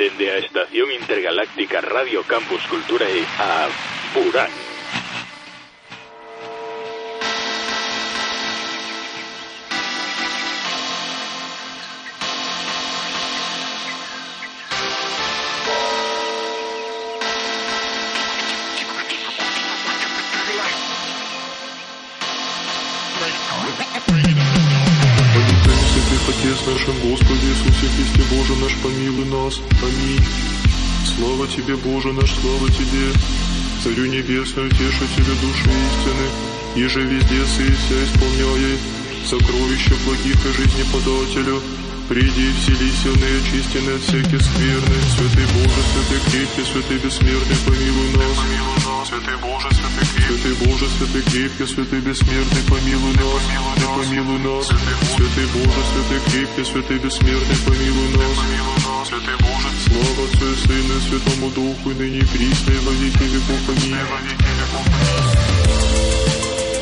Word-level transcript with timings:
Desde 0.00 0.30
a 0.30 0.38
Estación 0.38 0.90
Intergaláctica 0.92 1.82
Radio 1.82 2.22
Campus 2.22 2.62
Culturae 2.68 3.22
a 3.38 3.68
Burán. 4.14 4.69
Нас. 29.50 29.60
Аминь. 29.82 30.24
Слава 31.16 31.46
Тебе, 31.48 31.76
Боже 31.76 32.12
наш, 32.12 32.30
слава 32.30 32.68
Тебе, 32.70 33.12
Царю 33.82 34.06
Небесный, 34.06 34.66
Утешителю 34.66 35.34
души 35.42 35.70
истины, 35.70 36.84
Еже 36.84 37.02
везде 37.02 37.44
сы 37.46 37.72
вся 37.72 38.04
исполняя, 38.04 38.76
сокровища 39.24 39.94
благих 40.06 40.36
и 40.46 40.52
жизни 40.52 40.84
подателю, 40.92 41.60
Приди 42.10 42.42
и 42.42 42.52
вселися 42.58 43.08
в 43.08 43.16
неочистенные 43.22 43.94
от 43.94 44.02
всяких 44.02 44.42
скверны, 44.42 44.96
Святый 45.14 45.46
Боже, 45.54 45.80
Святый 45.90 46.20
крепкий, 46.26 46.64
Святый 46.66 46.98
бессмертный, 46.98 47.58
помилуй 47.64 48.10
нас. 48.18 48.36
Святый 49.06 49.36
Боже, 49.38 49.68
Святый 49.78 50.06
крепкий, 50.10 50.26
Святый 50.26 50.54
Боже, 50.58 50.86
Святый 50.90 51.22
крепкий, 51.22 51.66
Святый 51.72 52.00
бессмертный, 52.00 52.62
помилуй 52.66 53.14
нас. 53.14 53.42
И 53.78 53.86
помилуй 53.94 54.40
нас. 54.42 54.66
Святый 54.66 55.46
Боже, 55.54 55.80
Святый 55.90 56.20
крепкий, 56.26 56.64
Святый 56.64 56.98
бессмертный, 56.98 57.58
помилуй 57.64 58.08
нас. 58.18 58.36
Святый 59.06 59.36
Боже, 59.46 59.68
слава 59.86 60.22
Отцу 60.26 60.46
и 60.50 60.56
Сыну 60.66 60.94
и 60.98 61.02
Святому 61.06 61.48
Духу, 61.54 61.90
и 61.90 61.94
ныне 61.94 62.26
присно, 62.26 62.70
и 62.74 62.78
во 62.86 62.92
веки 62.98 63.22
веков. 63.22 63.62
Аминь. 63.70 63.94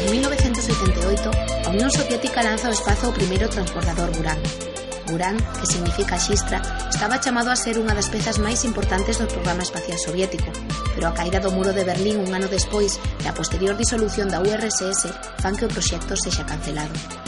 En 0.00 0.08
1988, 0.08 1.30
a 1.66 1.68
Unión 1.68 1.90
Soviética 1.90 2.42
lanza 2.42 2.68
ao 2.68 2.72
espazo 2.72 3.10
o 3.10 3.12
primeiro 3.12 3.46
transbordador 3.46 4.10
Buran. 4.16 4.77
Uran, 5.10 5.36
que 5.58 5.66
significa 5.66 6.18
Xistra, 6.18 6.60
estaba 6.88 7.20
chamado 7.20 7.50
a 7.50 7.56
ser 7.56 7.76
unha 7.78 7.94
das 7.94 8.10
pezas 8.10 8.40
máis 8.40 8.64
importantes 8.64 9.20
do 9.20 9.30
programa 9.30 9.62
espacial 9.62 9.98
soviético, 10.00 10.50
pero 10.96 11.08
a 11.08 11.16
caída 11.16 11.38
do 11.40 11.52
muro 11.52 11.72
de 11.76 11.86
Berlín 11.86 12.20
un 12.20 12.30
ano 12.32 12.48
despois 12.48 12.96
e 13.20 13.26
a 13.28 13.36
posterior 13.36 13.76
disolución 13.76 14.32
da 14.32 14.42
URSS 14.42 15.12
fan 15.38 15.54
que 15.54 15.68
o 15.68 15.72
proxecto 15.72 16.16
sexa 16.16 16.48
cancelado. 16.48 17.27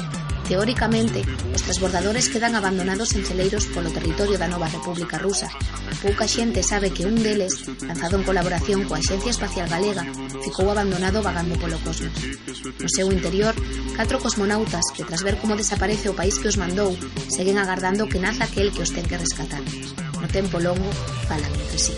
Teóricamente, 0.51 1.23
os 1.55 1.63
transbordadores 1.63 2.27
quedan 2.27 2.59
abandonados 2.59 3.15
en 3.15 3.23
celeiros 3.23 3.71
polo 3.71 3.95
territorio 3.95 4.35
da 4.35 4.51
nova 4.51 4.67
República 4.67 5.15
Rusa. 5.15 5.47
Pouca 6.03 6.27
xente 6.27 6.67
sabe 6.67 6.91
que 6.91 7.07
un 7.07 7.15
deles, 7.23 7.71
lanzado 7.87 8.19
en 8.19 8.27
colaboración 8.27 8.83
coa 8.83 8.99
Axencia 8.99 9.31
Espacial 9.31 9.71
Galega, 9.71 10.03
ficou 10.43 10.67
abandonado 10.67 11.23
vagando 11.23 11.55
polo 11.55 11.79
cosmos. 11.87 12.19
No 12.83 12.91
seu 12.91 13.15
interior, 13.15 13.55
catro 13.95 14.19
cosmonautas 14.19 14.91
que 14.91 15.07
tras 15.07 15.23
ver 15.23 15.39
como 15.39 15.55
desaparece 15.55 16.11
o 16.11 16.19
país 16.19 16.35
que 16.43 16.51
os 16.51 16.59
mandou, 16.59 16.99
seguen 17.31 17.63
agardando 17.63 18.11
que 18.11 18.19
naza 18.19 18.43
aquel 18.43 18.75
que 18.75 18.83
os 18.83 18.91
ten 18.91 19.07
que 19.07 19.23
rescatar. 19.23 19.63
No 20.19 20.27
tempo 20.27 20.59
longo, 20.59 20.91
falan 21.31 21.55
entre 21.55 21.79
sí. 21.79 21.95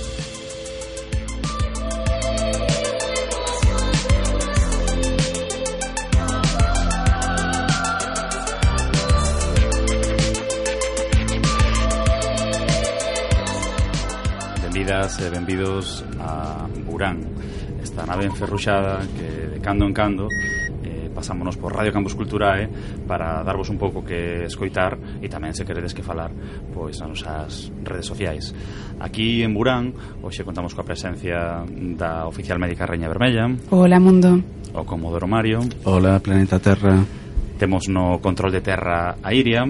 días 15.03 15.19
e 15.19 15.27
eh, 15.27 15.31
benvidos 15.31 16.05
a 16.21 16.67
Burán 16.87 17.19
Esta 17.83 18.07
nave 18.07 18.25
enferruxada 18.25 19.03
que 19.19 19.51
de 19.51 19.59
cando 19.59 19.83
en 19.87 19.93
cando 19.93 20.29
eh, 20.85 21.11
pasámonos 21.13 21.57
por 21.57 21.75
Radio 21.75 21.93
Campus 21.93 22.15
Culturae 22.15 22.65
eh, 22.65 22.69
para 23.07 23.43
darvos 23.43 23.69
un 23.69 23.79
pouco 23.79 24.05
que 24.07 24.47
escoitar 24.47 24.95
e 25.19 25.27
tamén 25.27 25.59
se 25.59 25.67
queredes 25.67 25.91
que 25.91 26.07
falar 26.07 26.31
pois 26.71 27.03
nas 27.03 27.19
nosas 27.19 27.75
redes 27.83 28.07
sociais. 28.07 28.55
Aquí 29.03 29.43
en 29.43 29.51
Burán, 29.51 29.91
hoxe 30.23 30.47
contamos 30.47 30.71
coa 30.71 30.87
presencia 30.87 31.67
da 31.99 32.31
oficial 32.31 32.62
médica 32.62 32.87
Reña 32.87 33.11
Vermella. 33.11 33.51
Hola, 33.75 33.99
mundo. 33.99 34.39
O 34.71 34.87
Comodoro 34.87 35.27
Mario. 35.27 35.67
Hola, 35.83 36.23
planeta 36.23 36.62
Terra. 36.62 37.03
Temos 37.59 37.91
no 37.91 38.23
control 38.23 38.55
de 38.55 38.62
terra 38.62 39.19
a 39.19 39.35
Iria. 39.35 39.67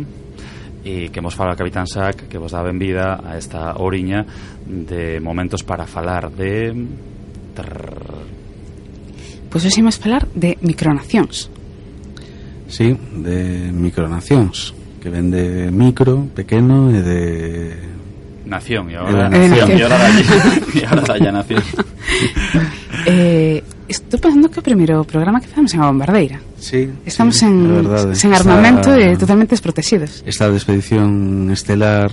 E 0.84 1.08
que 1.14 1.20
mos 1.22 1.34
fala 1.34 1.54
o 1.54 1.58
Capitán 1.58 1.86
Sac 1.86 2.26
que 2.26 2.38
vos 2.38 2.50
dá 2.52 2.62
benvida 2.62 3.22
a 3.22 3.38
esta 3.38 3.78
oriña 3.78 4.26
de 4.66 5.22
momentos 5.22 5.62
para 5.62 5.86
falar 5.86 6.30
de. 6.34 6.74
Pois 9.48 9.62
hoxe 9.62 9.80
imos 9.80 9.96
falar 10.00 10.26
de 10.34 10.58
micronacións. 10.64 11.50
Sí, 12.72 12.96
de 13.20 13.70
micronacións 13.70 14.74
que 15.02 15.10
ven 15.10 15.30
de 15.30 15.70
micro, 15.74 16.30
pequeno 16.30 16.86
e 16.94 17.02
de 17.02 17.22
nación 18.46 18.86
e 18.86 18.94
agora 18.94 19.26
nación 19.26 19.66
nación. 19.66 19.78
e 20.78 20.82
agora 20.86 21.14
a 21.18 21.32
nación 21.34 21.62
Eh, 23.02 23.64
estou 23.92 24.16
pensando 24.16 24.48
que 24.48 24.58
o 24.58 24.64
primeiro 24.64 25.04
programa 25.04 25.38
que 25.38 25.46
fazemos 25.46 25.76
en 25.76 25.84
a 25.84 25.92
Bombardeira. 25.92 26.40
Sí, 26.56 26.88
Estamos 27.04 27.36
sí, 27.36 27.44
en, 27.44 27.84
verdade, 27.84 28.12
eh. 28.12 28.16
sen 28.16 28.32
armamento 28.32 28.96
está, 28.96 29.12
e 29.12 29.20
totalmente 29.20 29.52
desprotegidos. 29.52 30.24
Esta 30.24 30.48
expedición 30.48 31.52
estelar 31.52 32.08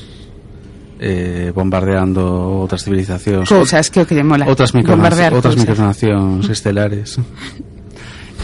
eh, 1.00 1.56
bombardeando 1.56 2.22
outras 2.60 2.84
civilizacións 2.84 3.48
Cousas 3.48 3.88
que 3.88 4.04
o 4.04 4.06
que 4.06 4.20
lle 4.20 4.28
mola 4.28 4.44
Outras 4.52 4.76
micronacións, 4.76 5.40
outras 5.40 5.56
micronacións 5.56 6.44
estelares. 6.52 7.16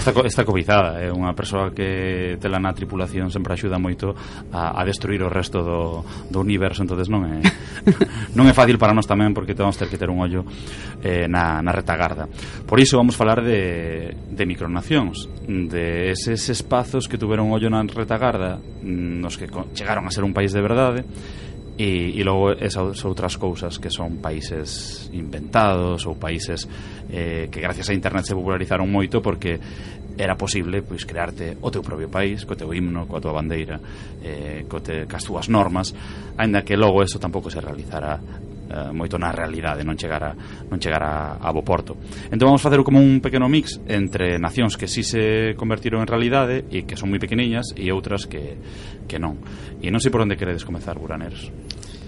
Está, 0.05 0.21
está 0.21 0.45
cobizada, 0.45 1.01
é 1.01 1.09
unha 1.09 1.33
persoa 1.33 1.73
que 1.73 2.38
tela 2.38 2.61
na 2.61 2.77
tripulación 2.77 3.33
sempre 3.33 3.57
axuda 3.57 3.81
moito 3.81 4.13
a, 4.53 4.77
a 4.77 4.85
destruir 4.85 5.25
o 5.25 5.33
resto 5.33 5.66
do, 5.66 6.05
do 6.29 6.38
universo, 6.45 6.85
entonces 6.85 7.09
non 7.09 7.25
é 7.25 7.41
non 8.38 8.45
é 8.45 8.53
fácil 8.53 8.77
para 8.77 8.93
nós 8.93 9.09
tamén 9.09 9.33
porque 9.33 9.57
temos 9.57 9.73
ter 9.73 9.89
que 9.89 9.97
ter 9.97 10.13
un 10.13 10.21
ollo 10.21 10.45
eh, 11.01 11.25
na, 11.25 11.57
na 11.66 11.73
retagarda. 11.73 12.29
Por 12.69 12.77
iso 12.77 13.01
vamos 13.01 13.17
falar 13.17 13.41
de, 13.41 14.13
de 14.13 14.43
micronacións, 14.45 15.25
de 15.49 16.13
eses 16.13 16.53
espazos 16.53 17.09
que 17.09 17.17
tuveron 17.17 17.49
ollo 17.49 17.73
na 17.73 17.81
retagarda, 17.81 18.61
mm, 18.61 19.25
nos 19.25 19.41
que 19.41 19.49
chegaron 19.73 20.05
a 20.05 20.13
ser 20.13 20.22
un 20.22 20.37
país 20.37 20.53
de 20.53 20.61
verdade, 20.61 21.01
e, 21.78 22.16
e 22.16 22.22
logo 22.24 22.56
esas 22.56 23.03
outras 23.03 23.36
cousas 23.36 23.78
que 23.80 23.91
son 23.91 24.24
países 24.24 25.12
inventados 25.12 26.08
ou 26.08 26.16
países 26.16 26.63
eh, 27.12 27.52
que 27.52 27.59
gracias 27.59 27.91
a 27.91 27.94
internet 27.94 28.24
se 28.24 28.36
popularizaron 28.36 28.88
moito 28.88 29.19
porque 29.19 29.59
era 30.18 30.35
posible 30.40 30.81
pois 30.81 31.03
crearte 31.03 31.59
o 31.59 31.68
teu 31.68 31.84
propio 31.84 32.08
país, 32.08 32.47
co 32.47 32.56
teu 32.56 32.72
himno, 32.72 33.03
coa 33.03 33.19
tua 33.19 33.35
bandeira, 33.35 33.79
eh, 34.23 34.64
co 34.67 34.79
te, 34.79 35.03
cas 35.03 35.28
túas 35.28 35.52
normas, 35.52 35.91
aínda 36.40 36.64
que 36.64 36.79
logo 36.79 37.03
eso 37.03 37.20
tampouco 37.20 37.52
se 37.52 37.59
realizara 37.59 38.16
eh, 38.66 38.91
moito 38.96 39.20
na 39.20 39.35
realidade, 39.35 39.84
non 39.84 39.99
chegara 39.99 40.32
non 40.72 40.79
chegara 40.79 41.38
a, 41.38 41.44
a 41.44 41.49
bo 41.52 41.61
porto. 41.61 41.99
Entón 42.32 42.49
vamos 42.49 42.64
facer 42.64 42.79
como 42.82 43.03
un 43.03 43.20
pequeno 43.20 43.52
mix 43.52 43.78
entre 43.91 44.40
nacións 44.40 44.79
que 44.79 44.88
si 44.88 45.03
sí 45.03 45.20
se 45.20 45.23
convertiron 45.59 45.99
en 46.02 46.09
realidade 46.09 46.64
e 46.72 46.88
que 46.88 46.96
son 46.96 47.11
moi 47.11 47.20
pequeniñas 47.20 47.76
e 47.76 47.91
outras 47.91 48.23
que, 48.26 48.55
que 49.05 49.20
non. 49.20 49.38
E 49.84 49.91
non 49.91 49.99
sei 49.99 50.09
por 50.09 50.23
onde 50.23 50.40
queredes 50.40 50.64
comezar, 50.64 50.96
Buraneros 50.96 51.52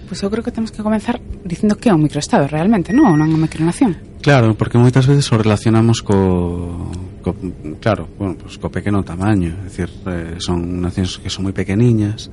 pois 0.08 0.24
eu 0.24 0.32
creo 0.32 0.42
que 0.42 0.50
temos 0.50 0.72
que 0.72 0.80
comenzar 0.80 1.20
dicindo 1.44 1.76
que 1.76 1.92
é 1.92 1.94
un 1.94 2.00
microestado 2.00 2.48
realmente, 2.48 2.96
non? 2.96 3.14
Non 3.14 3.28
é 3.28 3.36
unha 3.36 3.44
micronación? 3.44 3.94
Claro, 4.24 4.56
porque 4.56 4.80
moitas 4.80 5.04
veces 5.04 5.28
o 5.30 5.36
relacionamos 5.36 6.00
co, 6.00 6.90
co 7.20 7.36
claro, 7.78 8.08
bueno, 8.16 8.40
pues, 8.40 8.56
co 8.56 8.72
pequeno 8.72 9.04
tamaño, 9.04 9.52
é 9.52 9.68
dicir, 9.68 9.92
eh, 10.08 10.40
son 10.40 10.80
nacións 10.80 11.20
que 11.20 11.28
son 11.28 11.46
moi 11.46 11.54
pequeniñas 11.54 12.32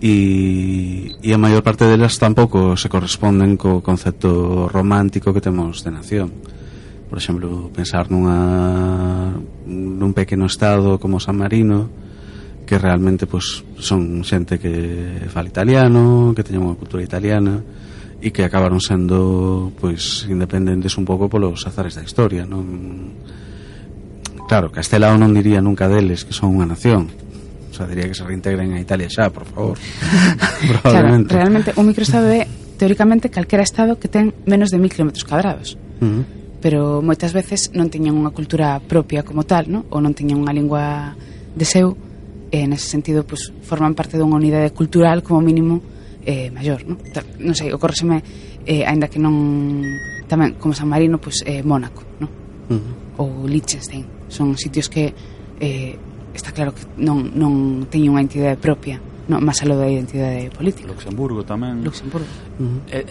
e, 0.00 1.12
e 1.20 1.28
a 1.34 1.38
maior 1.38 1.60
parte 1.60 1.84
delas 1.84 2.16
tampouco 2.16 2.72
se 2.78 2.88
corresponden 2.88 3.60
co 3.60 3.84
concepto 3.84 4.70
romántico 4.70 5.34
que 5.36 5.44
temos 5.44 5.84
de 5.84 5.90
nación. 5.92 6.28
Por 7.10 7.18
exemplo, 7.18 7.68
pensar 7.74 8.08
nunha, 8.08 9.34
nun 9.66 10.14
pequeno 10.16 10.46
estado 10.46 10.96
como 10.96 11.20
San 11.20 11.36
Marino, 11.36 11.90
que 12.70 12.78
realmente 12.78 13.26
pues, 13.26 13.64
son 13.82 14.22
xente 14.22 14.62
que 14.62 15.26
fala 15.26 15.50
italiano, 15.50 16.30
que 16.38 16.46
teñen 16.46 16.62
unha 16.62 16.78
cultura 16.78 17.02
italiana 17.02 17.58
e 18.22 18.30
que 18.30 18.46
acabaron 18.46 18.78
sendo 18.78 19.74
pois 19.74 20.22
independentes 20.30 20.94
un 20.94 21.02
pouco 21.02 21.26
polos 21.26 21.66
azares 21.66 21.98
da 21.98 22.06
historia, 22.06 22.46
non? 22.46 23.18
Claro, 24.46 24.70
Castelao 24.70 25.18
non 25.18 25.34
diría 25.34 25.58
nunca 25.58 25.90
deles 25.90 26.22
que 26.22 26.30
son 26.30 26.54
unha 26.54 26.70
nación, 26.70 27.10
o 27.10 27.74
sea, 27.74 27.90
diría 27.90 28.06
que 28.06 28.14
se 28.14 28.22
reintegren 28.22 28.70
a 28.70 28.78
Italia 28.78 29.10
xa, 29.10 29.34
por 29.34 29.50
favor. 29.50 29.74
Probablemente. 30.78 31.34
Claro, 31.34 31.42
realmente 31.42 31.74
un 31.74 31.90
microestado 31.90 32.30
é 32.30 32.46
teóricamente 32.78 33.34
calquera 33.34 33.66
estado 33.66 33.98
que 33.98 34.06
ten 34.06 34.30
menos 34.46 34.70
de 34.70 34.78
mil 34.78 34.94
kilómetros 34.94 35.26
cuadrados 35.26 35.74
Uh 36.00 36.06
-huh. 36.06 36.24
Pero 36.62 37.02
moitas 37.02 37.32
veces 37.32 37.72
non 37.72 37.88
teñen 37.88 38.16
unha 38.16 38.32
cultura 38.32 38.80
propia 38.84 39.24
como 39.24 39.44
tal, 39.44 39.68
¿no? 39.68 39.84
ou 39.92 40.00
non 40.00 40.12
teñen 40.12 40.40
unha 40.40 40.52
lingua 40.52 41.12
de 41.56 41.64
seu 41.64 41.96
e 42.50 42.66
nese 42.66 42.90
sentido 42.90 43.22
pues, 43.22 43.54
forman 43.62 43.94
parte 43.94 44.18
dunha 44.18 44.36
unidade 44.36 44.74
cultural 44.74 45.22
como 45.22 45.38
mínimo 45.40 45.78
eh, 46.26 46.50
maior 46.50 46.82
non, 46.82 46.98
non 47.38 47.54
sei, 47.54 47.70
ocorreseme 47.70 48.20
eh, 48.66 48.82
aínda 48.84 49.06
que 49.06 49.22
non 49.22 49.86
tamén 50.26 50.58
como 50.58 50.74
San 50.74 50.90
Marino 50.90 51.22
pues, 51.22 51.46
eh, 51.46 51.62
Mónaco 51.62 52.02
non? 52.18 52.30
Uh 52.70 52.74
-huh. 52.74 52.94
ou 53.22 53.28
Liechtenstein 53.46 54.06
son 54.26 54.58
sitios 54.58 54.90
que 54.90 55.14
eh, 55.62 55.94
está 56.34 56.50
claro 56.52 56.74
que 56.74 56.82
non, 56.98 57.34
non 57.34 57.86
teñen 57.86 58.14
unha 58.14 58.22
entidade 58.26 58.58
propia 58.58 58.98
non, 59.30 59.42
máis 59.46 59.62
alo 59.62 59.78
da 59.78 59.86
identidade 59.86 60.50
política 60.50 60.90
Luxemburgo 60.90 61.46
tamén 61.46 61.86
Luxemburgo 61.86 62.26
uh 62.26 62.66
eh, 62.66 62.66
-huh. 62.66 62.78
Eh, 62.90 63.04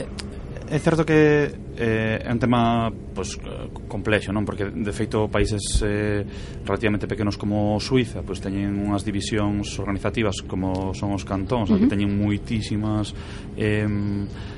é, 0.70 0.76
é 0.76 0.80
certo 0.84 1.08
que 1.08 1.48
eh, 1.80 2.20
é 2.20 2.32
un 2.32 2.40
tema 2.40 2.92
pues, 2.92 3.40
complexo, 3.88 4.36
non? 4.36 4.44
Porque, 4.44 4.68
de 4.68 4.92
feito, 4.92 5.32
países 5.32 5.80
eh, 5.80 6.28
relativamente 6.68 7.08
pequenos 7.08 7.40
como 7.40 7.80
Suiza 7.80 8.20
pues, 8.22 8.44
teñen 8.44 8.76
unhas 8.76 9.08
divisións 9.08 9.80
organizativas 9.80 10.44
como 10.44 10.92
son 10.92 11.16
os 11.16 11.24
cantóns, 11.24 11.72
uh 11.72 11.80
-huh. 11.80 11.80
que 11.80 11.88
teñen 11.88 12.12
moitísimas 12.12 13.16
eh, 13.56 13.88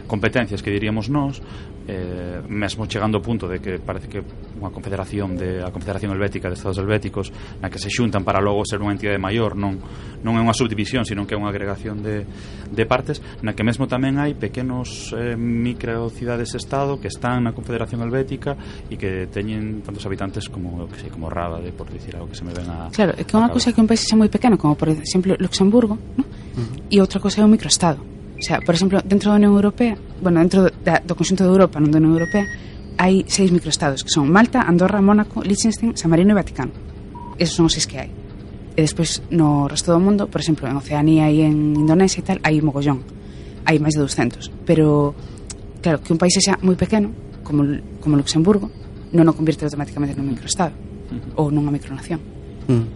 competencias 0.09 0.65
que 0.65 0.73
diríamos 0.73 1.07
nós, 1.13 1.39
eh, 1.87 2.41
mesmo 2.47 2.85
chegando 2.85 3.17
ao 3.17 3.23
punto 3.23 3.47
de 3.47 3.57
que 3.59 3.79
parece 3.81 4.07
que 4.07 4.21
unha 4.61 4.69
confederación 4.69 5.33
de 5.33 5.65
a 5.65 5.73
Confederación 5.73 6.13
Helvética 6.13 6.47
de 6.47 6.55
Estados 6.55 6.77
Helvéticos 6.77 7.33
na 7.61 7.73
que 7.73 7.81
se 7.81 7.89
xuntan 7.89 8.21
para 8.21 8.37
logo 8.37 8.61
ser 8.61 8.77
unha 8.81 8.93
entidade 8.93 9.17
maior 9.17 9.57
non, 9.57 9.81
non 10.21 10.37
é 10.37 10.41
unha 10.41 10.53
subdivisión 10.53 11.01
sino 11.03 11.25
que 11.25 11.33
é 11.33 11.37
unha 11.39 11.49
agregación 11.49 12.05
de, 12.05 12.25
de 12.69 12.83
partes 12.85 13.19
na 13.41 13.57
que 13.57 13.65
mesmo 13.65 13.89
tamén 13.89 14.21
hai 14.21 14.37
pequenos 14.37 15.09
eh, 15.17 15.33
microcidades 15.33 16.53
estado 16.53 17.01
que 17.01 17.09
están 17.09 17.41
na 17.41 17.57
Confederación 17.57 18.05
Helvética 18.05 18.53
e 18.89 18.95
que 18.95 19.25
teñen 19.31 19.81
tantos 19.81 20.05
habitantes 20.05 20.45
como 20.47 20.85
que 20.85 21.01
sei, 21.01 21.09
como 21.09 21.31
Rada, 21.31 21.57
de 21.57 21.73
por 21.73 21.89
dicir 21.89 22.13
algo 22.13 22.29
que 22.29 22.37
se 22.37 22.45
me 22.45 22.53
ven 22.53 22.69
a 22.69 22.93
Claro, 22.93 23.17
é 23.17 23.25
que 23.25 23.33
é 23.33 23.37
unha 23.41 23.49
cousa 23.49 23.73
que 23.73 23.81
un 23.81 23.89
país 23.89 24.05
é 24.05 24.15
moi 24.15 24.29
pequeno 24.29 24.61
como 24.61 24.77
por 24.77 24.93
exemplo 24.93 25.33
Luxemburgo 25.41 25.97
¿no? 25.97 26.23
uh 26.23 26.61
-huh. 26.61 26.93
e 26.93 27.01
outra 27.01 27.17
cousa 27.17 27.41
é 27.41 27.43
un 27.45 27.49
microestado 27.49 28.20
O 28.41 28.43
sea, 28.43 28.59
por 28.59 28.73
exemplo, 28.73 28.97
dentro 29.05 29.29
da 29.29 29.37
Unión 29.37 29.53
Europea, 29.53 29.93
bueno, 30.17 30.41
dentro 30.41 30.65
da, 30.81 30.97
do 31.05 31.13
conxunto 31.13 31.45
de 31.45 31.53
Europa, 31.53 31.77
non 31.77 31.93
da 31.93 32.01
Unión 32.01 32.17
Europea, 32.17 32.49
hai 32.97 33.21
seis 33.29 33.53
microestados, 33.53 34.01
que 34.01 34.09
son 34.09 34.33
Malta, 34.33 34.65
Andorra, 34.65 34.97
Mónaco, 34.97 35.45
Liechtenstein, 35.45 35.93
San 35.93 36.09
Marino 36.09 36.33
e 36.33 36.41
Vaticano. 36.41 36.73
Esos 37.37 37.53
son 37.53 37.69
os 37.69 37.77
seis 37.77 37.85
que 37.85 38.01
hai. 38.01 38.09
E 38.73 38.81
despois, 38.81 39.21
no 39.29 39.69
resto 39.69 39.93
do 39.93 40.01
mundo, 40.01 40.25
por 40.25 40.41
exemplo, 40.41 40.65
en 40.65 40.73
Oceanía 40.73 41.29
e 41.29 41.45
en 41.45 41.77
Indonesia 41.77 42.17
e 42.17 42.25
tal, 42.25 42.41
hai 42.41 42.57
mogollón. 42.65 43.05
Hai 43.61 43.77
máis 43.77 43.93
de 43.93 44.01
200. 44.01 44.49
Pero, 44.65 45.13
claro, 45.85 46.01
que 46.01 46.09
un 46.09 46.17
país 46.17 46.33
xa 46.33 46.57
moi 46.65 46.73
pequeno, 46.73 47.13
como, 47.45 47.61
como 48.01 48.17
Luxemburgo, 48.17 48.73
non 49.13 49.29
o 49.29 49.37
convierte 49.37 49.69
automáticamente 49.69 50.17
nun 50.17 50.33
microestado 50.33 50.73
uh 50.73 51.13
-huh. 51.13 51.45
ou 51.45 51.53
nunha 51.53 51.69
micronación. 51.69 52.17
Mm. 52.65 52.89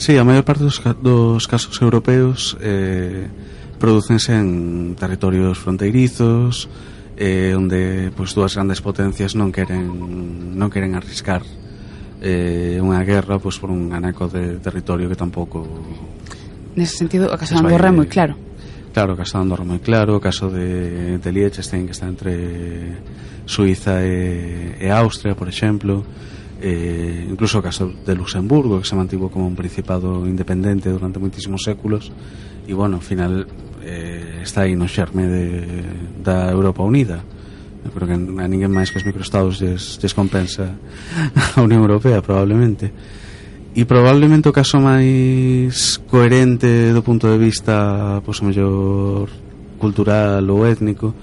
Sí, 0.00 0.16
a 0.16 0.24
maior 0.24 0.48
parte 0.48 0.64
dos, 0.64 0.80
dos 1.04 1.44
casos 1.44 1.76
europeos 1.84 2.56
eh, 2.64 3.28
producense 3.78 4.34
en 4.34 4.94
territorios 4.98 5.58
fronteirizos 5.58 6.68
eh, 7.16 7.54
onde 7.54 8.10
pois 8.14 8.34
dúas 8.34 8.54
grandes 8.54 8.78
potencias 8.78 9.34
non 9.34 9.50
queren 9.50 10.54
non 10.54 10.70
queren 10.70 10.94
arriscar 10.94 11.42
eh, 12.22 12.78
unha 12.78 13.02
guerra 13.02 13.42
pois 13.42 13.58
por 13.58 13.70
un 13.70 13.90
anaco 13.90 14.30
de 14.30 14.58
territorio 14.62 15.10
que 15.10 15.18
tampouco 15.18 15.66
Nese 16.78 16.94
sentido, 16.94 17.26
o 17.26 17.38
caso 17.38 17.58
de 17.58 17.66
Andorra 17.66 17.90
é 17.90 17.94
moi 17.94 18.06
claro. 18.06 18.38
Claro, 18.94 19.14
o 19.14 19.18
caso 19.18 19.34
de 19.34 19.42
Andorra 19.42 19.66
moi 19.66 19.82
claro 19.82 20.18
O 20.18 20.22
caso 20.22 20.46
de, 20.50 21.18
de 21.18 21.30
Liechtenstein 21.34 21.90
que 21.90 21.94
está 21.94 22.06
entre 22.06 23.02
Suiza 23.46 24.04
e, 24.04 24.78
e 24.78 24.86
Austria, 24.90 25.34
por 25.34 25.50
exemplo 25.50 26.06
eh, 26.60 27.26
incluso 27.30 27.58
o 27.58 27.62
caso 27.62 27.90
de 27.90 28.14
Luxemburgo 28.14 28.82
que 28.82 28.86
se 28.86 28.98
mantivo 28.98 29.30
como 29.30 29.46
un 29.46 29.54
principado 29.54 30.26
independente 30.26 30.90
durante 30.90 31.22
moitísimos 31.22 31.62
séculos 31.62 32.10
e 32.66 32.74
bueno, 32.74 32.98
ao 32.98 33.04
final 33.04 33.46
eh, 33.88 34.44
está 34.44 34.68
aí 34.68 34.76
no 34.76 34.84
xerme 34.84 35.24
de, 35.24 35.48
da 36.20 36.52
Europa 36.52 36.84
Unida. 36.84 37.24
Eu 37.84 37.90
creo 37.96 38.06
que 38.08 38.16
a 38.16 38.46
ninguén 38.50 38.68
máis 38.68 38.92
que 38.92 39.00
os 39.00 39.06
microestados 39.08 39.56
des, 39.56 39.96
descompensa 39.96 40.76
a 41.56 41.64
Unión 41.64 41.80
Europea 41.80 42.20
probablemente. 42.20 42.92
E 43.72 43.88
probablemente 43.88 44.50
o 44.50 44.52
caso 44.52 44.76
máis 44.76 45.96
coherente 46.04 46.92
do 46.92 47.00
punto 47.00 47.32
de 47.32 47.38
vista 47.40 48.20
pois, 48.20 48.44
o 48.44 48.52
mellor 48.52 49.32
cultural 49.80 50.44
ou 50.44 50.68
étnico 50.68 51.14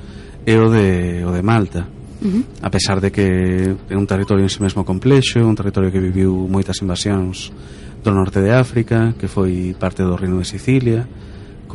é 0.46 0.58
o 0.58 0.72
de, 0.74 1.22
o 1.22 1.30
de 1.30 1.44
Malta. 1.46 1.86
Uh 2.16 2.32
-huh. 2.32 2.44
a 2.64 2.70
pesar 2.72 3.04
de 3.04 3.12
que 3.12 3.76
é 3.92 3.94
un 3.94 4.08
territorio 4.08 4.42
en 4.42 4.50
si 4.50 4.58
sí 4.58 4.64
mesmo 4.64 4.88
complexo, 4.88 5.44
un 5.44 5.54
territorio 5.54 5.92
que 5.92 6.00
viviu 6.00 6.48
moitas 6.48 6.80
invasións 6.82 7.52
do 8.02 8.10
norte 8.10 8.40
de 8.40 8.56
África, 8.56 9.14
que 9.20 9.28
foi 9.28 9.76
parte 9.78 10.02
do 10.02 10.16
reino 10.16 10.40
de 10.40 10.48
Sicilia, 10.48 11.06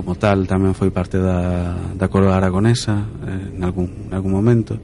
como 0.01 0.17
tal 0.17 0.49
tamén 0.49 0.73
foi 0.73 0.89
parte 0.89 1.21
da, 1.21 1.77
da 1.93 2.09
coroa 2.09 2.41
aragonesa 2.41 3.05
eh, 3.29 3.53
en, 3.53 3.61
algún, 3.61 4.09
en 4.09 4.13
algún 4.17 4.33
momento 4.33 4.81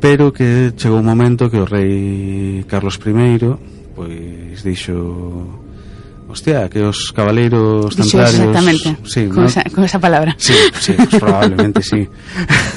pero 0.00 0.32
que 0.32 0.72
chegou 0.74 0.98
un 0.98 1.06
momento 1.06 1.52
que 1.52 1.60
o 1.60 1.68
rei 1.68 2.64
Carlos 2.64 2.96
I 2.96 3.36
pois 3.92 4.64
dixo 4.64 5.60
Hostia, 6.32 6.70
que 6.70 6.80
os 6.80 7.12
cabaleiros 7.12 7.92
Dixo 7.92 8.16
templarios... 8.16 8.40
exactamente, 8.40 8.96
sí, 9.04 9.28
con, 9.28 9.44
¿no? 9.44 9.44
esa, 9.44 9.62
con 9.68 9.84
esa 9.84 10.00
palabra. 10.00 10.34
Sí, 10.38 10.54
sí 10.80 10.94
pues 10.96 11.20
probablemente 11.20 11.82
sí. 11.82 12.08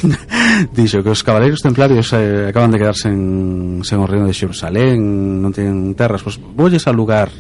Dixo 0.76 1.00
que 1.00 1.10
os 1.16 1.24
cabaleiros 1.24 1.64
templarios 1.64 2.12
eh, 2.12 2.52
acaban 2.52 2.72
de 2.72 2.84
quedarse 2.84 3.08
en, 3.08 3.80
sen 3.88 4.04
o 4.04 4.08
reino 4.12 4.28
de 4.28 4.36
Xerusalén, 4.36 5.00
non 5.40 5.56
teñen 5.56 5.96
terras, 5.96 6.20
pois 6.20 6.36
pues, 6.36 6.52
volles 6.52 6.84
a 6.84 6.92
lugar 6.92 7.32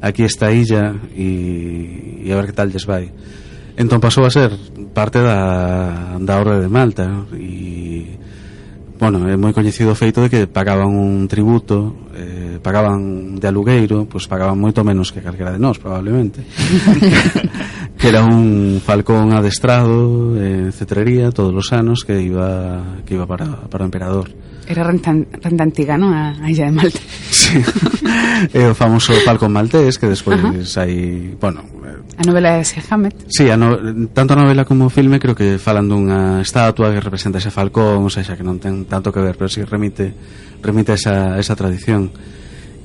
aquí 0.00 0.24
esta 0.24 0.48
illa 0.48 0.96
e, 1.12 2.24
e 2.24 2.28
a 2.32 2.40
ver 2.40 2.48
que 2.48 2.56
tal 2.56 2.72
lles 2.72 2.88
vai. 2.88 3.12
Entón 3.80 3.96
pasou 3.96 4.28
a 4.28 4.30
ser 4.30 4.52
parte 4.92 5.24
da, 5.24 6.20
da 6.20 6.36
Orde 6.36 6.60
de 6.60 6.68
Malta 6.68 7.08
¿no? 7.08 7.24
e 7.32 8.20
bueno, 9.00 9.24
é 9.24 9.32
moi 9.40 9.56
coñecido 9.56 9.96
o 9.96 9.96
feito 9.96 10.20
de 10.20 10.28
que 10.28 10.44
pagaban 10.44 10.92
un 10.92 11.24
tributo 11.24 12.12
eh, 12.12 12.60
pagaban 12.60 13.40
de 13.40 13.48
alugueiro 13.48 14.04
pois 14.04 14.28
pagaban 14.28 14.60
moito 14.60 14.84
menos 14.84 15.08
que 15.08 15.24
calquera 15.24 15.56
de 15.56 15.62
nós 15.64 15.80
probablemente 15.80 16.44
que 17.96 18.06
era 18.12 18.20
un 18.20 18.84
falcón 18.84 19.32
adestrado 19.32 20.36
en 20.36 20.68
eh, 20.68 20.76
cetrería 20.76 21.32
todos 21.32 21.56
os 21.56 21.72
anos 21.72 22.04
que 22.04 22.20
iba 22.20 23.00
que 23.08 23.16
iba 23.16 23.24
para, 23.24 23.64
para 23.64 23.80
o 23.80 23.88
emperador 23.88 24.28
Era 24.70 24.86
renta, 24.86 25.10
renta 25.42 25.66
antiga, 25.66 25.98
non? 25.98 26.14
A, 26.14 26.38
a 26.38 26.46
Illa 26.46 26.70
de 26.70 26.74
Malta. 26.78 27.02
Sí. 27.26 27.58
é 28.54 28.70
o 28.70 28.74
famoso 28.78 29.10
Falcon 29.26 29.50
Maltés 29.50 29.98
que 29.98 30.06
despois 30.06 30.38
Ajá. 30.38 30.54
hai, 30.86 31.34
bueno, 31.34 31.66
eh, 31.82 31.98
A 32.14 32.22
novela 32.22 32.54
de 32.54 32.64
Sir 32.64 32.84
Hammett. 32.86 33.16
Sí, 33.26 33.50
a 33.50 33.56
no, 33.58 33.74
tanto 34.14 34.38
a 34.38 34.40
novela 34.46 34.62
como 34.62 34.86
o 34.86 34.92
filme 34.94 35.18
creo 35.18 35.34
que 35.34 35.58
falan 35.58 35.90
dunha 35.90 36.38
estatua 36.38 36.94
que 36.94 37.02
representa 37.02 37.42
ese 37.42 37.50
Falcón, 37.50 38.06
ou 38.06 38.12
seja, 38.14 38.38
que 38.38 38.46
non 38.46 38.62
ten 38.62 38.86
tanto 38.86 39.10
que 39.10 39.18
ver, 39.18 39.34
pero 39.34 39.50
si 39.50 39.58
sí 39.58 39.66
remite 39.66 40.14
remite 40.62 40.94
esa, 40.94 41.34
esa 41.40 41.58
tradición. 41.58 42.14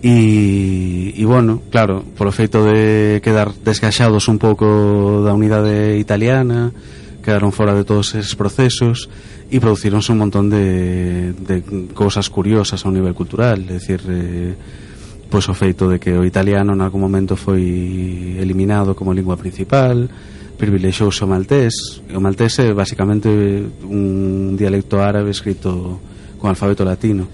E, 0.02 1.14
e 1.14 1.24
bueno, 1.26 1.62
claro, 1.70 2.02
polo 2.18 2.34
feito 2.34 2.66
de 2.66 3.22
quedar 3.22 3.54
desgaxados 3.62 4.26
un 4.26 4.42
pouco 4.42 5.22
da 5.22 5.38
unidade 5.38 6.02
italiana, 6.02 6.74
quedaron 7.26 7.50
fora 7.50 7.74
de 7.74 7.82
todos 7.82 8.14
esos 8.14 8.38
procesos 8.38 9.10
e 9.50 9.58
producironse 9.58 10.14
un 10.14 10.22
montón 10.22 10.54
de, 10.54 11.34
de 11.34 11.90
cousas 11.98 12.30
curiosas 12.30 12.86
a 12.86 12.90
un 12.94 13.02
nivel 13.02 13.18
cultural, 13.18 13.66
é 13.66 13.82
dicir, 13.82 14.06
eh, 14.06 14.54
pois 15.26 15.50
o 15.50 15.58
feito 15.58 15.90
de 15.90 15.98
que 15.98 16.14
o 16.14 16.22
italiano 16.22 16.78
en 16.78 16.86
algún 16.86 17.02
momento 17.02 17.34
foi 17.34 18.38
eliminado 18.38 18.94
como 18.94 19.10
lingua 19.10 19.42
principal, 19.42 20.06
privilexiouse 20.62 21.26
o 21.26 21.28
maltés, 21.28 22.06
o 22.14 22.22
maltés 22.22 22.62
é 22.62 22.70
basicamente 22.78 23.28
un 23.90 24.54
dialecto 24.54 25.02
árabe 25.02 25.34
escrito 25.34 25.98
con 26.38 26.54
alfabeto 26.54 26.86
latino. 26.86 27.26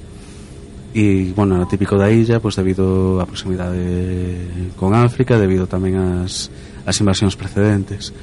E, 0.91 1.31
bueno, 1.35 1.55
era 1.55 1.67
típico 1.67 1.95
da 1.95 2.11
illa, 2.11 2.43
pois 2.43 2.55
debido 2.55 3.19
á 3.19 3.27
proximidade 3.27 4.71
con 4.75 4.95
África, 4.95 5.39
debido 5.39 5.67
tamén 5.67 5.95
ás, 5.95 6.51
ás 6.83 6.95
invasións 6.99 7.35
precedentes 7.35 8.15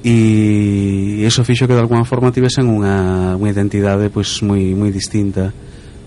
e 0.00 1.26
iso 1.28 1.44
fixo 1.44 1.68
que 1.68 1.76
de 1.76 1.84
alguma 1.84 2.08
forma 2.08 2.32
tivesen 2.32 2.64
unha, 2.64 3.36
unha 3.36 3.52
identidade 3.52 4.08
pois 4.08 4.40
moi 4.40 4.72
moi 4.72 4.88
distinta 4.88 5.52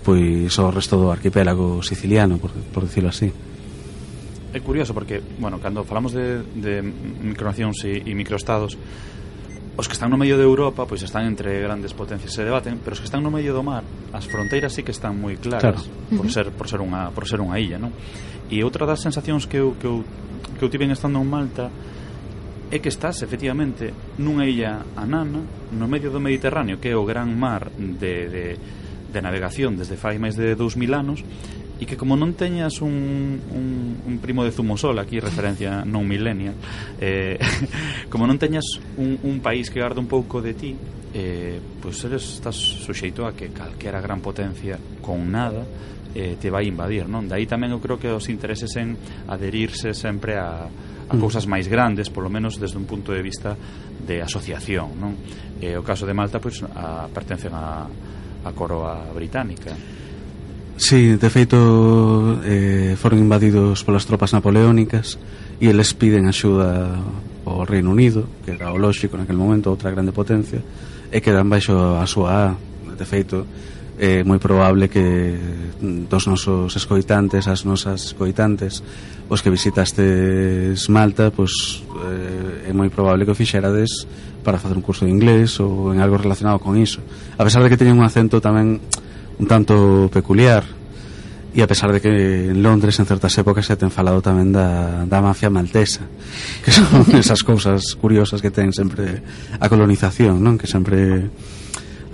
pois 0.04 0.52
ao 0.60 0.68
resto 0.68 1.00
do 1.00 1.08
arquipélago 1.08 1.80
siciliano, 1.80 2.36
por, 2.36 2.52
por 2.52 2.84
decirlo 2.84 3.08
así. 3.08 3.32
É 4.54 4.60
curioso 4.60 4.94
porque, 4.94 5.18
bueno, 5.40 5.58
cando 5.58 5.82
falamos 5.82 6.12
de, 6.12 6.44
de 6.54 6.84
micronacións 6.84 7.82
e, 7.88 8.04
e 8.04 8.12
microestados, 8.14 8.76
os 9.74 9.86
que 9.88 9.94
están 9.98 10.10
no 10.10 10.20
medio 10.20 10.38
de 10.38 10.46
Europa 10.46 10.86
pois 10.86 11.02
están 11.02 11.26
entre 11.26 11.58
grandes 11.58 11.90
potencias 11.94 12.30
se 12.30 12.44
debaten, 12.46 12.78
pero 12.78 12.94
os 12.94 13.00
que 13.02 13.08
están 13.08 13.24
no 13.24 13.32
medio 13.34 13.50
do 13.50 13.64
mar, 13.66 13.82
as 14.14 14.28
fronteiras 14.30 14.70
sí 14.70 14.86
que 14.86 14.94
están 14.94 15.18
moi 15.18 15.34
claras 15.40 15.82
claro. 15.82 16.14
por 16.14 16.26
ser 16.30 16.46
por 16.54 16.66
ser 16.70 16.78
unha 16.78 17.10
por 17.10 17.26
ser 17.26 17.42
unha 17.42 17.58
illa, 17.58 17.82
non? 17.82 17.90
E 18.46 18.62
outra 18.62 18.86
das 18.86 19.02
sensacións 19.02 19.50
que 19.50 19.58
eu 19.58 19.74
que 19.74 19.90
eu 19.90 20.06
que 20.54 20.62
eu 20.62 20.70
tiven 20.70 20.94
estando 20.94 21.18
en 21.18 21.26
Malta 21.26 21.72
é 22.70 22.78
que 22.80 22.88
estás 22.88 23.20
efectivamente 23.20 23.92
nunha 24.20 24.48
illa 24.48 24.84
anana 24.96 25.40
no 25.72 25.86
medio 25.88 26.08
do 26.08 26.20
Mediterráneo 26.20 26.80
que 26.80 26.92
é 26.92 26.96
o 26.96 27.04
gran 27.04 27.28
mar 27.32 27.68
de, 27.76 28.28
de, 28.28 28.44
de 29.12 29.20
navegación 29.20 29.76
desde 29.76 30.00
fai 30.00 30.16
máis 30.16 30.36
de 30.36 30.56
2000 30.56 30.94
anos 30.94 31.20
e 31.80 31.84
que 31.84 31.98
como 31.98 32.14
non 32.14 32.38
teñas 32.38 32.78
un, 32.80 33.42
un, 33.50 33.66
un 34.06 34.14
primo 34.22 34.46
de 34.46 34.54
Zumosol 34.54 34.96
aquí 35.02 35.18
referencia 35.18 35.82
non 35.82 36.06
millennial 36.06 36.54
eh, 37.02 37.36
como 38.12 38.30
non 38.30 38.38
teñas 38.38 38.78
un, 38.94 39.18
un 39.26 39.42
país 39.42 39.68
que 39.68 39.82
guarda 39.82 39.98
un 39.98 40.08
pouco 40.08 40.38
de 40.38 40.54
ti 40.54 40.72
eh, 41.12 41.58
pois 41.82 41.98
eres, 42.06 42.38
estás 42.38 42.54
suxeito 42.54 43.26
a 43.26 43.34
que 43.34 43.50
calquera 43.50 43.98
gran 43.98 44.22
potencia 44.22 44.78
con 45.02 45.30
nada 45.30 45.66
eh, 46.14 46.38
te 46.38 46.48
vai 46.48 46.70
invadir, 46.70 47.10
non? 47.10 47.26
De 47.26 47.34
aí 47.34 47.44
tamén 47.44 47.74
eu 47.74 47.82
creo 47.82 47.98
que 47.98 48.08
os 48.08 48.30
intereses 48.30 48.70
en 48.78 48.94
aderirse 49.26 49.92
sempre 49.92 50.38
a, 50.38 50.70
a 50.70 51.14
mm. 51.14 51.20
cousas 51.20 51.44
máis 51.50 51.66
grandes, 51.66 52.08
polo 52.08 52.30
menos 52.30 52.56
desde 52.56 52.78
un 52.78 52.86
punto 52.86 53.10
de 53.10 53.20
vista 53.20 53.58
de 54.06 54.22
asociación, 54.22 54.94
non? 54.96 55.18
Eh, 55.58 55.74
o 55.74 55.82
caso 55.82 56.06
de 56.06 56.14
Malta 56.14 56.38
pois 56.38 56.62
a, 56.62 57.10
pertencen 57.10 57.52
a, 57.52 57.84
a 58.46 58.50
coroa 58.54 59.10
británica. 59.12 59.74
Sí, 60.76 61.14
de 61.14 61.30
feito 61.30 62.42
eh, 62.42 62.98
foron 62.98 63.22
invadidos 63.22 63.86
polas 63.86 64.06
tropas 64.06 64.34
napoleónicas 64.34 65.18
e 65.62 65.70
eles 65.70 65.94
piden 65.94 66.26
axuda 66.26 66.98
ao 67.46 67.62
Reino 67.62 67.94
Unido, 67.94 68.26
que 68.42 68.58
era 68.58 68.74
o 68.74 68.78
lóxico 68.78 69.14
naquele 69.14 69.38
momento 69.38 69.70
outra 69.70 69.94
grande 69.94 70.10
potencia, 70.10 70.58
e 71.14 71.18
quedan 71.22 71.46
baixo 71.46 71.74
a 71.94 72.06
súa 72.10 72.30
A. 72.30 72.46
De 72.94 73.06
feito, 73.06 73.46
é 73.98 74.26
moi 74.26 74.42
probable 74.42 74.90
que 74.90 75.38
dos 75.80 76.26
nosos 76.26 76.74
escoitantes, 76.74 77.46
as 77.46 77.62
nosas 77.62 78.10
escoitantes, 78.10 78.82
os 79.30 79.38
que 79.38 79.50
visitastes 79.50 80.90
Malta, 80.90 81.30
pois 81.30 81.82
eh, 82.02 82.70
é 82.70 82.72
moi 82.74 82.90
probable 82.90 83.22
que 83.22 83.34
o 83.34 83.38
fixerades 83.38 84.06
para 84.42 84.58
facer 84.58 84.76
un 84.76 84.84
curso 84.84 85.06
de 85.06 85.14
inglés 85.14 85.62
ou 85.62 85.94
en 85.94 86.02
algo 86.02 86.18
relacionado 86.18 86.58
con 86.58 86.74
iso. 86.74 87.00
A 87.38 87.46
pesar 87.46 87.62
de 87.62 87.70
que 87.70 87.78
teñen 87.78 87.96
un 87.96 88.04
acento 88.04 88.42
tamén 88.42 88.82
un 89.38 89.46
tanto 89.46 90.10
peculiar, 90.10 90.66
e 91.54 91.62
a 91.62 91.70
pesar 91.70 91.94
de 91.94 92.02
que 92.02 92.10
en 92.50 92.66
Londres 92.66 92.98
en 92.98 93.06
certas 93.06 93.38
épocas 93.38 93.62
se 93.62 93.78
ten 93.78 93.94
falado 93.94 94.18
tamén 94.18 94.50
da, 94.50 95.06
da 95.06 95.22
mafia 95.22 95.54
maltesa 95.54 96.02
que 96.66 96.74
son 96.74 97.06
esas 97.14 97.46
cousas 97.46 97.94
curiosas 97.94 98.42
que 98.42 98.50
ten 98.50 98.74
sempre 98.74 99.22
a 99.62 99.70
colonización 99.70 100.42
non 100.42 100.58
que 100.58 100.66
sempre 100.66 101.30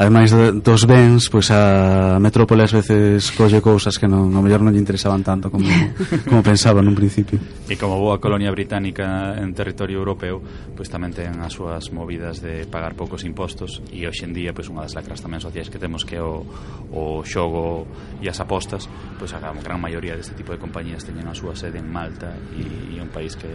ademais 0.00 0.33
dos 0.64 0.88
bens, 0.88 1.28
pois 1.28 1.52
a 1.52 2.16
metrópole 2.16 2.64
ás 2.64 2.73
veces 2.73 3.28
colle 3.37 3.61
cousas 3.61 4.00
que 4.00 4.09
non, 4.09 4.33
ao 4.33 4.40
mellor 4.40 4.64
non 4.64 4.73
lle 4.73 4.80
interesaban 4.80 5.21
tanto 5.21 5.52
como, 5.52 5.69
como 6.28 6.40
pensaba 6.40 6.80
nun 6.80 6.97
principio. 6.97 7.37
E 7.69 7.76
como 7.76 8.00
boa 8.00 8.16
colonia 8.16 8.49
británica 8.49 9.37
en 9.37 9.52
territorio 9.52 10.00
europeo, 10.00 10.40
pois 10.73 10.88
tamén 10.88 11.12
ten 11.12 11.37
as 11.45 11.52
súas 11.52 11.92
movidas 11.92 12.40
de 12.40 12.64
pagar 12.64 12.97
poucos 12.97 13.28
impostos 13.28 13.85
e 13.92 14.09
hoxe 14.09 14.25
en 14.25 14.33
día 14.33 14.57
pois 14.57 14.73
unha 14.73 14.88
das 14.88 14.97
lacras 14.97 15.21
tamén 15.21 15.45
sociais 15.45 15.69
que 15.69 15.76
temos 15.76 16.09
que 16.09 16.16
o, 16.16 16.49
o 16.97 17.21
xogo 17.21 17.85
e 18.25 18.26
as 18.33 18.40
apostas, 18.40 18.88
pois 19.21 19.37
a 19.37 19.38
gran 19.38 19.76
maioría 19.85 20.16
deste 20.16 20.33
tipo 20.33 20.57
de 20.57 20.59
compañías 20.59 21.04
teñen 21.04 21.28
a 21.28 21.37
súa 21.37 21.52
sede 21.52 21.76
en 21.76 21.92
Malta 21.92 22.33
e, 22.57 22.97
e 22.97 22.97
un 22.97 23.12
país 23.12 23.37
que 23.37 23.52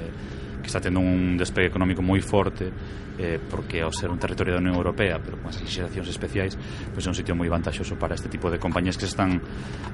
que 0.65 0.73
está 0.73 0.81
tendo 0.81 0.97
un 0.99 1.37
despegue 1.37 1.69
económico 1.69 2.01
moi 2.01 2.17
forte 2.25 2.73
eh, 3.21 3.37
porque 3.37 3.85
ao 3.85 3.93
ser 3.93 4.09
un 4.09 4.17
territorio 4.17 4.57
da 4.57 4.59
Unión 4.59 4.75
Europea 4.75 5.21
pero 5.21 5.37
con 5.37 5.53
as 5.53 5.61
legislacións 5.61 6.09
especiais 6.09 6.57
pois 6.89 7.05
é 7.05 7.09
un 7.13 7.15
sitio 7.15 7.37
moi 7.37 7.45
vantaxoso 7.45 7.93
para 8.01 8.17
este 8.17 8.27
tipo 8.27 8.49
de 8.49 8.57
compañías 8.57 8.97
que 8.97 9.05
se 9.05 9.13
están 9.13 9.37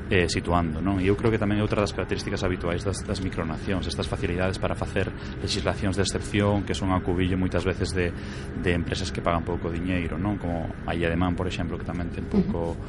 eh, 0.08 0.32
situando 0.32 0.80
non? 0.80 1.04
e 1.04 1.12
eu 1.12 1.20
creo 1.20 1.28
que 1.28 1.38
tamén 1.38 1.60
é 1.60 1.64
outra 1.64 1.84
das 1.84 1.92
características 1.92 2.48
habituais 2.48 2.88
das, 2.88 3.04
das 3.04 3.20
micronacións 3.20 3.84
estas 3.84 4.08
facilidades 4.08 4.56
para 4.58 4.74
facer 4.80 5.12
legislacións 5.44 6.00
de 6.00 6.08
excepción 6.08 6.64
que 6.64 6.72
son 6.74 6.96
a 6.96 7.04
cubillo 7.04 7.36
moitas 7.36 7.68
veces 7.68 7.92
de, 7.92 8.16
de 8.64 8.72
empresas 8.72 9.12
que 9.12 9.20
pagan 9.20 9.44
pouco 9.44 9.68
diñeiro 9.68 10.16
non? 10.16 10.40
como 10.40 10.72
a 10.88 10.96
Ademán, 10.96 11.36
por 11.36 11.52
exemplo, 11.52 11.76
que 11.76 11.84
tamén 11.84 12.08
ten 12.08 12.32
pouco, 12.32 12.80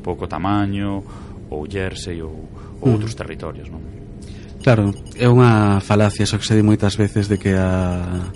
pouco 0.00 0.24
tamaño 0.24 1.04
ou 1.52 1.68
Jersey 1.68 2.24
ou, 2.24 2.48
ou 2.80 2.96
outros 2.96 3.12
territorios 3.12 3.68
non? 3.68 3.99
Claro, 4.60 4.92
é 5.16 5.24
unha 5.24 5.80
falacia, 5.80 6.28
eso 6.28 6.36
que 6.36 6.44
se 6.44 6.52
di 6.52 6.60
moitas 6.60 7.00
veces 7.00 7.32
de 7.32 7.40
que 7.40 7.56
a 7.56 8.28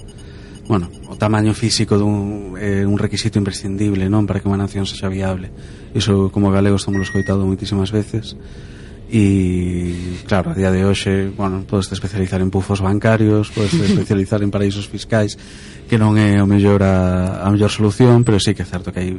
bueno, 0.64 0.88
o 1.12 1.16
tamaño 1.20 1.52
físico 1.52 2.00
dun, 2.00 2.56
é 2.56 2.88
un 2.88 2.96
requisito 2.96 3.36
imprescindible 3.36 4.08
non 4.08 4.24
para 4.24 4.40
que 4.40 4.48
unha 4.48 4.56
nación 4.56 4.88
sexa 4.88 5.12
viable. 5.12 5.52
Iso 5.92 6.32
como 6.32 6.48
galegos 6.48 6.88
estamos 6.88 7.12
coitado 7.12 7.44
moitísimas 7.44 7.92
veces. 7.92 8.32
E 9.12 10.24
claro, 10.24 10.50
a 10.50 10.56
día 10.56 10.72
de 10.72 10.88
hoxe 10.88 11.28
bueno, 11.36 11.68
podes 11.68 11.92
especializar 11.92 12.40
en 12.40 12.48
pufos 12.48 12.80
bancarios 12.80 13.52
podes 13.52 13.76
especializar 13.92 14.40
en 14.40 14.48
paraísos 14.48 14.88
fiscais 14.88 15.36
que 15.84 16.00
non 16.00 16.16
é 16.16 16.40
o 16.40 16.48
mellor 16.48 16.80
a, 16.80 17.44
a 17.44 17.52
mellor 17.52 17.68
solución 17.68 18.24
pero 18.24 18.40
sí 18.40 18.56
que 18.56 18.64
é 18.64 18.66
certo 18.66 18.96
que 18.96 19.04
hai 19.04 19.12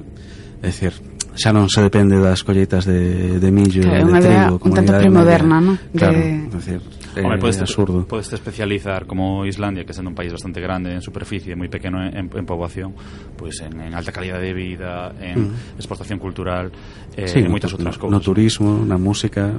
é 0.65 0.73
dicir, 0.73 0.97
xa 1.35 1.51
non 1.51 1.67
se 1.67 1.83
depende 1.83 2.15
das 2.17 2.41
colleitas 2.47 2.87
de, 2.87 3.37
de 3.37 3.49
millo 3.51 3.83
claro, 3.83 4.07
de 4.07 4.23
trigo 4.23 4.55
un 4.63 4.71
tanto 4.71 4.91
premoderna 4.95 5.59
no? 5.59 5.73
claro, 5.91 6.15
de... 6.15 6.47
decir, 6.47 6.79
eh, 7.15 7.21
Hombre, 7.21 7.39
podes, 7.39 7.59
absurdo 7.61 8.07
podes 8.07 8.31
especializar 8.31 9.05
como 9.05 9.45
Islandia 9.45 9.83
que 9.83 9.93
sendo 9.93 10.09
un 10.09 10.17
país 10.17 10.31
bastante 10.31 10.63
grande 10.63 10.95
en 10.95 11.03
superficie 11.03 11.53
moi 11.59 11.67
pequeno 11.67 11.99
en, 12.01 12.31
en 12.31 12.45
poboación 12.47 12.95
pues 13.35 13.59
en, 13.61 13.75
en 13.83 13.91
alta 13.91 14.15
calidad 14.15 14.39
de 14.39 14.55
vida 14.55 15.11
en 15.19 15.51
mm. 15.51 15.79
exportación 15.79 16.17
cultural 16.17 16.71
eh, 17.19 17.27
sí, 17.27 17.43
en 17.43 17.51
moitas 17.51 17.75
outras 17.75 17.99
cousas 17.99 18.15
no 18.15 18.23
turismo, 18.23 18.81
na 18.87 18.95
música 18.95 19.51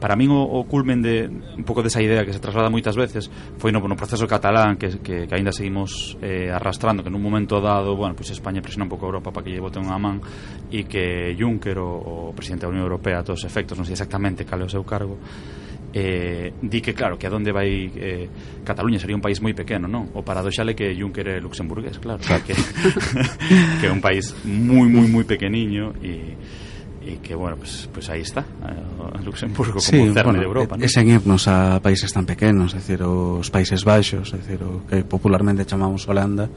para 0.00 0.16
min 0.16 0.30
o, 0.30 0.42
o 0.42 0.66
culmen 0.66 1.00
de 1.00 1.26
un 1.28 1.64
pouco 1.64 1.82
desa 1.82 2.02
idea 2.02 2.26
que 2.26 2.34
se 2.34 2.42
traslada 2.42 2.68
moitas 2.68 2.98
veces 2.98 3.30
foi 3.58 3.70
no, 3.70 3.80
no 3.84 3.96
proceso 3.96 4.26
catalán 4.26 4.76
que, 4.76 5.00
que, 5.00 5.26
que 5.26 5.34
aínda 5.34 5.54
seguimos 5.54 6.18
eh, 6.20 6.50
arrastrando 6.50 7.02
que 7.02 7.10
nun 7.10 7.22
momento 7.22 7.62
dado, 7.62 7.94
bueno, 7.94 8.18
pois 8.18 8.30
España 8.30 8.60
presiona 8.60 8.84
un 8.86 8.92
pouco 8.92 9.06
a 9.06 9.10
Europa 9.14 9.30
para 9.30 9.46
que 9.46 9.54
lle 9.54 9.62
bote 9.62 9.78
unha 9.78 9.96
man 9.96 10.20
e 10.68 10.84
que 10.84 11.32
Juncker, 11.38 11.78
o, 11.78 12.30
o 12.30 12.36
presidente 12.36 12.66
da 12.66 12.72
Unión 12.72 12.86
Europea 12.86 13.20
a 13.20 13.24
todos 13.24 13.42
os 13.42 13.46
efectos, 13.46 13.78
non 13.78 13.86
sei 13.86 13.94
exactamente 13.94 14.44
cal 14.44 14.60
é 14.60 14.66
o 14.66 14.72
seu 14.72 14.82
cargo 14.82 15.16
eh, 15.94 16.52
di 16.60 16.80
que 16.80 16.92
claro, 16.92 17.16
que 17.16 17.26
a 17.26 17.30
donde 17.30 17.52
vai 17.52 17.86
eh, 17.94 18.28
Cataluña 18.64 18.98
sería 18.98 19.14
un 19.14 19.22
país 19.22 19.38
moi 19.38 19.54
pequeno, 19.54 19.86
non? 19.86 20.10
O 20.18 20.26
paradoxal 20.26 20.66
é 20.66 20.74
que 20.74 20.90
Juncker 20.90 21.26
é 21.28 21.36
luxemburgués, 21.38 22.02
claro, 22.02 22.18
o 22.18 22.26
sea, 22.26 22.42
que, 22.42 22.50
que 23.78 23.86
é 23.86 23.92
un 23.94 24.02
país 24.02 24.34
moi, 24.42 24.90
moi, 24.90 25.06
moi 25.06 25.22
pequeniño 25.22 25.94
e 26.02 26.34
e 27.04 27.20
que, 27.20 27.36
bueno, 27.36 27.56
pues, 27.60 27.88
pues 27.92 28.08
aí 28.08 28.22
está 28.24 28.40
eh, 28.40 29.22
Luxemburgo 29.24 29.76
como 29.76 29.84
sí, 29.84 30.00
un 30.00 30.14
cerne 30.14 30.24
bueno, 30.24 30.40
de 30.40 30.46
Europa 30.46 30.76
¿no? 30.76 30.84
Es 30.84 30.92
sen 30.92 31.08
irnos 31.08 31.46
a 31.48 31.80
países 31.80 32.12
tan 32.12 32.24
pequenos 32.24 32.72
é 32.72 32.80
dicir, 32.80 33.04
os 33.04 33.52
Países 33.52 33.84
Baixos 33.84 34.32
é 34.32 34.40
dicir, 34.40 34.64
o 34.64 34.88
que 34.88 35.04
popularmente 35.04 35.68
chamamos 35.68 36.08
Holanda 36.08 36.48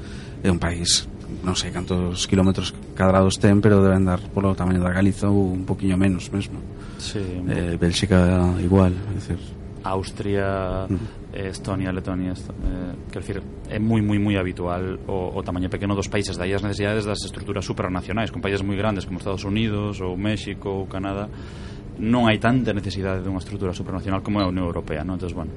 é 0.44 0.50
un 0.50 0.60
país 0.60 1.08
non 1.44 1.60
sei 1.60 1.76
cantos 1.76 2.24
kilómetros 2.26 2.72
cadrados 2.96 3.36
ten 3.40 3.60
pero 3.60 3.84
deben 3.84 4.08
dar 4.08 4.24
polo 4.32 4.56
tamaño 4.56 4.80
da 4.80 4.96
Galiza 4.96 5.28
ou 5.28 5.52
un 5.52 5.68
poquinho 5.68 6.00
menos 6.00 6.32
mesmo 6.32 6.64
sí, 6.98 7.20
eh, 7.52 7.76
Bélxica 7.76 8.56
igual 8.64 8.96
é 8.96 9.14
dicir, 9.20 9.40
Austria 9.84 10.88
mm. 10.88 11.27
Estonia, 11.46 11.94
Letonia, 11.94 12.34
eh, 12.34 12.94
quer 13.12 13.22
decir, 13.22 13.38
é 13.70 13.78
moi 13.78 14.02
moi 14.02 14.18
moi 14.18 14.36
habitual 14.42 14.98
o, 15.06 15.38
o 15.38 15.40
tamaño 15.46 15.70
pequeno 15.70 15.94
dos 15.94 16.10
países, 16.10 16.34
dai 16.34 16.50
as 16.58 16.66
necesidades 16.66 17.06
das 17.06 17.22
estruturas 17.22 17.62
supranacionais, 17.62 18.34
con 18.34 18.42
países 18.42 18.66
moi 18.66 18.74
grandes 18.74 19.06
como 19.06 19.22
Estados 19.22 19.46
Unidos 19.46 20.02
ou 20.02 20.18
México 20.18 20.82
ou 20.82 20.90
Canadá, 20.90 21.30
non 22.02 22.26
hai 22.26 22.42
tanta 22.42 22.74
necesidade 22.74 23.22
dunha 23.22 23.42
estrutura 23.42 23.74
supranacional 23.74 24.26
como 24.26 24.42
é 24.42 24.44
a 24.46 24.50
Unión 24.50 24.66
Europea, 24.66 25.06
non? 25.06 25.18
Entonces, 25.18 25.38
bueno, 25.38 25.54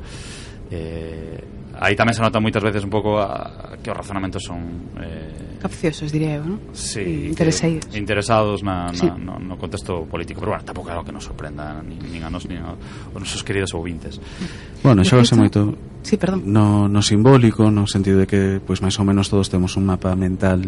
eh, 0.71 1.43
aí 1.81 1.95
tamén 1.97 2.15
se 2.15 2.23
nota 2.23 2.39
moitas 2.39 2.63
veces 2.63 2.83
un 2.87 2.93
pouco 2.93 3.19
a, 3.19 3.27
ah, 3.27 3.75
a 3.75 3.77
que 3.81 3.91
os 3.91 3.97
razonamentos 3.97 4.43
son 4.43 4.93
eh, 5.01 5.59
capciosos, 5.61 6.11
diría 6.11 6.41
eu, 6.41 6.45
non? 6.45 6.59
Sí, 6.73 7.29
interesados. 7.29 7.89
Interesados 7.93 8.59
na, 8.65 8.89
na, 8.89 8.97
sí. 8.97 9.07
no, 9.07 9.37
no 9.37 9.55
contexto 9.61 10.05
político, 10.09 10.41
pero 10.41 10.57
bueno, 10.57 10.65
tampouco 10.65 10.89
é 10.89 10.97
algo 10.97 11.05
que 11.05 11.15
nos 11.15 11.25
sorprenda 11.25 11.81
nin, 11.85 12.01
nin 12.01 12.23
a 12.25 12.31
nos, 12.33 12.49
nin 12.49 12.65
a, 12.65 12.75
os 12.77 13.21
nosos 13.21 13.45
queridos 13.45 13.73
ouvintes. 13.77 14.19
Bueno, 14.83 15.05
xa 15.05 15.21
se 15.25 15.37
moito 15.37 15.77
sí, 16.03 16.17
perdón. 16.17 16.49
No, 16.49 16.89
no 16.89 17.01
simbólico, 17.05 17.69
no 17.69 17.85
sentido 17.89 18.21
de 18.21 18.27
que 18.27 18.59
pois 18.61 18.81
pues, 18.81 18.85
máis 18.85 18.97
ou 18.99 19.05
menos 19.05 19.29
todos 19.29 19.53
temos 19.53 19.77
un 19.77 19.85
mapa 19.85 20.17
mental 20.17 20.65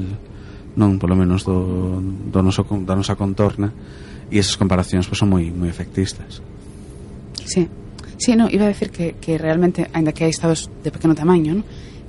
non 0.77 0.97
polo 0.97 1.13
menos 1.13 1.45
do, 1.45 2.01
do 2.01 2.41
noso, 2.41 2.65
da 2.89 2.97
nosa 2.97 3.17
contorna 3.17 3.69
e 4.33 4.41
esas 4.41 4.57
comparacións 4.57 5.05
pois, 5.09 5.17
pues, 5.17 5.21
son 5.21 5.29
moi 5.29 5.45
moi 5.53 5.69
efectistas. 5.69 6.41
Sí. 7.45 7.82
Sí, 8.23 8.37
no, 8.39 8.47
iba 8.49 8.67
a 8.67 8.71
decir 8.71 8.91
que, 8.95 9.19
que 9.19 9.35
realmente, 9.35 9.91
ainda 9.91 10.15
que 10.15 10.23
hai 10.23 10.31
estados 10.31 10.71
de 10.87 10.95
pequeno 10.95 11.19
tamaño, 11.19 11.59
¿no? 11.59 11.65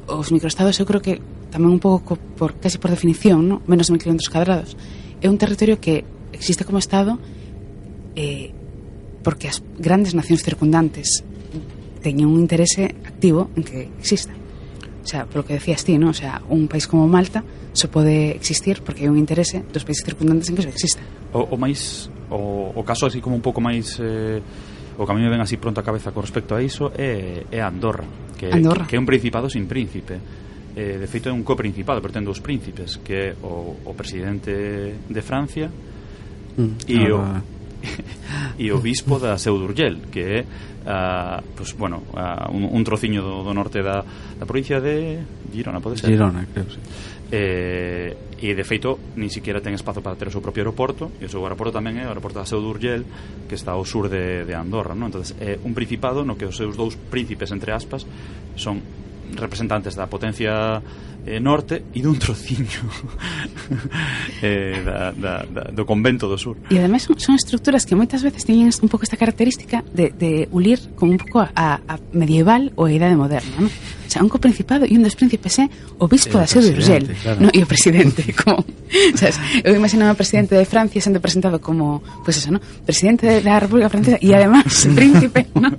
os 0.06 0.30
microestados 0.30 0.78
eu 0.78 0.86
creo 0.86 1.02
que 1.02 1.18
tamén 1.50 1.74
un 1.74 1.82
pouco 1.82 2.22
por 2.38 2.54
casi 2.62 2.78
por 2.78 2.94
definición, 2.94 3.50
¿no? 3.50 3.66
menos 3.66 3.90
de 3.90 3.98
1.500 3.98 4.30
cuadrados, 4.30 4.70
é 5.18 5.26
un 5.26 5.42
territorio 5.42 5.82
que 5.82 6.06
existe 6.30 6.70
como 6.70 6.78
estado 6.78 7.18
eh, 8.14 8.54
porque 9.26 9.50
as 9.50 9.66
grandes 9.82 10.14
nacións 10.14 10.46
circundantes 10.46 11.26
teñen 12.06 12.30
un 12.30 12.38
interese 12.38 12.94
activo 13.10 13.50
en 13.58 13.66
que 13.66 13.90
exista. 13.98 14.38
O 15.02 15.08
sea, 15.10 15.26
polo 15.26 15.42
que 15.42 15.58
decías 15.58 15.82
ti, 15.82 15.98
¿no? 15.98 16.14
O 16.14 16.18
sea, 16.18 16.46
un 16.46 16.70
país 16.70 16.86
como 16.86 17.10
Malta 17.10 17.42
só 17.74 17.90
pode 17.90 18.38
existir 18.38 18.86
porque 18.86 19.08
hai 19.08 19.10
un 19.10 19.18
interese 19.18 19.66
dos 19.66 19.82
países 19.82 20.06
circundantes 20.06 20.46
en 20.52 20.62
que 20.62 20.70
exista. 20.70 21.02
O, 21.34 21.42
o 21.42 21.58
máis 21.58 22.14
o, 22.30 22.70
o 22.70 22.82
caso 22.86 23.10
así 23.10 23.18
como 23.18 23.34
un 23.34 23.42
pouco 23.42 23.64
máis 23.64 23.98
eh, 23.98 24.44
o 25.04 25.06
que 25.06 25.12
a 25.12 25.16
mí 25.16 25.22
me 25.22 25.30
ven 25.30 25.44
así 25.44 25.60
pronto 25.60 25.84
a 25.84 25.86
cabeza 25.86 26.16
con 26.16 26.24
respecto 26.24 26.56
a 26.56 26.64
iso 26.64 26.90
é, 26.96 27.44
é 27.52 27.60
Andorra, 27.60 28.08
que, 28.40 28.48
Andorra. 28.48 28.88
que 28.88 28.96
é 28.96 29.00
un 29.00 29.06
principado 29.06 29.52
sin 29.52 29.68
príncipe. 29.68 30.18
Eh, 30.74 30.98
de 30.98 31.06
feito 31.06 31.30
é 31.30 31.34
un 31.36 31.46
coprincipado, 31.46 32.02
pero 32.02 32.16
ten 32.16 32.26
dous 32.26 32.42
príncipes, 32.42 32.98
que 33.04 33.14
é 33.14 33.28
o, 33.46 33.78
o 33.86 33.92
presidente 33.94 34.96
de 35.06 35.22
Francia 35.22 35.70
mm, 35.70 36.90
e 36.90 36.98
ah, 37.12 37.14
o 37.14 37.54
e 38.64 38.72
o 38.72 38.80
bispo 38.80 39.20
da 39.20 39.38
seu 39.38 39.60
d'Urgell 39.60 40.08
que 40.08 40.24
é 40.24 40.40
uh, 40.88 41.44
pues, 41.56 41.76
bueno, 41.76 42.04
uh, 42.16 42.50
un, 42.52 42.64
un 42.64 42.84
trociño 42.84 43.22
do, 43.22 43.44
do 43.44 43.54
norte 43.54 43.84
da, 43.84 44.04
da 44.40 44.46
provincia 44.48 44.80
de 44.80 45.20
Girona, 45.52 45.80
pode 45.80 46.00
ser? 46.00 46.10
Girona, 46.10 46.48
creo, 46.52 46.66
sí 46.72 46.80
eh, 47.34 48.14
e 48.38 48.54
de 48.54 48.62
feito 48.62 49.18
nin 49.18 49.34
siquiera 49.34 49.58
ten 49.58 49.74
espazo 49.74 50.06
para 50.06 50.14
ter 50.14 50.30
o 50.30 50.34
seu 50.34 50.38
propio 50.38 50.62
aeroporto 50.62 51.10
e 51.18 51.26
o 51.26 51.32
seu 51.32 51.42
aeroporto 51.42 51.74
tamén 51.74 51.98
é 51.98 52.06
o 52.06 52.14
aeroporto 52.14 52.38
da 52.38 52.46
Seu 52.46 52.62
d'Urgell 52.62 53.02
que 53.50 53.58
está 53.58 53.74
ao 53.74 53.82
sur 53.90 54.06
de, 54.06 54.46
de 54.46 54.54
Andorra 54.54 54.94
non? 54.94 55.10
entonces 55.10 55.34
é 55.42 55.58
un 55.66 55.74
principado 55.74 56.22
no 56.22 56.38
que 56.38 56.46
os 56.46 56.54
seus 56.54 56.78
dous 56.78 56.94
príncipes 56.94 57.50
entre 57.50 57.74
aspas 57.74 58.06
son 58.54 58.86
representantes 59.34 59.98
da 59.98 60.06
potencia 60.06 60.78
eh, 61.26 61.40
norte 61.42 61.90
e 61.90 62.06
dun 62.06 62.22
trociño 62.22 62.86
eh, 64.46 64.78
da, 64.86 65.10
da, 65.10 65.42
da, 65.50 65.64
do 65.74 65.90
convento 65.90 66.30
do 66.30 66.38
sur. 66.38 66.60
E 66.70 66.78
ademais 66.78 67.02
son, 67.02 67.18
son 67.18 67.34
estructuras 67.34 67.88
que 67.88 67.98
moitas 67.98 68.22
veces 68.22 68.46
teñen 68.46 68.70
un 68.70 68.90
pouco 68.94 69.08
esta 69.08 69.18
característica 69.18 69.82
de, 69.90 70.14
de 70.14 70.46
ulir 70.54 70.94
como 70.94 71.16
un 71.16 71.18
pouco 71.18 71.42
a, 71.42 71.82
a 71.82 71.96
medieval 72.14 72.70
ou 72.78 72.86
a 72.86 72.94
idade 72.94 73.18
moderna, 73.18 73.50
non? 73.58 73.72
xa, 74.14 74.22
un 74.22 74.30
coprincipado 74.30 74.86
e 74.86 74.94
un 74.94 75.02
dos 75.02 75.18
príncipes 75.18 75.58
é 75.58 75.66
o 75.98 76.06
bispo 76.06 76.38
da 76.38 76.46
seu 76.46 76.62
de 76.62 76.78
Urgel 76.78 77.10
claro. 77.18 77.42
no, 77.42 77.50
e 77.50 77.60
o 77.60 77.68
presidente 77.68 78.22
como, 78.40 78.62
sabes, 79.18 79.42
eu 79.66 79.74
imagino 79.74 80.06
o 80.06 80.14
presidente 80.14 80.54
de 80.54 80.66
Francia 80.70 81.02
sendo 81.02 81.18
presentado 81.18 81.58
como 81.58 82.06
pues 82.22 82.38
eso, 82.38 82.54
¿no? 82.54 82.62
presidente 82.86 83.42
da 83.42 83.58
República 83.58 83.90
Francesa 83.90 84.22
e 84.22 84.30
además 84.38 84.70
príncipe 84.98 85.50
¿no? 85.58 85.74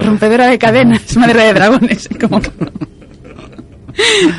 rompedora 0.00 0.48
de 0.48 0.56
cadenas 0.56 1.04
madre 1.20 1.44
de 1.44 1.52
dragones 1.52 2.08
como 2.20 2.40
que 2.40 2.50
no 2.56 2.72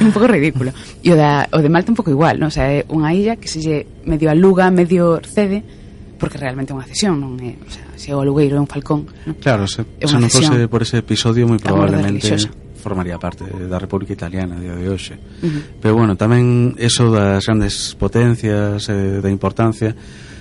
un 0.01 0.11
pouco 0.11 0.27
ridículo. 0.27 0.71
E 1.03 1.11
o, 1.11 1.15
da, 1.19 1.47
o 1.51 1.59
de 1.59 1.67
Malta 1.67 1.91
un 1.91 1.97
pouco 1.99 2.11
igual, 2.11 2.39
non? 2.39 2.47
O 2.47 2.53
sea, 2.53 2.71
é 2.71 2.87
unha 2.87 3.11
illa 3.11 3.35
que 3.35 3.51
se 3.51 3.59
lle 3.59 3.83
medio 4.07 4.31
aluga, 4.31 4.71
medio 4.71 5.19
cede, 5.19 5.63
porque 6.15 6.39
realmente 6.39 6.71
é 6.71 6.75
unha 6.75 6.87
cesión, 6.87 7.19
non 7.19 7.35
é? 7.43 7.59
O 7.59 7.71
sea, 7.71 7.85
se 7.99 8.11
é 8.11 8.15
o 8.15 8.23
alugueiro 8.23 8.55
é 8.55 8.61
un 8.63 8.69
falcón. 8.69 9.07
¿no? 9.27 9.35
Claro, 9.39 9.67
se, 9.67 9.83
se 9.83 10.15
non 10.15 10.31
fose 10.31 10.67
por 10.71 10.83
ese 10.83 11.03
episodio 11.03 11.43
moi 11.47 11.59
probablemente 11.59 12.23
formaría 12.79 13.19
parte 13.19 13.43
da 13.45 13.77
República 13.77 14.15
Italiana 14.15 14.55
a 14.55 14.63
día 14.63 14.75
de 14.79 14.87
hoxe. 14.87 15.19
Uh 15.43 15.45
-huh. 15.45 15.61
Pero 15.83 15.93
bueno, 15.99 16.15
tamén 16.15 16.73
eso 16.79 17.11
das 17.11 17.43
grandes 17.43 17.93
potencias 17.99 18.87
eh, 18.87 19.19
da 19.19 19.29
importancia 19.29 19.93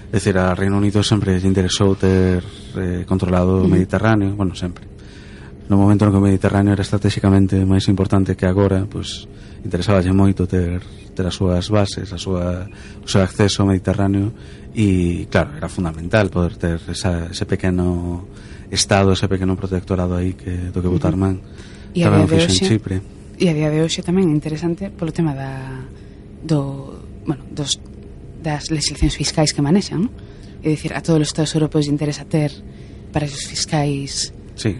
É 0.08 0.16
dicir, 0.16 0.38
a 0.38 0.56
Reino 0.56 0.80
Unido 0.80 1.04
sempre 1.04 1.36
lle 1.36 1.44
interesou 1.44 1.92
ter 1.92 2.40
eh, 2.40 3.04
controlado 3.04 3.60
o 3.60 3.68
Mediterráneo, 3.68 4.32
bueno, 4.32 4.56
sempre. 4.56 4.88
No 5.68 5.76
momento 5.76 6.08
no 6.08 6.16
que 6.16 6.16
o 6.16 6.24
Mediterráneo 6.24 6.72
era 6.72 6.80
estratégicamente 6.80 7.60
máis 7.68 7.84
importante 7.92 8.32
que 8.32 8.48
agora, 8.48 8.88
pois 8.88 9.28
interesaballe 9.60 10.08
moito 10.16 10.48
ter 10.48 10.80
ter 11.12 11.28
as 11.28 11.36
súas 11.36 11.68
bases, 11.68 12.08
a 12.08 12.16
súa 12.16 12.64
o 13.04 13.08
seu 13.10 13.20
acceso 13.20 13.60
ao 13.60 13.68
Mediterráneo 13.68 14.32
e 14.72 15.28
claro, 15.28 15.52
era 15.60 15.68
fundamental 15.68 16.32
poder 16.32 16.56
ter 16.56 16.80
esa, 16.88 17.28
ese 17.28 17.44
pequeno 17.44 18.24
estado, 18.72 19.12
ese 19.12 19.28
pequeno 19.28 19.60
protectorado 19.60 20.16
aí 20.16 20.32
que 20.32 20.72
do 20.72 20.80
que 20.80 20.88
botar 20.88 21.20
man. 21.20 21.36
Uh 21.36 21.44
-huh 21.44 21.77
E 21.94 22.04
tamén 22.04 22.24
o 22.24 22.28
fixo 22.28 22.50
en 22.50 22.68
Chipre. 22.68 22.96
E 23.38 23.46
a 23.48 23.54
día 23.54 23.70
de 23.70 23.84
hoxe 23.84 24.02
tamén 24.02 24.28
é 24.28 24.34
interesante 24.34 24.90
polo 24.90 25.14
tema 25.14 25.32
da, 25.32 25.86
do, 26.42 27.04
bueno, 27.22 27.46
dos, 27.54 27.78
das 28.42 28.70
legislacións 28.70 29.14
fiscais 29.14 29.50
que 29.52 29.62
manexan, 29.62 30.08
non? 30.08 30.12
É 30.62 30.74
dicir, 30.74 30.90
a 30.90 31.00
todos 31.00 31.22
os 31.22 31.28
estados 31.30 31.54
europeos 31.54 31.86
lle 31.86 31.94
interesa 31.94 32.26
ter 32.26 32.50
para 33.12 33.26
esos 33.26 33.46
fiscais 33.46 34.34
sí. 34.56 34.76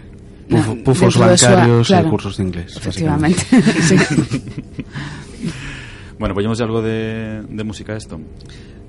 Pufo, 0.49 0.75
na, 0.75 0.83
pufos 0.83 1.15
bancarios 1.15 1.87
súa, 1.87 2.01
claro, 2.01 2.07
e 2.07 2.11
cursos 2.11 2.35
de 2.37 2.43
inglés 2.43 2.75
Efectivamente 2.75 3.45
sí. 3.85 3.95
Bueno, 6.19 6.35
poñemos 6.35 6.59
algo 6.59 6.81
de, 6.81 7.43
de 7.47 7.63
música 7.63 7.95
a 7.95 7.99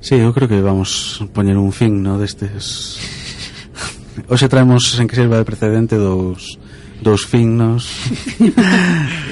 Sí, 0.01 0.17
eu 0.17 0.33
creo 0.33 0.49
que 0.49 0.59
vamos 0.65 1.23
poñer 1.37 1.61
un 1.61 1.71
fin, 1.71 2.03
no, 2.03 2.19
destes 2.19 2.99
Hoxe 4.27 4.49
traemos 4.49 4.99
en 4.99 5.07
que 5.07 5.15
sirva 5.15 5.39
de 5.39 5.47
precedente 5.47 5.95
dos 5.95 6.59
dos 7.01 7.25
finos 7.25 8.11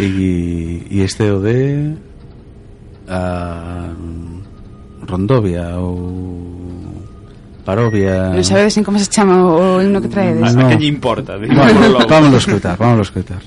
e, 0.01 0.87
e 0.91 0.97
este 1.05 1.29
o 1.31 1.41
de 1.41 1.95
a 3.09 3.93
Rondovia 5.07 5.77
ou 5.77 6.49
Parovia 7.65 8.33
Non 8.33 8.45
sabedes 8.45 8.81
en 8.81 8.85
como 8.85 8.97
se 8.97 9.13
chama 9.13 9.45
o 9.45 9.81
himno 9.85 10.01
que 10.01 10.09
traedes? 10.09 10.41
A, 10.41 10.57
no. 10.57 10.65
a 10.65 10.73
que 10.73 10.81
lle 10.81 10.89
importa? 10.89 11.37
Bueno, 11.37 12.01
vámonos 12.09 12.41
a 12.41 12.45
escutar, 12.49 12.77
vámonos 12.81 13.09
a 13.09 13.09
escutar 13.13 13.43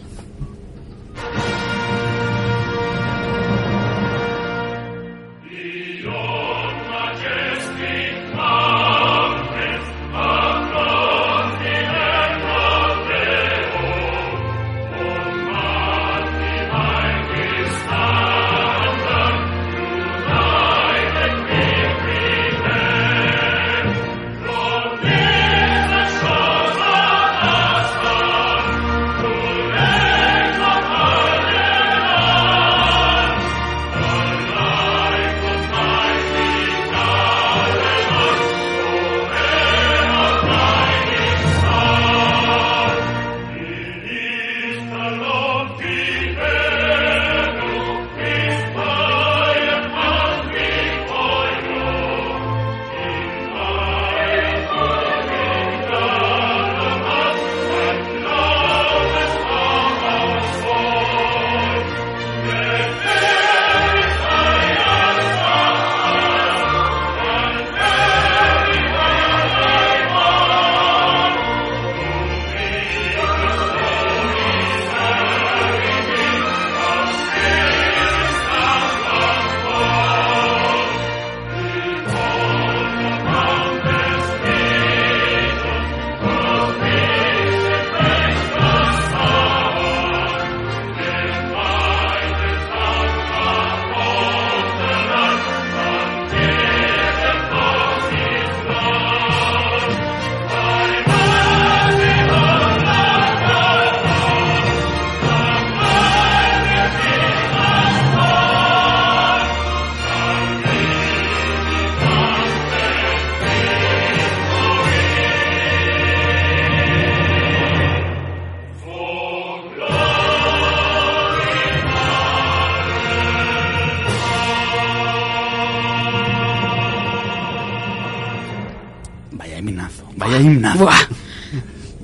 Buah. 130.81 131.05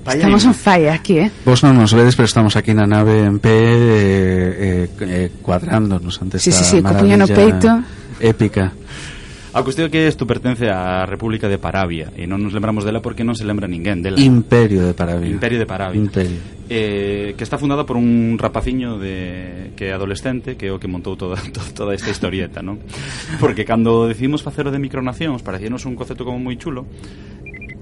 Vaya 0.06 0.18
estamos 0.20 0.46
en 0.46 0.54
falla 0.54 0.94
aquí, 0.94 1.18
eh? 1.18 1.32
Vos 1.44 1.66
non 1.66 1.74
nos 1.76 1.92
vedes, 1.98 2.14
pero 2.16 2.30
estamos 2.30 2.54
aquí 2.56 2.78
na 2.78 2.86
nave 2.86 3.26
en 3.26 3.42
pé 3.42 3.58
eh, 3.58 4.88
eh, 5.02 5.30
cuadrándonos 5.42 6.22
ante 6.22 6.38
sí, 6.38 6.54
esta 6.54 6.64
sí, 6.64 6.78
sí, 6.78 6.82
maravilla 6.86 7.18
no 7.18 7.28
peito. 7.28 7.82
épica. 8.22 8.72
A 9.58 9.66
cuestión 9.66 9.90
que 9.90 10.06
isto 10.06 10.30
pertence 10.30 10.70
á 10.70 11.04
República 11.10 11.50
de 11.50 11.58
Paravia 11.58 12.14
e 12.14 12.30
non 12.30 12.38
nos 12.40 12.54
lembramos 12.54 12.86
dela 12.86 13.02
porque 13.02 13.26
non 13.26 13.34
se 13.34 13.44
lembra 13.44 13.66
ninguén 13.66 14.06
dela. 14.06 14.22
Imperio 14.22 14.86
de 14.86 14.94
Paravia. 14.94 15.26
Imperio 15.26 15.58
de 15.58 15.66
Paravia. 15.66 15.98
Imperio. 15.98 16.40
Eh, 16.70 17.34
que 17.34 17.44
está 17.44 17.58
fundada 17.58 17.82
por 17.82 17.98
un 17.98 18.38
rapaciño 18.38 19.02
de 19.02 19.74
que 19.74 19.90
é 19.90 19.98
adolescente, 19.98 20.54
que 20.54 20.70
é 20.70 20.72
o 20.72 20.78
que 20.78 20.86
montou 20.88 21.18
toda 21.18 21.42
toda 21.76 21.98
esta 21.98 22.14
historieta, 22.14 22.62
non? 22.62 22.78
Porque 23.42 23.66
cando 23.66 24.06
decidimos 24.06 24.46
facer 24.46 24.70
o 24.70 24.72
de 24.72 24.78
micronacións, 24.78 25.42
parecíanos 25.42 25.84
un 25.90 25.98
concepto 25.98 26.24
como 26.24 26.38
moi 26.38 26.56
chulo, 26.56 26.86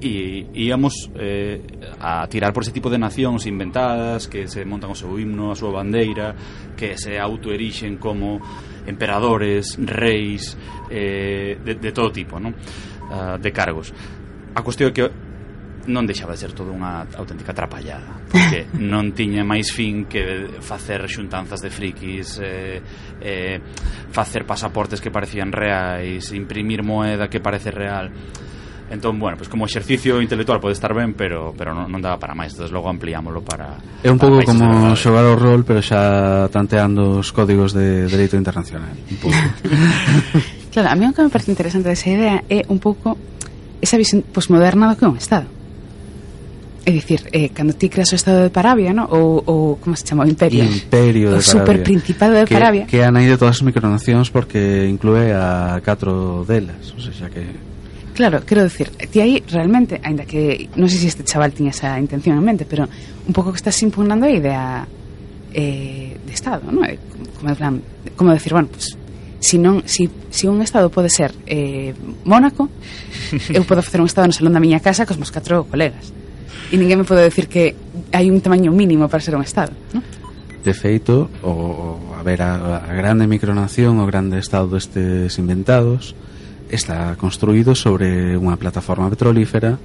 e 0.02 0.48
íamos 0.54 1.10
eh, 1.16 1.62
a 2.00 2.28
tirar 2.28 2.52
por 2.52 2.64
ese 2.64 2.72
tipo 2.72 2.90
de 2.90 3.00
nacións 3.00 3.48
inventadas 3.48 4.28
que 4.28 4.48
se 4.48 4.66
montan 4.68 4.92
o 4.92 4.98
seu 4.98 5.16
himno, 5.16 5.52
a 5.52 5.56
súa 5.56 5.72
bandeira 5.72 6.36
que 6.76 7.00
se 7.00 7.16
autoerixen 7.16 7.96
como 7.96 8.44
emperadores, 8.86 9.80
reis 9.80 10.58
eh, 10.92 11.58
de, 11.64 11.76
de 11.80 11.92
todo 11.96 12.12
tipo 12.12 12.40
non? 12.40 12.54
Uh, 13.06 13.38
de 13.38 13.54
cargos 13.54 13.94
a 14.56 14.66
cuestión 14.66 14.90
é 14.90 14.94
que 14.94 15.06
non 15.86 16.10
deixaba 16.10 16.34
de 16.34 16.42
ser 16.42 16.58
todo 16.58 16.74
unha 16.74 17.06
auténtica 17.14 17.54
atrapallada 17.54 18.26
porque 18.26 18.66
non 18.82 19.14
tiña 19.14 19.46
máis 19.46 19.70
fin 19.70 20.10
que 20.10 20.58
facer 20.58 21.06
xuntanzas 21.06 21.62
de 21.62 21.70
frikis 21.70 22.42
eh, 22.42 22.82
eh, 23.22 23.62
facer 24.10 24.50
pasaportes 24.50 24.98
que 24.98 25.14
parecían 25.14 25.54
reais 25.54 26.34
imprimir 26.34 26.82
moeda 26.82 27.30
que 27.30 27.38
parece 27.38 27.70
real 27.70 28.10
Entón, 28.90 29.20
bueno, 29.20 29.36
pues 29.38 29.50
como 29.50 29.66
exercicio 29.66 30.22
intelectual 30.22 30.60
pode 30.60 30.74
estar 30.74 30.94
ben, 30.94 31.14
pero 31.14 31.54
pero 31.58 31.74
non, 31.74 31.90
non 31.90 31.98
daba 31.98 32.22
para 32.22 32.38
máis, 32.38 32.54
entonces 32.54 32.70
logo 32.70 32.86
ampliámolo 32.86 33.42
para 33.42 33.82
É 34.06 34.14
un 34.14 34.22
pouco 34.22 34.46
como 34.46 34.94
xogar 34.94 35.26
o 35.26 35.34
rol, 35.34 35.66
pero 35.66 35.82
xa 35.82 36.46
tanteando 36.54 37.18
os 37.18 37.34
códigos 37.34 37.74
de 37.74 38.06
dereito 38.06 38.38
internacional, 38.38 38.94
un 38.94 39.18
pouco. 39.18 39.42
claro, 40.74 40.94
a 40.94 40.96
mí 40.96 41.10
o 41.10 41.14
que 41.18 41.26
me 41.26 41.34
parece 41.34 41.50
interesante 41.50 41.90
desa 41.90 42.14
idea 42.14 42.46
é 42.46 42.62
un 42.70 42.78
pouco 42.78 43.18
esa 43.82 43.98
visión 43.98 44.22
posmoderna 44.22 44.94
do 44.94 44.96
que 44.98 45.06
é 45.06 45.10
un 45.10 45.18
estado. 45.18 45.50
É 46.86 46.94
dicir, 46.94 47.26
eh, 47.34 47.50
cando 47.50 47.74
ti 47.74 47.90
creas 47.90 48.14
o 48.14 48.18
estado 48.22 48.46
de 48.46 48.54
Parabia, 48.54 48.94
no? 48.94 49.10
ou, 49.10 49.42
ou 49.50 49.62
como 49.82 49.98
se 49.98 50.06
chama, 50.06 50.22
o 50.22 50.30
imperio? 50.30 50.62
Imperio 50.62 51.34
de 51.34 51.42
o 51.42 51.42
Parabia. 51.42 51.42
O 51.42 51.42
superprincipado 51.42 52.34
de 52.38 52.46
que, 52.46 52.54
Parabia. 52.54 52.86
Que 52.86 53.02
é 53.02 53.10
a 53.10 53.10
nai 53.10 53.26
de 53.26 53.34
todas 53.34 53.58
as 53.58 53.66
micronacións 53.66 54.30
porque 54.30 54.86
inclúe 54.86 55.34
a 55.34 55.82
catro 55.82 56.46
delas, 56.46 56.94
ou 56.94 57.02
sea, 57.02 57.34
que 57.34 57.42
Claro, 58.16 58.46
quero 58.46 58.64
decir, 58.64 58.90
ti 59.12 59.20
aí 59.20 59.44
realmente, 59.52 60.00
aínda 60.00 60.24
que 60.24 60.72
non 60.80 60.88
sei 60.88 61.04
se 61.04 61.12
este 61.12 61.28
chaval 61.28 61.52
tiña 61.52 61.76
esa 61.76 62.00
intención 62.00 62.40
en 62.40 62.48
mente, 62.48 62.64
pero 62.64 62.88
un 62.88 63.34
pouco 63.36 63.52
que 63.52 63.60
estás 63.60 63.76
impugnando 63.84 64.24
a 64.24 64.32
idea 64.32 64.88
eh, 65.52 66.16
de 66.16 66.32
Estado, 66.32 66.64
non? 66.72 66.88
Eh, 66.88 66.96
como, 67.12 67.28
como, 67.36 67.52
plan, 67.60 67.76
como 68.16 68.32
decir, 68.32 68.56
bueno, 68.56 68.72
pues, 68.72 68.96
si, 69.44 69.60
non, 69.60 69.84
si, 69.84 70.08
si 70.32 70.48
un 70.48 70.64
Estado 70.64 70.88
pode 70.88 71.12
ser 71.12 71.36
eh, 71.44 71.92
Mónaco, 72.24 72.72
eu 73.52 73.68
podo 73.68 73.84
facer 73.84 74.00
un 74.00 74.08
Estado 74.08 74.32
no 74.32 74.36
salón 74.36 74.56
da 74.56 74.64
miña 74.64 74.80
casa 74.80 75.04
cos 75.04 75.20
meus 75.20 75.36
catro 75.36 75.68
colegas. 75.68 76.16
E 76.72 76.80
ninguén 76.80 77.04
me 77.04 77.04
pode 77.04 77.20
decir 77.20 77.52
que 77.52 77.76
hai 78.16 78.32
un 78.32 78.40
tamaño 78.40 78.72
mínimo 78.72 79.12
para 79.12 79.20
ser 79.20 79.36
un 79.36 79.44
Estado, 79.44 79.76
non? 79.92 80.08
De 80.64 80.72
feito, 80.72 81.28
o, 81.44 82.16
a 82.16 82.24
ver, 82.24 82.40
a, 82.40 82.80
a 82.80 82.96
grande 82.96 83.28
micronación, 83.28 84.00
o 84.00 84.08
grande 84.08 84.40
Estado 84.40 84.72
destes 84.72 85.36
inventados, 85.36 86.16
está 86.70 87.16
construído 87.16 87.76
sobre 87.76 88.34
unha 88.38 88.58
plataforma 88.58 89.10
petrolífera 89.10 89.78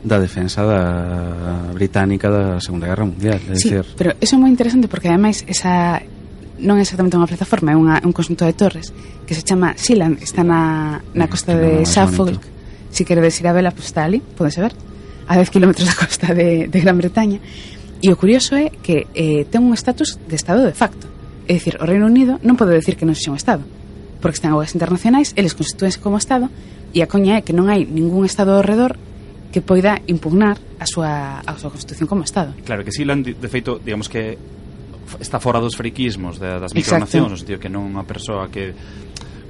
da 0.00 0.16
defensa 0.16 0.64
da 0.64 1.72
británica 1.76 2.32
da 2.32 2.56
Segunda 2.60 2.88
Guerra 2.88 3.04
Mundial, 3.04 3.40
é 3.48 3.56
sí, 3.56 3.68
dicir... 3.68 3.84
pero 3.96 4.16
eso 4.20 4.36
é 4.36 4.38
moi 4.40 4.48
interesante 4.48 4.88
porque 4.88 5.12
ademais 5.12 5.44
esa 5.44 6.00
non 6.60 6.76
é 6.76 6.84
exactamente 6.84 7.16
unha 7.16 7.28
plataforma, 7.28 7.72
é 7.72 7.76
unha, 7.76 8.00
un 8.04 8.12
conjunto 8.12 8.44
de 8.44 8.52
torres 8.56 8.92
que 9.24 9.32
se 9.32 9.44
chama 9.44 9.76
Sealand, 9.76 10.20
está 10.20 10.44
na, 10.44 11.00
na 11.16 11.24
mm, 11.24 11.30
costa 11.32 11.56
de 11.56 11.84
Suffolk. 11.88 12.40
Se 12.90 13.00
si 13.00 13.02
queredes 13.06 13.38
ir 13.40 13.46
a 13.48 13.54
vela, 13.54 13.70
pues 13.70 13.86
está 13.86 14.04
ali, 14.04 14.20
podes 14.20 14.58
ver, 14.58 14.74
a 15.30 15.38
10 15.38 15.48
km 15.48 15.72
da 15.86 15.94
costa 15.94 16.34
de, 16.34 16.68
de 16.68 16.78
Gran 16.80 16.98
Bretaña. 16.98 17.40
E 18.02 18.08
o 18.12 18.16
curioso 18.16 18.56
é 18.56 18.68
que 18.68 19.08
eh, 19.16 19.48
ten 19.48 19.64
un 19.64 19.72
estatus 19.72 20.20
de 20.20 20.36
estado 20.36 20.64
de 20.64 20.76
facto. 20.76 21.08
É 21.48 21.56
dicir, 21.56 21.80
o 21.80 21.84
Reino 21.88 22.08
Unido 22.08 22.40
non 22.44 22.56
pode 22.60 22.76
decir 22.76 22.96
que 22.96 23.08
non 23.08 23.16
sexa 23.16 23.32
un 23.32 23.40
estado 23.40 23.64
porque 24.20 24.36
están 24.36 24.52
augas 24.52 24.76
internacionais, 24.76 25.32
eles 25.34 25.56
constitúense 25.56 25.98
como 25.98 26.20
Estado, 26.20 26.52
e 26.92 27.02
a 27.02 27.08
coña 27.08 27.36
é 27.38 27.42
que 27.42 27.56
non 27.56 27.72
hai 27.72 27.88
ningún 27.88 28.28
Estado 28.28 28.54
ao 28.54 28.62
redor 28.62 29.00
que 29.50 29.58
poida 29.58 29.98
impugnar 30.06 30.62
a 30.78 30.86
súa, 30.86 31.42
a 31.42 31.52
súa 31.58 31.74
Constitución 31.74 32.06
como 32.06 32.22
Estado. 32.22 32.54
Claro, 32.62 32.86
que 32.86 32.94
Silan, 32.94 33.26
de 33.26 33.48
feito, 33.50 33.82
digamos 33.82 34.06
que 34.06 34.38
está 35.18 35.42
fora 35.42 35.58
dos 35.58 35.74
friquismos, 35.74 36.38
das 36.38 36.70
micronacións, 36.70 37.30
no 37.34 37.38
sentido 37.40 37.58
que 37.58 37.66
non 37.66 37.82
unha 37.90 38.06
persoa 38.06 38.46
que 38.46 38.70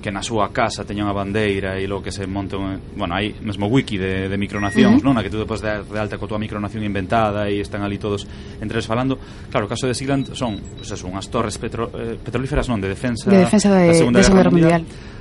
que 0.00 0.10
na 0.10 0.24
súa 0.24 0.48
casa 0.50 0.82
teña 0.88 1.04
unha 1.04 1.12
bandeira 1.14 1.76
e 1.76 1.84
logo 1.84 2.08
que 2.08 2.12
se 2.12 2.24
monte 2.24 2.56
un, 2.56 2.80
bueno, 2.96 3.12
hai 3.14 3.36
mesmo 3.44 3.68
wiki 3.68 4.00
de, 4.00 4.26
de 4.26 4.36
micronacións, 4.40 4.98
uh 4.98 5.04
-huh. 5.04 5.06
non? 5.06 5.14
Na 5.14 5.22
que 5.22 5.30
tú 5.30 5.36
depois 5.36 5.60
de, 5.60 5.84
de 5.84 5.98
alta 6.00 6.16
co 6.16 6.24
túa 6.24 6.40
micronación 6.40 6.82
inventada 6.82 7.46
e 7.46 7.60
están 7.60 7.84
ali 7.84 8.00
todos 8.00 8.24
entre 8.58 8.80
eles 8.80 8.88
falando. 8.88 9.20
Claro, 9.52 9.68
o 9.68 9.70
caso 9.70 9.84
de 9.84 9.94
Sigland 9.94 10.32
son, 10.32 10.58
pues 10.80 10.88
eso, 10.90 11.04
unhas 11.06 11.28
torres 11.28 11.60
petro, 11.60 11.92
eh, 11.92 12.16
petrolíferas 12.16 12.66
non 12.66 12.80
de 12.80 12.88
defensa, 12.88 13.28
de 13.28 13.44
defensa 13.44 13.68
de, 13.68 13.92
da 13.92 13.94
Segunda, 13.94 14.18
de 14.18 14.24
Guerra, 14.24 14.36
Guerra 14.40 14.50
Mundial. 14.50 14.82
mundial 14.82 15.18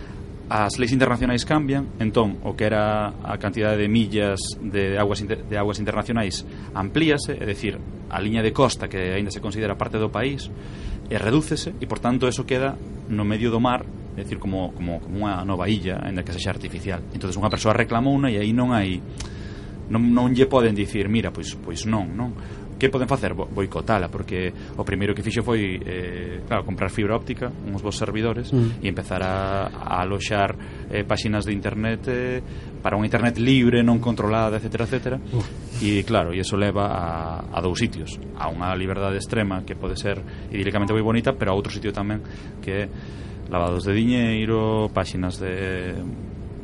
as 0.50 0.82
leis 0.82 0.92
internacionais 0.92 1.46
cambian, 1.46 1.94
entón 2.02 2.42
o 2.42 2.58
que 2.58 2.66
era 2.66 3.14
a 3.22 3.38
cantidade 3.38 3.78
de 3.78 3.86
millas 3.86 4.42
de 4.58 4.98
aguas 4.98 5.22
inter, 5.22 5.46
de 5.46 5.56
aguas 5.62 5.78
internacionais 5.78 6.42
amplíase, 6.74 7.38
é 7.38 7.46
dicir, 7.46 7.78
a 8.10 8.18
liña 8.18 8.42
de 8.42 8.50
costa 8.50 8.90
que 8.90 9.14
aínda 9.14 9.30
se 9.30 9.46
considera 9.46 9.78
parte 9.78 10.02
do 10.02 10.10
país 10.10 10.50
e 11.06 11.16
redúcese 11.22 11.78
e 11.78 11.86
por 11.86 12.02
tanto 12.02 12.26
eso 12.26 12.50
queda 12.50 12.74
no 13.14 13.22
medio 13.22 13.54
do 13.54 13.62
mar 13.62 13.86
é 14.18 14.24
dicir 14.24 14.40
como, 14.40 14.72
como, 14.74 15.00
como 15.02 15.26
unha 15.26 15.44
nova 15.46 15.70
illa 15.70 16.00
eh, 16.02 16.10
ainda 16.10 16.24
que 16.24 16.34
sexa 16.34 16.50
artificial 16.54 17.02
entonces 17.14 17.38
unha 17.38 17.52
persoa 17.52 17.76
reclamou 17.76 18.16
unha 18.16 18.30
e 18.34 18.38
aí 18.42 18.52
non 18.54 18.74
hai 18.74 18.98
non, 19.90 20.06
non 20.14 20.32
lle 20.32 20.46
poden 20.46 20.78
dicir 20.78 21.10
mira, 21.10 21.34
pois, 21.34 21.58
pois 21.58 21.84
non, 21.90 22.14
non 22.14 22.30
que 22.80 22.88
poden 22.88 23.08
facer? 23.08 23.36
Boicotala, 23.36 24.08
porque 24.08 24.54
o 24.78 24.84
primeiro 24.88 25.14
que 25.14 25.22
fixo 25.22 25.44
foi 25.44 25.84
eh, 25.84 26.40
claro, 26.48 26.64
comprar 26.64 26.90
fibra 26.90 27.14
óptica, 27.14 27.52
uns 27.68 27.84
bons 27.84 28.00
servidores 28.00 28.56
mm. 28.56 28.80
e 28.80 28.88
empezar 28.88 29.20
a, 29.22 29.68
a 29.68 30.00
aloxar 30.00 30.56
eh, 30.88 31.04
páxinas 31.04 31.44
de 31.44 31.52
internet 31.52 32.08
eh, 32.08 32.40
para 32.80 32.96
unha 32.96 33.04
internet 33.04 33.36
libre, 33.36 33.84
non 33.84 34.00
controlada, 34.00 34.64
etc, 34.64 34.88
etc. 34.88 35.20
Uh. 35.20 35.44
E 35.84 36.08
claro, 36.08 36.32
e 36.32 36.40
eso 36.40 36.56
leva 36.56 36.88
a, 36.88 37.06
a 37.52 37.60
dous 37.60 37.84
sitios, 37.84 38.16
a 38.40 38.48
unha 38.48 38.72
liberdade 38.80 39.20
extrema 39.20 39.68
que 39.68 39.76
pode 39.76 40.00
ser 40.00 40.24
idílicamente 40.48 40.96
moi 40.96 41.04
bonita, 41.04 41.36
pero 41.36 41.52
a 41.52 41.56
outro 41.60 41.76
sitio 41.76 41.92
tamén 41.92 42.24
que 42.64 42.72
é 42.72 42.84
lavados 43.50 43.84
de 43.84 43.94
diñeiro, 43.94 44.90
páxinas 44.94 45.42
de 45.42 45.98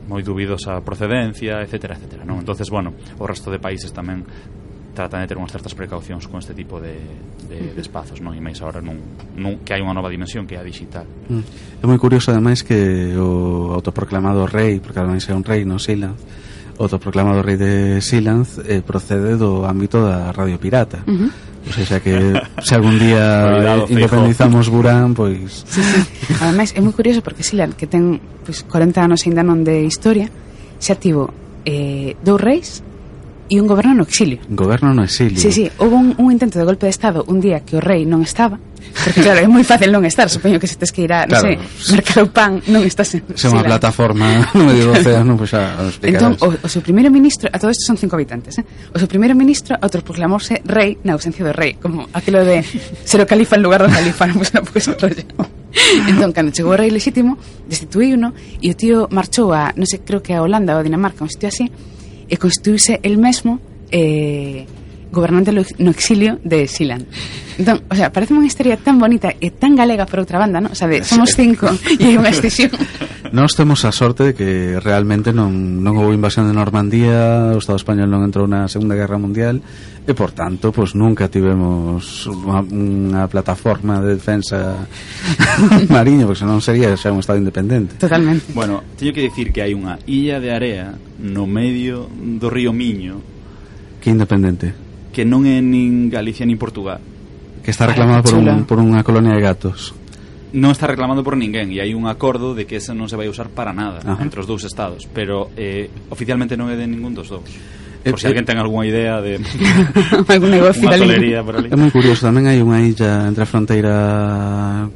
moi 0.05 0.21
dubidosa 0.21 0.81
procedencia, 0.85 1.61
etc. 1.65 1.97
etc 1.97 2.21
non? 2.23 2.37
Mm. 2.37 2.43
entonces 2.45 2.69
bueno, 2.69 2.93
o 3.17 3.25
resto 3.25 3.49
de 3.49 3.57
países 3.57 3.89
tamén 3.89 4.21
tratan 4.95 5.21
de 5.21 5.27
ter 5.27 5.37
unhas 5.37 5.51
certas 5.51 5.75
precaucións 5.75 6.25
con 6.31 6.39
este 6.39 6.55
tipo 6.55 6.79
de, 6.79 6.95
de, 7.51 7.75
de 7.75 7.81
espazos, 7.81 8.23
non? 8.23 8.31
E 8.31 8.39
máis 8.39 8.61
agora 8.63 8.79
nun, 8.79 9.01
nun, 9.35 9.61
que 9.67 9.75
hai 9.75 9.83
unha 9.83 9.91
nova 9.91 10.07
dimensión 10.07 10.47
que 10.47 10.55
é 10.55 10.61
a 10.61 10.65
digital. 10.65 11.03
Mm. 11.27 11.83
É 11.83 11.85
moi 11.85 11.99
curioso 11.99 12.31
ademais 12.31 12.63
que 12.63 13.11
o 13.17 13.75
autoproclamado 13.75 14.47
rei, 14.47 14.79
porque 14.79 15.03
ademais 15.03 15.27
é 15.27 15.35
un 15.35 15.43
rei, 15.43 15.67
non 15.67 15.77
sei, 15.83 15.99
autoproclamado 16.77 17.41
rei 17.41 17.57
de 17.57 18.01
Silanz 18.01 18.59
eh, 18.67 18.81
procede 18.85 19.39
do 19.39 19.63
ámbito 19.63 20.03
da 20.03 20.31
radio 20.31 20.59
pirata. 20.59 21.03
Uh 21.07 21.27
-huh. 21.27 21.31
Pois, 21.65 21.81
pues, 21.81 21.89
xa 21.89 21.99
que 21.99 22.13
se 22.61 22.75
algún 22.77 22.99
día 23.01 23.81
independizamos 23.89 24.69
Burán, 24.69 25.17
pois... 25.17 25.65
Sí, 25.65 25.81
sí. 25.81 26.01
Ademais, 26.37 26.69
é 26.77 26.81
moi 26.81 26.93
curioso 26.93 27.25
porque 27.25 27.41
Silan, 27.41 27.73
que 27.73 27.89
ten 27.89 28.21
pois, 28.45 28.61
40 28.69 29.01
anos 29.01 29.25
ainda 29.25 29.41
non 29.41 29.65
de 29.65 29.81
historia, 29.81 30.29
xa 30.77 30.93
tivo 30.93 31.33
eh, 31.65 32.13
dous 32.21 32.37
reis 32.37 32.85
e 33.49 33.57
un 33.57 33.65
goberno 33.65 33.97
no 33.97 34.05
exilio. 34.05 34.45
Goberno 34.49 34.93
no 34.93 35.01
exilio. 35.01 35.41
Sí, 35.41 35.49
sí, 35.49 35.65
houve 35.81 35.97
un, 35.97 36.13
un 36.17 36.29
intento 36.29 36.61
de 36.61 36.65
golpe 36.65 36.85
de 36.85 36.93
Estado 36.93 37.25
un 37.25 37.41
día 37.41 37.65
que 37.65 37.77
o 37.77 37.81
rei 37.81 38.05
non 38.05 38.21
estaba, 38.21 38.61
Porque 38.93 39.21
claro, 39.21 39.39
é 39.43 39.47
moi 39.47 39.63
fácil 39.65 39.91
non 39.91 40.05
estar, 40.05 40.29
supoño 40.31 40.57
que 40.57 40.67
se 40.69 40.79
tes 40.79 40.89
que 40.89 41.05
ir 41.05 41.13
a, 41.13 41.27
non 41.27 41.37
claro. 41.37 41.45
sei, 41.45 41.93
mercar 41.93 42.19
o 42.23 42.27
pan, 42.31 42.51
non 42.71 42.81
estás 42.85 43.13
en... 43.17 43.25
Se 43.35 43.49
unha 43.51 43.61
plataforma 43.61 44.45
no 44.57 44.65
medio 44.65 44.89
do 44.89 44.93
océano, 44.97 45.35
pois 45.35 45.51
pues 45.51 45.57
xa 45.57 46.05
Entón, 46.05 46.39
o, 46.41 46.47
o 46.55 46.67
seu 46.71 46.81
primeiro 46.81 47.11
ministro, 47.11 47.51
a 47.51 47.57
todo 47.59 47.69
isto 47.69 47.83
son 47.83 47.99
cinco 47.99 48.15
habitantes, 48.15 48.57
eh? 48.57 48.65
o 48.65 48.97
seu 48.97 49.09
primeiro 49.09 49.35
ministro 49.35 49.75
autoproclamouse 49.77 50.63
rei 50.65 50.97
na 51.03 51.13
ausencia 51.13 51.43
do 51.43 51.53
rei, 51.53 51.75
como 51.77 52.07
aquilo 52.15 52.41
de 52.41 52.63
ser 53.03 53.19
o 53.21 53.27
califa 53.27 53.59
en 53.59 53.63
lugar 53.67 53.83
do 53.83 53.91
califa, 53.91 54.25
non, 54.25 54.39
pues, 54.39 54.51
non, 54.55 54.63
pues, 54.63 54.85
rollo. 54.95 55.25
entón, 56.11 56.31
cando 56.31 56.55
chegou 56.55 56.73
o 56.73 56.79
rei 56.79 56.89
legítimo, 56.89 57.37
destituí 57.67 58.15
uno, 58.15 58.31
e 58.63 58.71
o 58.71 58.75
tío 58.75 59.11
marchou 59.11 59.51
a, 59.51 59.75
non 59.75 59.85
sei, 59.85 60.01
creo 60.01 60.23
que 60.23 60.31
a 60.31 60.41
Holanda 60.41 60.73
ou 60.75 60.79
a 60.79 60.85
Dinamarca, 60.87 61.21
un 61.21 61.31
sitio 61.31 61.51
así, 61.51 61.67
e 62.25 62.35
constituíse 62.39 63.03
el 63.03 63.19
mesmo, 63.19 63.59
eh, 63.91 64.65
gobernante 65.15 65.55
no 65.55 65.91
exilio 65.91 66.37
de 66.43 66.67
Silan. 66.67 67.07
Entón, 67.57 67.87
o 67.87 67.95
sea, 67.95 68.11
parece 68.11 68.35
unha 68.35 68.43
historia 68.43 68.75
tan 68.75 68.99
bonita 68.99 69.31
e 69.39 69.47
tan 69.47 69.79
galega 69.79 70.03
por 70.03 70.19
outra 70.19 70.35
banda, 70.35 70.59
non? 70.59 70.75
O 70.75 70.77
sea, 70.77 70.91
de 70.91 71.07
somos 71.07 71.31
cinco 71.31 71.71
e 71.71 72.03
hai 72.03 72.19
unha 72.19 72.27
excisión. 72.27 72.69
Nós 73.31 73.55
temos 73.55 73.83
a 73.87 73.91
sorte 73.95 74.31
de 74.31 74.33
que 74.35 74.77
realmente 74.83 75.31
non, 75.31 75.79
non 75.79 75.95
houve 75.95 76.19
invasión 76.19 76.51
de 76.51 76.53
Normandía, 76.53 77.55
o 77.55 77.59
Estado 77.59 77.79
español 77.79 78.11
non 78.11 78.27
entrou 78.27 78.43
na 78.45 78.67
Segunda 78.67 78.93
Guerra 78.93 79.15
Mundial 79.15 79.63
e, 80.05 80.11
por 80.13 80.35
tanto, 80.35 80.69
pues, 80.69 80.93
nunca 80.93 81.31
tivemos 81.31 82.27
unha, 82.27 82.61
unha 82.61 83.23
plataforma 83.31 84.03
de 84.03 84.19
defensa 84.19 84.85
mariño, 85.95 86.29
porque 86.29 86.43
senón 86.43 86.59
sería 86.59 86.93
xa 86.99 87.15
un 87.15 87.23
Estado 87.23 87.39
independente. 87.39 87.97
Totalmente. 87.97 88.51
Bueno, 88.51 88.83
teño 88.99 89.15
que 89.15 89.31
dicir 89.31 89.55
que 89.55 89.63
hai 89.63 89.71
unha 89.71 89.95
illa 90.05 90.43
de 90.43 90.51
area 90.51 90.93
no 91.17 91.47
medio 91.47 92.11
do 92.11 92.51
río 92.51 92.75
Miño 92.75 93.35
que 94.05 94.11
independente 94.11 94.84
que 95.15 95.23
non 95.23 95.47
é 95.47 95.63
nin 95.63 96.11
Galicia 96.11 96.43
nin 96.43 96.59
Portugal. 96.59 96.99
Que 97.63 97.71
está 97.71 97.87
reclamado 97.87 98.27
por, 98.27 98.35
un, 98.35 98.67
por 98.67 98.77
unha 98.83 98.99
colonia 98.99 99.31
de 99.31 99.39
gatos. 99.39 99.95
Non 100.51 100.75
está 100.75 100.91
reclamado 100.91 101.23
por 101.23 101.39
ninguén 101.39 101.71
e 101.71 101.79
hai 101.79 101.95
un 101.95 102.11
acordo 102.11 102.51
de 102.51 102.67
que 102.67 102.83
ese 102.83 102.91
non 102.91 103.07
se 103.07 103.15
vai 103.15 103.31
usar 103.31 103.47
para 103.47 103.71
nada 103.71 104.03
Ajá. 104.03 104.19
entre 104.19 104.43
os 104.43 104.47
dous 104.47 104.67
estados, 104.67 105.07
pero 105.07 105.55
eh, 105.55 105.87
oficialmente 106.11 106.59
non 106.59 106.67
é 106.67 106.75
de 106.75 106.83
ningún 106.83 107.15
dos 107.15 107.31
dous. 107.31 107.47
Eh, 108.03 108.11
por 108.11 108.19
si 108.19 108.27
alguén 108.27 108.43
eh. 108.43 108.49
ten 108.51 108.59
algunha 108.59 108.83
idea 108.83 109.23
de 109.23 109.39
algún 110.35 110.51
negocio 110.51 110.83
ali. 110.91 110.99
Tolería 110.99 111.39
por 111.47 111.63
ali. 111.63 111.71
É 111.71 111.79
moi 111.79 111.95
curioso, 111.95 112.27
tamén 112.27 112.51
hai 112.51 112.59
unha 112.59 112.83
illa 112.83 113.23
entre 113.23 113.47
a 113.47 113.49
fronteira 113.49 113.95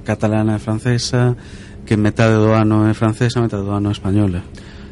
catalana 0.04 0.60
e 0.60 0.62
francesa 0.62 1.32
que 1.88 1.96
metade 1.96 2.36
do 2.36 2.52
ano 2.52 2.92
é 2.92 2.94
francesa, 2.94 3.40
metade 3.40 3.64
do 3.64 3.72
ano 3.72 3.88
é 3.88 3.96
española. 3.96 4.44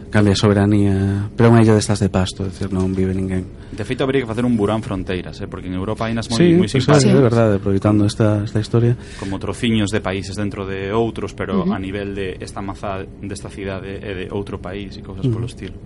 Cambia 0.08 0.34
a 0.34 0.40
soberanía, 0.40 1.28
pero 1.36 1.52
é 1.52 1.52
unha 1.52 1.62
illa 1.68 1.76
destas 1.76 2.00
de 2.00 2.08
pasto, 2.08 2.48
é 2.48 2.50
dicir, 2.50 2.72
non 2.72 2.96
vive 2.96 3.12
ninguén. 3.12 3.57
De 3.78 3.86
feito, 3.86 4.04
habría 4.04 4.22
que 4.22 4.28
facer 4.28 4.44
un 4.44 4.58
burán 4.58 4.82
fronteiras, 4.82 5.40
eh? 5.40 5.46
porque 5.46 5.70
en 5.70 5.78
Europa 5.78 6.10
hai 6.10 6.14
nas 6.18 6.26
moi, 6.34 6.42
sí, 6.42 6.58
moi 6.58 6.66
simpáticas. 6.66 7.06
Sí, 7.06 7.14
é 7.14 7.22
verdade, 7.22 7.62
aproveitando 7.62 8.10
esta, 8.10 8.42
esta 8.42 8.58
historia. 8.58 8.98
Como 9.22 9.38
trociños 9.38 9.94
de 9.94 10.02
países 10.02 10.34
dentro 10.34 10.66
de 10.66 10.90
outros, 10.90 11.38
pero 11.38 11.62
uh 11.62 11.70
-huh. 11.70 11.78
a 11.78 11.80
nivel 11.80 12.18
de 12.18 12.42
esta 12.42 12.58
mazá 12.58 13.06
desta 13.22 13.54
cidade 13.54 14.02
e 14.02 14.12
de 14.18 14.26
outro 14.34 14.58
país 14.58 14.98
e 14.98 15.06
cousas 15.06 15.22
uh 15.22 15.30
-huh. 15.30 15.38
polo 15.38 15.46
estilo. 15.46 15.78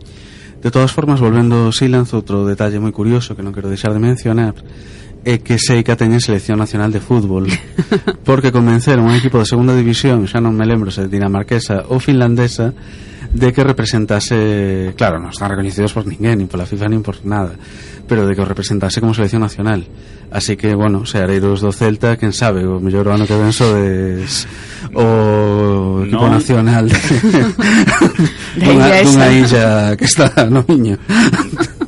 De 0.63 0.71
todas 0.71 0.95
formas, 0.95 1.19
volvendo 1.19 1.67
ao 1.67 1.75
Silence, 1.75 2.15
outro 2.15 2.47
detalle 2.47 2.79
moi 2.79 2.95
curioso 2.95 3.35
que 3.35 3.43
non 3.43 3.51
quero 3.51 3.67
deixar 3.67 3.91
de 3.91 3.99
mencionar 3.99 4.55
é 5.27 5.37
que 5.43 5.59
Seica 5.59 5.99
teñen 5.99 6.23
selección 6.23 6.57
nacional 6.57 6.95
de 6.95 7.03
fútbol 7.03 7.45
porque 8.27 8.55
convenceron 8.55 9.05
un 9.05 9.13
equipo 9.13 9.35
de 9.35 9.51
segunda 9.51 9.75
división, 9.75 10.31
xa 10.31 10.39
non 10.39 10.55
me 10.55 10.63
lembro 10.63 10.95
se 10.95 11.11
dinamarquesa 11.11 11.91
ou 11.91 11.99
finlandesa 11.99 12.71
de 13.33 13.53
que 13.53 13.63
representase, 13.63 14.93
claro, 14.99 15.19
non 15.19 15.31
están 15.31 15.51
recoñecidos 15.51 15.95
por 15.95 16.03
ninguén, 16.03 16.43
nin 16.43 16.51
pola 16.51 16.67
FIFA, 16.67 16.91
nin 16.91 16.99
por 16.99 17.23
nada, 17.23 17.55
pero 18.03 18.27
de 18.27 18.35
que 18.35 18.43
o 18.43 18.47
representase 18.47 18.99
como 18.99 19.15
selección 19.15 19.41
nacional. 19.41 19.87
Así 20.31 20.55
que, 20.55 20.75
bueno, 20.75 21.05
se 21.05 21.19
areiros 21.19 21.59
do 21.59 21.71
Celta, 21.71 22.15
quen 22.15 22.31
sabe, 22.31 22.63
o 22.63 22.79
mellor 22.79 23.07
o 23.07 23.15
ano 23.15 23.27
que 23.27 23.35
ven 23.35 23.51
sodes 23.55 24.47
o 24.95 26.03
equipo 26.07 26.27
no. 26.27 26.35
nacional 26.35 26.87
de, 26.87 26.99
dunha, 28.59 29.03
dunha 29.03 29.27
illa 29.31 29.95
que 29.95 30.07
está 30.07 30.27
no 30.47 30.63
miño. 30.67 30.99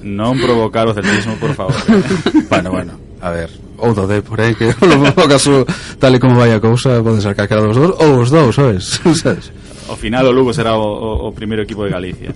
non 0.03 0.35
provocar 0.39 0.87
o 0.87 0.95
celtismo, 0.95 1.35
por 1.39 1.55
favor. 1.55 1.75
Bueno, 2.53 2.69
bueno, 2.69 2.93
a 3.19 3.31
ver, 3.31 3.49
ou 3.79 3.95
do 3.95 4.05
de 4.05 4.21
por 4.21 4.39
aí 4.39 4.53
que 4.53 4.69
o 4.75 5.27
caso 5.27 5.65
tal 5.99 6.13
e 6.15 6.19
como 6.19 6.37
vai 6.37 6.53
a 6.53 6.59
cousa 6.59 7.01
pode 7.01 7.23
ser 7.23 7.33
calquera 7.33 7.63
dos 7.63 7.75
dous 7.75 7.95
ou 7.99 8.21
os 8.21 8.29
dous, 8.29 8.53
sabes? 8.55 9.01
sabes? 9.17 9.51
ao 9.93 9.99
final 9.99 10.25
o 10.25 10.33
Lugo 10.33 10.49
será 10.51 10.73
o, 10.73 10.81
o, 10.81 11.09
o 11.27 11.31
primeiro 11.31 11.61
equipo 11.61 11.85
de 11.85 11.93
Galicia. 11.93 12.33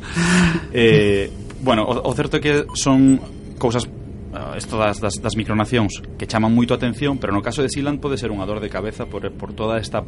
Eh, 0.70 1.30
bueno, 1.66 1.90
o, 1.90 2.06
o 2.06 2.12
certo 2.14 2.38
é 2.38 2.40
que 2.40 2.54
son 2.78 3.18
cousas 3.58 3.90
eh, 3.90 4.58
isto 4.62 4.78
das, 4.78 5.02
das, 5.02 5.18
das 5.18 5.34
micronacións 5.34 6.06
que 6.22 6.30
chaman 6.30 6.54
moito 6.54 6.72
a 6.74 6.78
atención, 6.78 7.18
pero 7.18 7.34
no 7.34 7.42
caso 7.42 7.66
de 7.66 7.74
Silan 7.74 7.98
pode 7.98 8.22
ser 8.22 8.30
unha 8.30 8.46
dor 8.46 8.62
de 8.62 8.70
cabeza 8.70 9.10
por, 9.10 9.26
por 9.34 9.58
toda 9.58 9.82
esta 9.82 10.06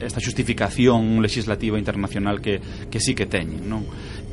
esta 0.00 0.20
xustificación 0.20 1.20
legislativa 1.22 1.78
internacional 1.78 2.40
que, 2.40 2.60
que 2.90 3.00
sí 3.00 3.14
que 3.14 3.26
teñen, 3.26 3.66
non? 3.66 3.84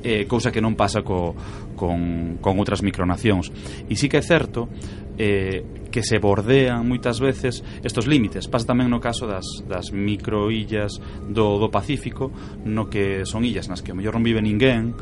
Eh, 0.05 0.29
cousa 0.29 0.53
que 0.53 0.61
non 0.61 0.77
pasa 0.77 1.01
co, 1.01 1.33
con, 1.73 2.37
con 2.37 2.53
outras 2.61 2.85
micronacións. 2.85 3.49
E 3.89 3.97
sí 3.97 4.05
que 4.05 4.21
é 4.21 4.25
certo 4.25 4.69
eh, 5.17 5.65
que 5.89 6.03
se 6.03 6.19
bordean 6.19 6.85
moitas 6.85 7.23
veces 7.23 7.63
estos 7.81 8.05
límites. 8.05 8.51
Pasa 8.51 8.69
tamén 8.75 8.91
no 8.91 8.99
caso 8.99 9.25
das, 9.25 9.47
das 9.65 9.89
microillas 9.95 10.99
do, 11.25 11.57
do 11.57 11.71
Pacífico, 11.71 12.29
no 12.67 12.91
que 12.91 13.23
son 13.25 13.47
illas 13.47 13.71
nas 13.71 13.81
que 13.81 13.91
o 13.91 13.97
mellor 13.97 14.19
non 14.19 14.27
vive 14.27 14.43
ninguén, 14.43 14.93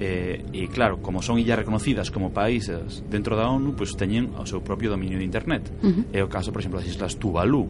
eh, 0.00 0.42
e 0.52 0.66
claro, 0.72 0.98
como 1.04 1.20
son 1.20 1.38
illas 1.38 1.60
reconocidas 1.60 2.10
como 2.10 2.32
países 2.32 3.04
dentro 3.06 3.36
da 3.36 3.46
ONU, 3.46 3.76
pois 3.76 3.92
pues, 3.92 4.00
teñen 4.00 4.32
o 4.36 4.44
seu 4.48 4.64
propio 4.64 4.90
dominio 4.90 5.20
de 5.20 5.24
internet. 5.28 5.70
Uh 5.84 5.88
-huh. 5.88 6.04
É 6.12 6.20
o 6.24 6.28
caso, 6.28 6.50
por 6.50 6.64
exemplo, 6.64 6.80
das 6.80 6.88
islas 6.88 7.14
Tuvalu 7.20 7.68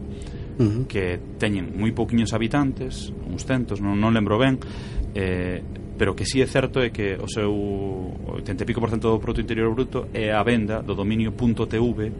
uh 0.57 0.63
-huh. 0.63 0.83
que 0.87 1.19
teñen 1.39 1.71
moi 1.75 1.91
pouquiños 1.91 2.33
habitantes, 2.35 3.13
uns 3.27 3.43
centos, 3.45 3.79
non, 3.79 3.99
non 3.99 4.11
lembro 4.11 4.35
ben, 4.39 4.59
eh, 5.15 5.63
pero 6.01 6.15
que 6.15 6.25
sí 6.25 6.41
é 6.41 6.47
certo 6.49 6.81
é 6.81 6.89
que 6.89 7.13
o 7.13 7.29
seu 7.29 7.53
80 8.41 8.65
pico 8.65 8.81
por 8.81 8.89
cento 8.89 9.13
do 9.13 9.21
produto 9.21 9.45
interior 9.45 9.69
bruto 9.69 10.09
é 10.15 10.33
a 10.33 10.41
venda 10.41 10.81
do 10.81 10.97
dominio 10.97 11.29
.tv 11.37 12.11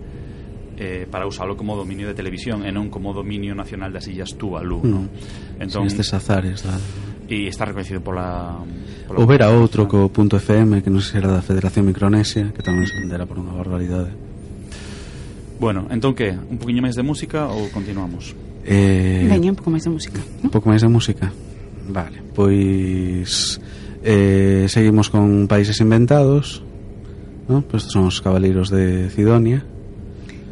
eh, 0.77 1.07
para 1.09 1.25
usalo 1.27 1.57
como 1.57 1.75
dominio 1.75 2.07
de 2.07 2.13
televisión 2.13 2.65
e 2.65 2.69
non 2.69 2.93
como 2.93 3.13
dominio 3.13 3.53
nacional 3.57 3.89
das 3.89 4.05
illas 4.05 4.37
Tuvalu, 4.37 4.81
mm. 4.81 4.89
non? 4.89 5.09
Entón, 5.57 5.89
sí, 5.89 5.97
estes 5.97 6.13
azares 6.13 6.61
da... 6.61 6.77
E 7.31 7.47
está 7.47 7.65
reconhecido 7.65 8.05
pola... 8.05 8.59
pola 9.07 9.17
Houbera 9.17 9.49
outro 9.49 9.89
co 9.89 10.13
punto 10.13 10.37
FM 10.37 10.85
que 10.85 10.93
non 10.93 11.01
será 11.01 11.33
da 11.33 11.41
Federación 11.41 11.89
Micronesia 11.89 12.53
que 12.53 12.61
tamén 12.61 12.85
se 12.85 13.01
vendera 13.01 13.25
por 13.25 13.41
unha 13.41 13.53
barbaridade 13.57 14.30
Bueno, 15.61 15.85
entón 15.91 16.15
que? 16.15 16.33
Un 16.33 16.57
poquinho 16.57 16.81
máis 16.81 16.97
de 16.97 17.05
música 17.05 17.45
ou 17.45 17.69
continuamos? 17.69 18.33
Eh, 18.65 19.29
Veña, 19.29 19.53
un 19.53 19.57
pouco 19.61 19.69
máis 19.69 19.85
de 19.85 19.93
música. 19.93 20.17
¿no? 20.17 20.49
Un 20.49 20.51
pouco 20.57 20.73
máis 20.73 20.81
de 20.81 20.89
música. 20.89 21.29
Vale, 21.85 22.17
pois 22.33 23.61
eh, 24.01 24.65
seguimos 24.65 25.13
con 25.13 25.45
Países 25.45 25.77
Inventados, 25.77 26.65
¿no? 27.45 27.61
pues 27.61 27.85
Estos 27.85 27.93
son 27.93 28.09
os 28.09 28.17
cabaleiros 28.25 28.73
de 28.73 29.13
Cidonia. 29.13 29.61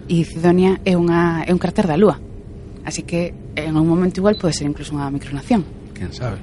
E 0.06 0.22
Cidonia 0.30 0.78
é 0.86 0.94
unha 0.94 1.42
é 1.42 1.50
un 1.50 1.58
cráter 1.58 1.90
da 1.90 1.98
Lúa. 1.98 2.22
Así 2.86 3.02
que 3.02 3.34
en 3.58 3.74
un 3.82 3.90
momento 3.90 4.22
igual 4.22 4.38
pode 4.38 4.54
ser 4.54 4.70
incluso 4.70 4.94
unha 4.94 5.10
micronación. 5.10 5.66
Quen 5.98 6.14
sabe? 6.14 6.38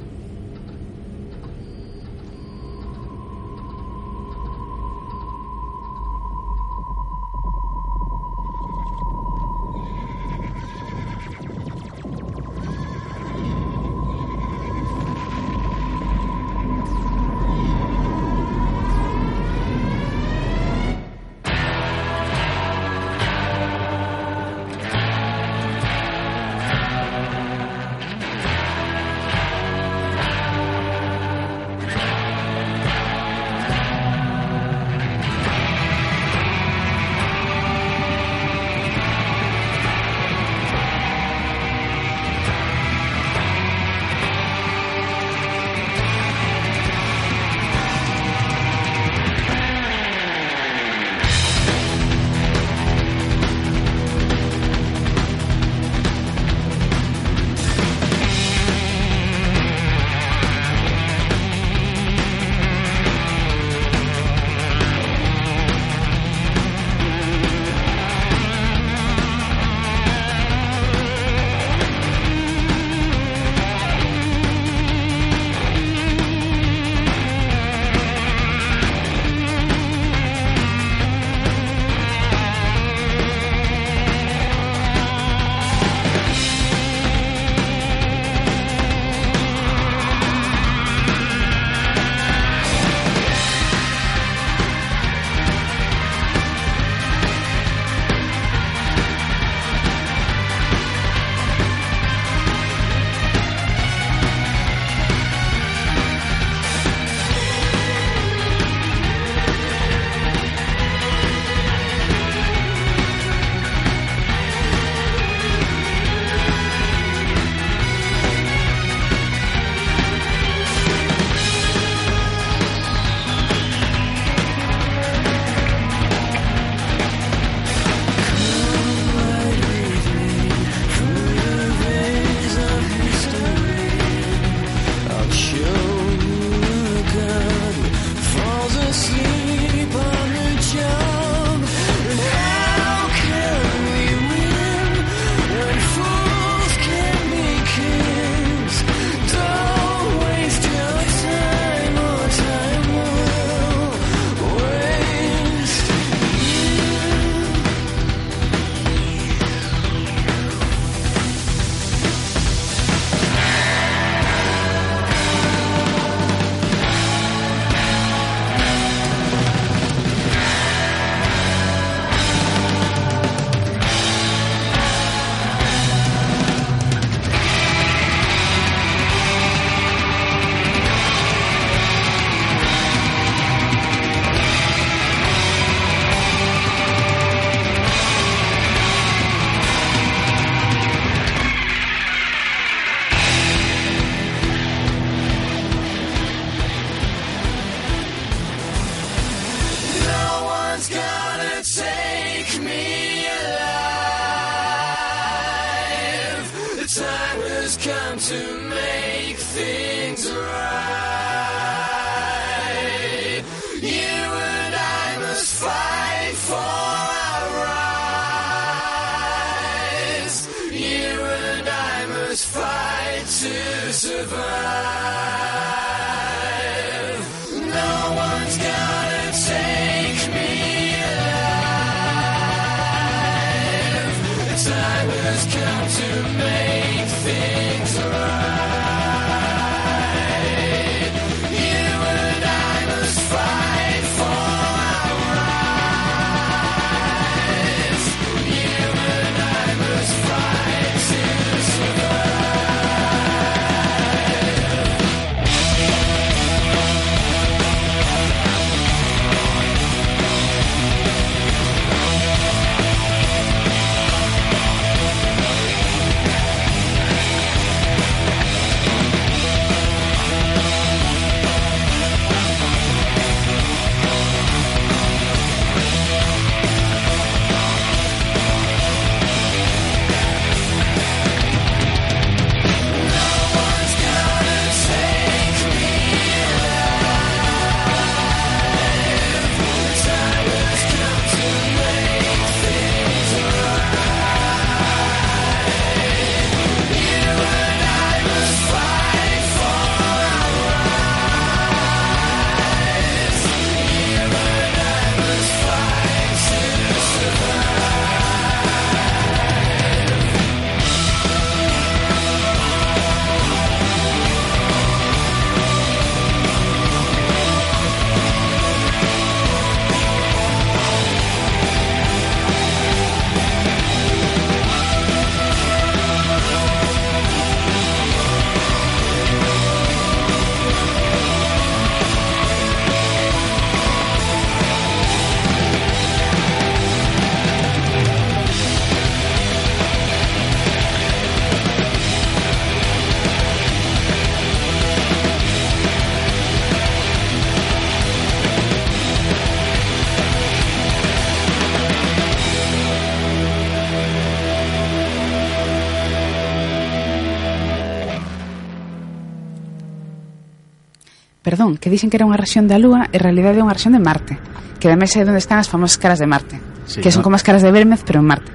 perdón, 361.57 361.79
que 361.79 361.88
dicen 361.88 362.11
que 362.11 362.21
era 362.21 362.29
unha 362.29 362.37
rexión 362.37 362.69
da 362.69 362.77
Lúa 362.77 363.09
e 363.09 363.16
en 363.16 363.23
realidade 363.25 363.57
é 363.57 363.64
unha 363.64 363.73
rexión 363.73 363.97
de 363.97 364.03
Marte, 364.05 364.37
que 364.77 364.92
ademais 364.92 365.09
é 365.16 365.25
onde 365.25 365.40
están 365.40 365.57
as 365.57 365.73
famosas 365.73 365.97
caras 365.97 366.21
de 366.21 366.29
Marte, 366.29 366.61
sí, 366.85 367.00
que 367.00 367.09
son 367.09 367.25
no? 367.25 367.33
como 367.33 367.40
as 367.40 367.44
caras 367.44 367.65
de 367.65 367.73
Bermez, 367.73 368.04
pero 368.04 368.21
en 368.21 368.29
Marte. 368.29 368.52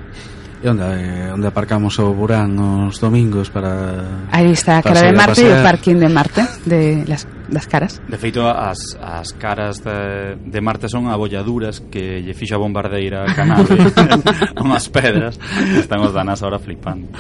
E 0.62 0.70
onde, 0.70 0.86
eh, 0.86 1.34
onde 1.34 1.50
aparcamos 1.50 1.98
o 1.98 2.14
Burán 2.14 2.54
os 2.62 3.02
domingos 3.02 3.50
para... 3.50 4.30
Aí 4.30 4.54
está 4.54 4.78
a 4.78 4.86
cara 4.86 5.02
de 5.02 5.18
Marte 5.18 5.42
e 5.42 5.50
o 5.50 5.66
parking 5.66 5.98
de 5.98 6.10
Marte, 6.14 6.46
de 6.70 7.02
las 7.10 7.26
das 7.52 7.68
caras. 7.68 8.02
De 8.08 8.18
feito, 8.18 8.48
as, 8.48 8.96
as 8.98 9.36
caras 9.36 9.84
de, 9.84 10.40
de 10.40 10.60
Marte 10.64 10.88
son 10.88 11.12
abolladuras 11.12 11.84
que 11.92 12.24
lle 12.24 12.34
fixo 12.34 12.56
a 12.56 12.64
bombardeira 12.64 13.28
a 13.28 13.36
Canave 13.36 13.76
unhas 14.64 14.88
pedras. 14.88 15.36
Están 15.76 16.00
os 16.02 16.16
danas 16.16 16.40
ahora 16.42 16.58
flipando. 16.58 17.12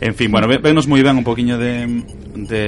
En 0.00 0.16
fin, 0.16 0.32
bueno, 0.32 0.48
venos 0.48 0.88
moi 0.88 1.04
ben 1.04 1.20
un 1.20 1.26
poquinho 1.28 1.60
de, 1.60 1.84
de, 2.34 2.64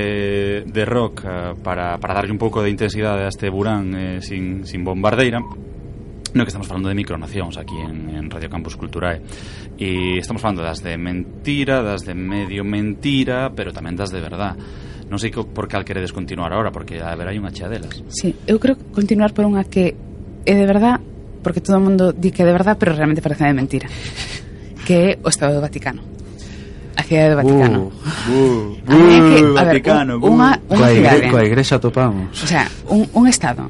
de 0.68 0.82
rock 0.84 1.24
eh, 1.24 1.56
para, 1.64 1.96
para 1.96 2.14
darlle 2.14 2.36
un 2.36 2.40
pouco 2.40 2.60
de 2.60 2.68
intensidade 2.68 3.24
a 3.24 3.32
este 3.32 3.48
burán 3.48 3.96
eh, 3.96 4.20
sin, 4.20 4.68
sin 4.68 4.84
bombardeira 4.84 5.40
no 5.40 6.44
que 6.44 6.48
estamos 6.48 6.68
falando 6.68 6.88
de 6.88 6.94
micronacións 6.94 7.56
aquí 7.56 7.76
en, 7.80 8.12
en 8.12 8.30
Radio 8.30 8.50
Campus 8.50 8.76
Culturae 8.76 9.22
e 9.80 10.20
estamos 10.20 10.44
falando 10.44 10.60
das 10.60 10.84
de 10.84 10.96
mentira 11.00 11.80
das 11.80 12.04
de 12.04 12.12
medio 12.12 12.64
mentira 12.68 13.48
pero 13.56 13.72
tamén 13.72 13.96
das 13.96 14.12
de 14.12 14.20
verdad 14.20 14.52
Non 15.08 15.16
sei 15.16 15.32
por 15.32 15.72
cal 15.72 15.88
queredes 15.88 16.12
continuar 16.12 16.52
ahora 16.52 16.68
porque 16.68 17.00
a 17.00 17.16
ver, 17.16 17.32
hai 17.32 17.40
unha 17.40 17.48
chea 17.48 17.72
delas. 17.72 18.04
Sí, 18.12 18.36
eu 18.44 18.60
creo 18.60 18.76
que 18.76 18.84
continuar 18.92 19.32
por 19.32 19.48
unha 19.48 19.64
que 19.64 19.96
é 20.44 20.52
de 20.52 20.66
verdad, 20.68 21.00
porque 21.40 21.64
todo 21.64 21.80
o 21.80 21.84
mundo 21.84 22.12
di 22.12 22.28
que 22.28 22.44
é 22.44 22.46
de 22.48 22.52
verdad, 22.52 22.76
pero 22.76 22.92
realmente 22.92 23.24
parece 23.24 23.48
de 23.48 23.56
mentira, 23.56 23.88
que 24.84 24.94
é 24.94 25.08
o 25.24 25.32
Estado 25.32 25.56
do 25.56 25.64
Vaticano. 25.64 26.04
A 26.98 27.02
cidade 27.06 27.32
do 27.32 27.40
Vaticano. 27.40 27.88
Uh, 27.88 28.32
uh, 28.32 28.90
a 28.90 28.92
mí 28.92 29.06
é 29.16 29.20
que, 29.24 29.38
uh, 29.40 29.56
a 29.56 29.64
ver, 29.64 29.80
Vaticano, 29.80 30.12
un, 30.20 30.36
unha, 30.36 30.60
unha 30.68 30.76
uh. 30.76 30.76
coa 30.76 30.90
cidade. 30.92 31.24
Coa 31.32 31.44
igrexa 31.48 31.80
topamos. 31.80 32.36
O 32.44 32.48
sea, 32.48 32.68
un, 32.92 33.08
un 33.16 33.24
Estado 33.24 33.64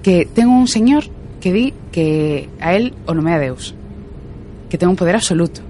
que 0.00 0.24
ten 0.32 0.48
un 0.48 0.64
señor 0.64 1.04
que 1.44 1.52
di 1.52 1.76
que 1.92 2.48
a 2.56 2.72
él 2.72 2.96
o 3.04 3.12
nomea 3.12 3.36
Deus, 3.36 3.76
que 4.72 4.80
ten 4.80 4.88
un 4.88 4.96
poder 4.96 5.20
absoluto, 5.20 5.60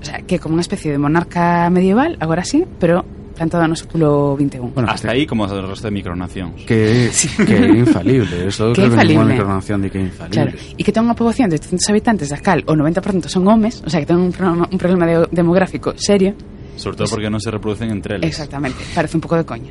o 0.00 0.04
sea, 0.04 0.24
que 0.24 0.40
como 0.40 0.56
unha 0.56 0.64
especie 0.64 0.88
de 0.88 0.96
monarca 0.96 1.68
medieval, 1.68 2.16
agora 2.22 2.46
sí, 2.46 2.64
pero 2.78 3.04
plantado 3.38 3.62
no 3.70 3.78
século 3.78 4.34
XXI 4.34 4.74
Bueno, 4.74 4.90
Hasta 4.90 5.14
aí 5.14 5.22
como 5.30 5.46
o 5.46 5.48
resto 5.48 5.86
de 5.86 5.94
micronacións 5.94 6.66
que, 6.66 7.06
que 7.46 7.54
é 7.54 7.70
infalible. 7.70 8.34
Eso 8.50 8.74
Que 8.74 8.82
creo 8.82 8.98
que 8.98 9.06
ninguna 9.06 9.30
infalible. 9.30 9.32
micronación 9.38 9.78
de 9.80 9.88
que 9.94 9.98
é 9.98 10.04
infalible. 10.10 10.34
Claro, 10.34 10.50
e 10.58 10.82
que 10.82 10.90
ten 10.90 11.06
unha 11.06 11.14
poboación 11.14 11.46
de 11.46 11.56
800 11.62 11.86
habitantes 11.94 12.26
da 12.34 12.42
cal 12.42 12.66
o 12.66 12.74
90% 12.74 13.30
son 13.30 13.46
homes, 13.46 13.78
o 13.86 13.88
sea 13.88 14.02
que 14.02 14.08
ten 14.10 14.18
un 14.18 14.34
problema, 14.34 14.66
un 14.66 14.78
problema 14.82 15.06
de- 15.06 15.30
demográfico 15.30 15.94
serio 15.94 16.34
Sobre 16.74 16.98
todo 16.98 17.06
porque 17.14 17.30
non 17.30 17.38
se 17.38 17.50
reproducen 17.54 17.94
entre 17.94 18.18
eles 18.18 18.26
Exactamente, 18.26 18.82
parece 18.94 19.14
un 19.14 19.22
pouco 19.22 19.38
de 19.38 19.46
coña. 19.46 19.70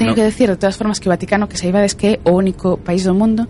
Teño 0.00 0.10
No. 0.10 0.16
que 0.16 0.24
decir 0.24 0.48
de 0.48 0.56
todas 0.56 0.76
formas 0.76 0.98
que 1.00 1.08
o 1.08 1.12
Vaticano 1.12 1.48
que 1.48 1.56
saibades 1.60 1.92
que 1.94 2.16
é 2.16 2.20
o 2.24 2.32
único 2.32 2.80
país 2.80 3.04
do 3.04 3.12
mundo 3.12 3.44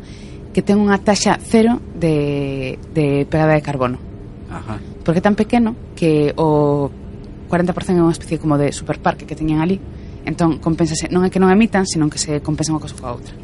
que 0.52 0.60
ten 0.60 0.76
unha 0.78 0.98
taxa 1.00 1.38
cero 1.40 1.80
de, 1.96 2.76
de 2.92 3.24
pegada 3.30 3.54
de 3.56 3.62
carbono. 3.64 3.96
Ajá. 4.52 4.76
Porque 5.02 5.18
é 5.18 5.24
tan 5.24 5.32
pequeno 5.34 5.72
que 5.96 6.30
o 6.36 6.92
40% 7.52 8.00
é 8.00 8.00
unha 8.00 8.16
especie 8.16 8.40
como 8.40 8.56
de 8.56 8.72
superparque 8.72 9.28
que 9.28 9.36
teñen 9.36 9.60
ali. 9.60 9.76
Entón 10.24 10.56
compensase, 10.56 11.12
non 11.12 11.20
é 11.20 11.28
que 11.28 11.36
non 11.36 11.52
emitan 11.52 11.84
senón 11.84 12.08
que 12.08 12.16
se 12.16 12.40
compensa 12.40 12.72
unha 12.72 12.80
cosa 12.80 12.96
coa 12.96 13.20
outra. 13.20 13.36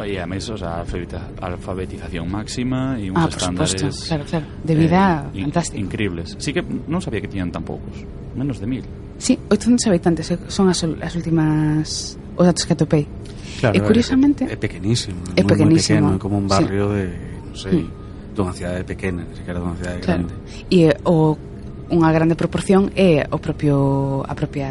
E 0.00 0.16
a 0.16 0.24
mesos 0.24 0.64
a 0.64 0.80
alfabetización 0.80 2.24
máxima 2.28 2.96
e 3.00 3.08
uns 3.08 3.20
ah, 3.20 3.28
estándares 3.28 3.76
supuesto, 3.76 4.08
claro, 4.08 4.24
claro, 4.24 4.46
eh, 4.48 4.64
de 4.64 4.74
vida 4.76 5.28
eh, 5.32 5.44
fantástica. 5.44 5.80
Increíbles, 5.80 6.36
sí 6.40 6.52
que 6.52 6.60
non 6.64 7.00
sabía 7.00 7.20
que 7.24 7.28
tiñan 7.28 7.48
tan 7.48 7.64
poucos 7.64 8.04
menos 8.36 8.60
de 8.60 8.66
mil. 8.68 8.84
Sí, 9.20 9.36
800 9.48 9.92
habitantes 9.92 10.24
eh, 10.32 10.40
son 10.48 10.72
as, 10.72 10.80
as 10.84 11.12
últimas 11.16 12.16
os 12.36 12.44
datos 12.44 12.64
que 12.64 12.72
atopei. 12.72 13.04
Claro, 13.60 13.76
e 13.76 13.80
curiosamente 13.84 14.48
é, 14.48 14.56
é 14.56 14.58
pequenísimo, 14.60 15.20
é 15.36 15.44
moi, 15.44 15.52
pequenísimo, 15.52 16.16
pequeno, 16.16 16.16
é 16.16 16.22
como 16.22 16.36
un 16.40 16.48
barrio 16.48 16.88
sí. 16.88 16.96
de, 16.96 17.04
non 17.44 17.56
sei, 17.56 17.76
mm. 17.84 18.32
dunha 18.32 18.52
cidade 18.56 18.82
pequena, 18.88 19.20
ni 19.26 19.36
sequera 19.36 19.60
dunha 19.60 19.76
cidade 19.76 20.00
claro. 20.00 20.24
grande. 20.24 20.34
E 20.72 20.88
eh, 20.88 20.96
o 21.04 21.36
unha 21.90 22.10
grande 22.14 22.38
proporción 22.38 22.94
é 22.94 23.26
o 23.28 23.38
propio 23.42 24.22
a 24.22 24.34
propia 24.38 24.70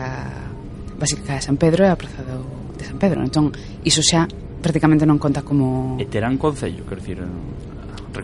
Basílica 1.00 1.36
de 1.36 1.42
San 1.44 1.56
Pedro 1.56 1.88
e 1.88 1.90
a 1.92 1.96
Praza 1.96 2.24
do, 2.24 2.44
de 2.76 2.84
San 2.84 3.00
Pedro. 3.00 3.24
Entón, 3.24 3.52
iso 3.84 4.04
xa 4.04 4.28
prácticamente 4.60 5.08
non 5.08 5.16
conta 5.16 5.44
como... 5.44 5.96
E 5.96 6.06
terán 6.08 6.36
concello, 6.36 6.84
quero 6.84 7.00
dicir... 7.00 7.20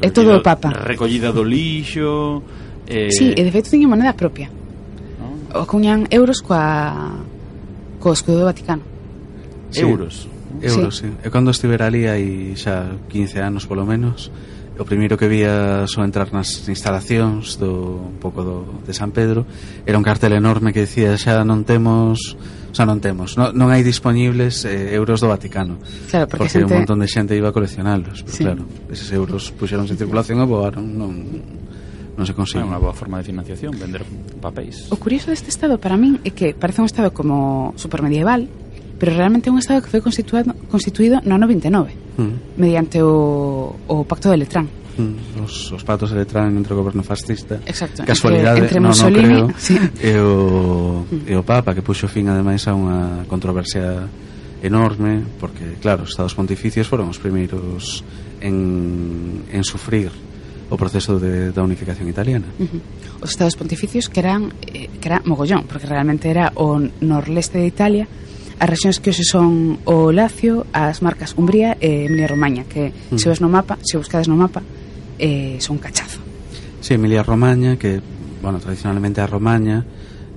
É 0.03 0.11
todo 0.11 0.35
o 0.35 0.43
Papa. 0.43 0.75
Recollida 0.75 1.31
do 1.31 1.43
lixo... 1.47 2.43
Eh... 2.85 3.11
Sí, 3.15 3.31
e 3.31 3.41
de 3.41 3.51
feito 3.51 3.71
teñen 3.71 3.87
moneda 3.87 4.11
propia. 4.11 4.51
No? 4.51 5.63
Acuñan 5.63 6.11
euros 6.11 6.43
coa... 6.43 7.15
co 8.03 8.11
escudo 8.11 8.43
do 8.43 8.45
Vaticano. 8.51 8.83
Sí. 9.71 9.87
Euros? 9.87 10.27
Euros, 10.59 10.99
sí. 10.99 11.07
sí. 11.07 11.23
E 11.23 11.31
cando 11.31 11.55
estivera 11.55 11.87
ali 11.87 12.07
hai 12.11 12.55
xa 12.59 12.99
15 13.07 13.39
anos 13.39 13.63
polo 13.63 13.87
menos 13.87 14.27
o 14.75 14.83
primeiro 14.83 15.15
que 15.15 15.31
vía 15.31 15.87
só 15.87 16.03
entrar 16.03 16.31
nas 16.35 16.67
instalacións 16.67 17.55
do 17.55 18.11
un 18.11 18.17
pouco 18.19 18.43
do, 18.43 18.57
de 18.83 18.91
San 18.91 19.15
Pedro 19.15 19.47
era 19.87 19.95
un 19.95 20.03
cartel 20.03 20.35
enorme 20.35 20.75
que 20.75 20.83
dicía 20.83 21.15
xa 21.15 21.43
non 21.47 21.63
temos 21.63 22.35
xa 22.75 22.83
non 22.83 22.99
temos 22.99 23.39
non, 23.39 23.55
non 23.55 23.71
hai 23.71 23.87
disponibles 23.87 24.67
eh, 24.67 24.91
euros 24.91 25.23
do 25.23 25.31
Vaticano 25.31 25.79
claro, 26.11 26.27
porque, 26.27 26.51
porque 26.51 26.59
xente... 26.59 26.67
un 26.67 26.71
montón 26.83 26.99
de 26.99 27.07
xente 27.07 27.31
iba 27.39 27.49
a 27.49 27.55
coleccionalos 27.55 28.27
pero 28.27 28.35
sí. 28.35 28.43
claro, 28.43 28.63
eses 28.91 29.09
euros 29.15 29.55
puxeronse 29.55 29.95
en 29.95 29.99
circulación 29.99 30.43
e 30.43 30.45
voaron 30.45 30.83
non, 30.91 31.13
non 32.15 32.23
se 32.23 32.33
consigue. 32.33 32.63
É 32.63 32.67
unha 32.67 32.79
boa 32.79 32.95
forma 32.95 33.19
de 33.19 33.27
financiación, 33.27 33.75
vender 33.75 34.07
papéis. 34.39 34.87
O 34.87 34.95
curioso 34.95 35.31
deste 35.31 35.51
estado 35.51 35.75
para 35.75 35.99
min 35.99 36.23
é 36.23 36.31
que 36.31 36.55
parece 36.55 36.79
un 36.79 36.87
estado 36.87 37.11
como 37.11 37.75
supermedieval, 37.75 38.47
pero 38.99 39.11
realmente 39.15 39.49
é 39.49 39.51
un 39.51 39.59
Estado 39.59 39.81
que 39.83 39.91
foi 39.91 39.99
constituído, 39.99 40.55
constituído 40.71 41.19
no 41.23 41.35
ano 41.35 41.47
29 41.47 41.91
mm. 42.17 42.59
mediante 42.59 43.01
o, 43.03 43.75
o 43.87 44.03
Pacto 44.07 44.31
de 44.31 44.37
Letrán 44.37 44.67
mm. 44.97 45.43
os, 45.43 45.71
os 45.71 45.83
pactos 45.83 46.11
de 46.11 46.23
Letrán 46.23 46.55
entre 46.55 46.73
o 46.73 46.77
goberno 46.77 47.03
fascista 47.03 47.59
Exacto, 47.65 48.03
casualidade, 48.03 48.63
entre, 48.63 48.79
entre 48.79 48.79
no, 48.79 48.89
Mussolini 48.89 49.41
no, 49.41 49.47
creo, 49.51 49.59
sí. 49.59 49.75
e, 49.99 50.13
o, 50.19 51.05
mm. 51.11 51.27
e 51.27 51.33
o 51.35 51.43
Papa 51.43 51.75
que 51.75 51.83
puxo 51.83 52.07
fin 52.07 52.31
ademais 52.31 52.63
a 52.67 52.73
unha 52.73 53.27
controversia 53.27 54.07
enorme 54.63 55.21
porque 55.37 55.77
claro, 55.83 56.07
os 56.07 56.15
Estados 56.15 56.33
Pontificios 56.33 56.87
foron 56.87 57.11
os 57.11 57.19
primeiros 57.19 58.01
en, 58.41 59.45
en 59.51 59.63
sufrir 59.63 60.11
o 60.69 60.75
proceso 60.77 61.21
de, 61.21 61.53
da 61.53 61.61
unificación 61.61 62.09
italiana. 62.09 62.49
Uh 62.57 62.65
-huh. 62.65 63.21
Os 63.21 63.29
Estados 63.29 63.53
Pontificios 63.53 64.09
que 64.09 64.19
eran 64.19 64.53
eh, 64.65 64.89
que 64.97 65.05
era 65.09 65.21
mogollón, 65.25 65.69
porque 65.69 65.85
realmente 65.85 66.29
era 66.29 66.51
o 66.57 66.81
norleste 67.01 67.61
de 67.61 67.67
Italia, 67.69 68.05
as 68.59 68.69
rexións 68.69 68.99
que 69.03 69.11
hoxe 69.11 69.25
son 69.27 69.79
o 69.83 70.11
Lacio, 70.15 70.65
as 70.71 71.03
marcas 71.03 71.35
Umbría 71.35 71.75
e 71.83 72.07
Emilia 72.07 72.27
Romaña, 72.27 72.63
que 72.63 72.91
mm. 72.91 73.19
se 73.19 73.27
ves 73.27 73.43
no 73.43 73.49
mapa, 73.51 73.77
se 73.83 73.99
buscades 73.99 74.27
no 74.27 74.35
mapa, 74.39 74.63
eh, 75.19 75.59
son 75.59 75.77
cachazo. 75.77 76.23
Sí, 76.79 76.95
Emilia 76.95 77.23
Romaña, 77.23 77.75
que, 77.75 77.99
bueno, 78.41 78.59
tradicionalmente 78.59 79.19
a 79.19 79.27
Romaña, 79.27 79.83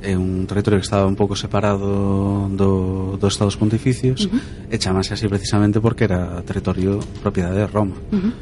é 0.02 0.14
un 0.14 0.46
territorio 0.46 0.78
que 0.78 0.86
estaba 0.86 1.06
un 1.06 1.18
pouco 1.18 1.34
separado 1.34 2.48
do, 2.54 3.18
dos 3.18 3.32
estados 3.34 3.58
pontificios 3.58 4.26
uh 4.26 4.30
-huh. 4.30 4.70
e 4.70 4.78
chamase 4.78 5.14
así 5.14 5.26
precisamente 5.26 5.82
porque 5.82 6.06
era 6.06 6.38
territorio 6.46 7.02
propiedade 7.18 7.58
de 7.58 7.66
Roma 7.66 7.98
uh 7.98 8.14
-huh. 8.14 8.32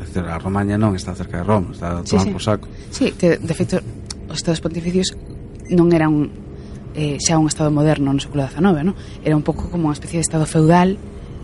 decir, 0.00 0.24
a 0.24 0.40
Romaña 0.40 0.80
non 0.80 0.96
está 0.96 1.12
cerca 1.12 1.44
de 1.44 1.44
Roma 1.44 1.76
está 1.76 2.00
sí, 2.08 2.16
tomando 2.16 2.40
sí. 2.40 2.44
saco 2.48 2.66
sí, 2.88 3.12
que 3.12 3.36
de 3.36 3.52
feito 3.52 3.76
os 4.32 4.40
estados 4.40 4.64
pontificios 4.64 5.12
non 5.68 5.92
eran 5.92 6.32
eh, 6.94 7.16
xa 7.20 7.38
un 7.38 7.48
Estado 7.48 7.70
moderno 7.70 8.12
no 8.12 8.20
século 8.20 8.44
XIX, 8.44 8.84
no? 8.84 8.94
Era 9.24 9.36
un 9.36 9.44
pouco 9.44 9.68
como 9.72 9.88
unha 9.88 9.96
especie 9.96 10.20
de 10.20 10.26
Estado 10.26 10.44
feudal 10.44 10.96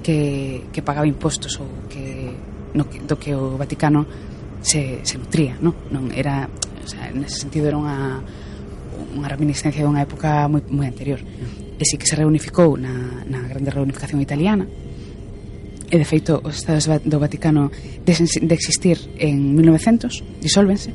que, 0.04 0.68
que 0.72 0.84
pagaba 0.84 1.08
impostos 1.08 1.56
ou 1.60 1.88
que, 1.88 2.32
no, 2.74 2.84
do 2.84 3.16
que 3.16 3.32
o 3.34 3.56
Vaticano 3.56 4.04
se, 4.60 5.00
se 5.02 5.16
nutría, 5.16 5.56
no? 5.60 5.74
Non 5.88 6.12
era, 6.12 6.46
o 6.48 6.88
sea, 6.88 7.08
nese 7.14 7.48
sentido 7.48 7.68
era 7.68 7.78
unha, 7.80 8.20
unha 9.16 9.28
reminiscencia 9.28 9.84
dunha 9.84 10.04
época 10.04 10.46
moi, 10.50 10.62
moi 10.68 10.86
anterior. 10.86 11.20
E 11.78 11.84
si 11.86 11.96
que 11.96 12.06
se 12.06 12.18
reunificou 12.18 12.76
na, 12.76 13.24
na 13.24 13.46
grande 13.46 13.72
reunificación 13.72 14.20
italiana, 14.20 14.66
e 15.88 15.96
de 15.96 16.04
feito 16.04 16.44
os 16.44 16.60
estados 16.60 16.84
do 16.84 17.16
Vaticano 17.16 17.72
deixen 18.04 18.28
de 18.28 18.54
existir 18.54 19.00
en 19.16 19.56
1900, 19.56 20.44
disolvense, 20.44 20.92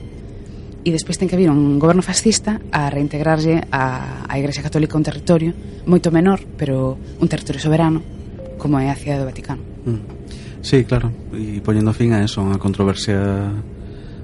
e 0.84 0.92
despois 0.92 1.16
ten 1.16 1.32
que 1.32 1.40
vir 1.40 1.48
un 1.48 1.80
goberno 1.80 2.04
fascista 2.04 2.60
a 2.72 2.92
reintegrarlle 2.92 3.64
a, 3.72 4.28
a 4.28 4.34
Igrexa 4.36 4.62
Católica 4.62 5.00
un 5.00 5.08
territorio 5.08 5.56
moito 5.88 6.12
menor, 6.12 6.44
pero 6.60 7.00
un 7.00 7.28
territorio 7.32 7.64
soberano 7.64 8.04
como 8.60 8.80
é 8.80 8.92
a 8.92 8.96
cidade 8.96 9.24
do 9.24 9.28
Vaticano. 9.28 9.64
Mm. 9.88 10.02
Sí, 10.64 10.88
claro, 10.88 11.12
e 11.36 11.60
poñendo 11.60 11.92
fin 11.92 12.16
a 12.16 12.24
eso, 12.24 12.40
a 12.44 12.60
controversia 12.60 13.52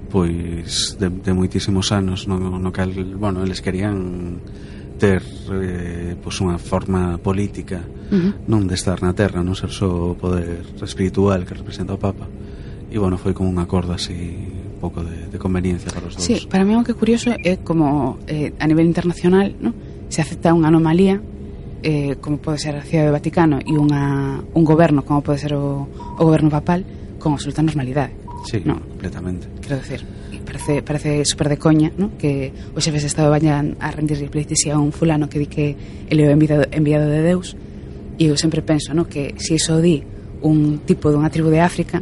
pois 0.09 0.95
de, 0.99 1.07
de 1.07 1.31
moitísimos 1.31 1.91
anos 1.91 2.27
no, 2.27 2.39
no 2.39 2.71
cal, 2.71 2.91
bueno, 3.15 3.43
eles 3.43 3.61
querían 3.61 4.41
ter 4.99 5.23
eh, 5.51 6.19
pois 6.19 6.35
unha 6.43 6.59
forma 6.59 7.15
política 7.23 7.79
uh 8.11 8.15
-huh. 8.15 8.31
non 8.51 8.67
de 8.67 8.75
estar 8.75 8.99
na 8.99 9.15
terra, 9.15 9.39
non 9.39 9.55
ser 9.55 9.71
só 9.71 9.87
o 9.87 10.17
poder 10.19 10.65
espiritual 10.83 11.47
que 11.47 11.55
representa 11.55 11.95
o 11.95 12.01
Papa 12.01 12.27
e 12.91 12.97
bueno, 12.99 13.15
foi 13.15 13.31
como 13.31 13.47
un 13.47 13.59
acordo 13.61 13.95
así 13.95 14.58
pouco 14.79 15.03
de, 15.03 15.27
de 15.27 15.37
conveniencia 15.37 15.91
para 15.91 16.07
os 16.07 16.15
dous. 16.15 16.25
Sí, 16.25 16.47
para 16.47 16.63
mí 16.63 16.73
o 16.73 16.83
que 16.87 16.95
é 16.95 16.97
curioso 16.97 17.35
é 17.35 17.59
como 17.59 18.17
eh, 18.25 18.55
a 18.57 18.65
nivel 18.65 18.87
internacional 18.87 19.53
¿no? 19.59 19.75
se 20.07 20.23
acepta 20.23 20.55
unha 20.55 20.71
anomalía 20.71 21.19
eh, 21.83 22.15
como 22.19 22.39
pode 22.39 22.59
ser 22.59 22.75
a 22.75 22.83
Cidade 22.83 23.11
do 23.11 23.15
Vaticano 23.15 23.59
e 23.59 23.75
unha, 23.75 24.39
un 24.41 24.63
goberno 24.63 25.03
como 25.03 25.21
pode 25.21 25.39
ser 25.39 25.53
o, 25.55 25.85
o 25.85 26.23
goberno 26.23 26.49
papal 26.49 26.83
con 27.19 27.35
absoluta 27.35 27.61
normalidade. 27.61 28.15
Sí, 28.47 28.63
no? 28.63 28.79
completamente. 28.79 29.47
Quero 29.61 29.83
decir, 29.83 30.01
parece, 30.45 30.81
parece 30.81 31.25
super 31.25 31.49
de 31.49 31.57
coña 31.57 31.91
¿no? 31.97 32.17
que 32.17 32.51
os 32.75 32.83
xefes 32.83 33.03
de 33.03 33.09
Estado 33.11 33.29
vayan 33.29 33.77
a 33.79 33.91
rendir 33.91 34.17
pleitesía 34.31 34.75
a 34.75 34.79
un 34.79 34.91
fulano 34.91 35.29
que 35.29 35.39
di 35.39 35.47
que 35.47 35.75
ele 36.09 36.25
é 36.25 36.31
enviado, 36.31 36.65
enviado 36.71 37.07
de 37.07 37.21
Deus 37.21 37.55
e 38.17 38.27
eu 38.27 38.35
sempre 38.35 38.65
penso 38.65 38.95
¿no? 38.95 39.07
que 39.07 39.35
se 39.37 39.55
iso 39.55 39.79
di 39.79 40.03
un 40.41 40.81
tipo 40.83 41.11
dunha 41.11 41.29
tribu 41.29 41.51
de 41.51 41.59
África 41.61 42.01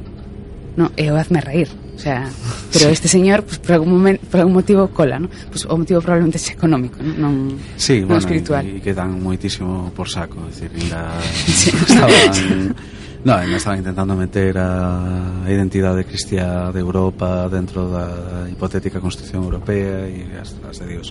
no, 0.77 0.93
eu 0.95 1.17
hazme 1.17 1.41
reír 1.41 1.69
O 1.97 1.99
sea, 1.99 2.29
pero 2.71 2.85
sí. 2.85 2.91
este 2.91 3.07
señor, 3.07 3.43
pues, 3.43 3.57
por, 3.57 3.73
algún 3.73 3.89
momento, 3.89 4.25
por 4.29 4.39
algún 4.39 4.53
motivo, 4.53 4.87
cola, 4.89 5.17
¿no? 5.17 5.29
Pues, 5.49 5.65
o 5.65 5.75
motivo 5.75 5.99
probablemente 5.99 6.37
é 6.37 6.53
económico, 6.53 7.01
non, 7.01 7.17
non, 7.17 7.33
sí, 7.73 8.05
non 8.05 8.13
bueno, 8.13 8.21
espiritual. 8.21 8.63
E 8.69 8.77
que 8.77 8.93
dan 8.93 9.17
moitísimo 9.17 9.89
por 9.97 10.05
saco, 10.05 10.37
é 10.45 10.53
dicir, 10.53 10.69
ainda 10.77 11.09
sí. 11.25 11.73
estaban... 11.73 12.77
no, 13.25 13.33
ainda 13.33 13.57
estaban 13.57 13.81
intentando 13.81 14.13
meter 14.13 14.61
a 14.61 15.49
identidade 15.49 16.05
cristiá 16.05 16.69
de 16.69 16.79
Europa 16.79 17.49
dentro 17.49 17.89
da 17.89 18.45
hipotética 18.45 19.01
Constitución 19.01 19.41
Europea 19.41 20.05
e 20.05 20.29
as, 20.37 20.53
as 20.69 20.77
de 20.77 20.85
Dios. 20.85 21.09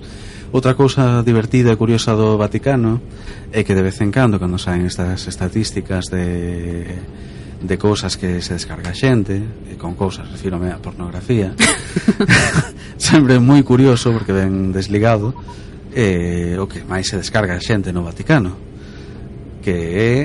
Outra 0.54 0.78
cousa 0.78 1.26
divertida 1.26 1.74
e 1.74 1.76
curiosa 1.76 2.14
do 2.14 2.38
Vaticano 2.38 3.02
é 3.50 3.66
que 3.66 3.74
de 3.74 3.82
vez 3.82 3.98
en 3.98 4.14
cando, 4.14 4.38
cando 4.38 4.54
saen 4.54 4.86
estas 4.86 5.26
estatísticas 5.26 6.06
de 6.14 6.94
de 7.62 7.76
cousas 7.78 8.16
que 8.16 8.42
se 8.44 8.54
descarga 8.54 8.92
a 8.92 8.96
xente, 8.96 9.40
e 9.70 9.74
con 9.80 9.96
cousas, 9.96 10.28
refírome 10.28 10.72
a 10.72 10.78
pornografía. 10.80 11.56
Sempre 12.96 13.38
moi 13.40 13.62
curioso 13.64 14.12
porque 14.12 14.32
ben 14.32 14.72
desligado 14.72 15.32
eh, 15.96 16.56
o 16.60 16.68
que 16.68 16.84
máis 16.84 17.08
se 17.08 17.16
descarga 17.16 17.56
a 17.56 17.62
xente 17.62 17.92
no 17.92 18.04
Vaticano, 18.04 18.52
que 19.64 19.76
é 19.96 20.16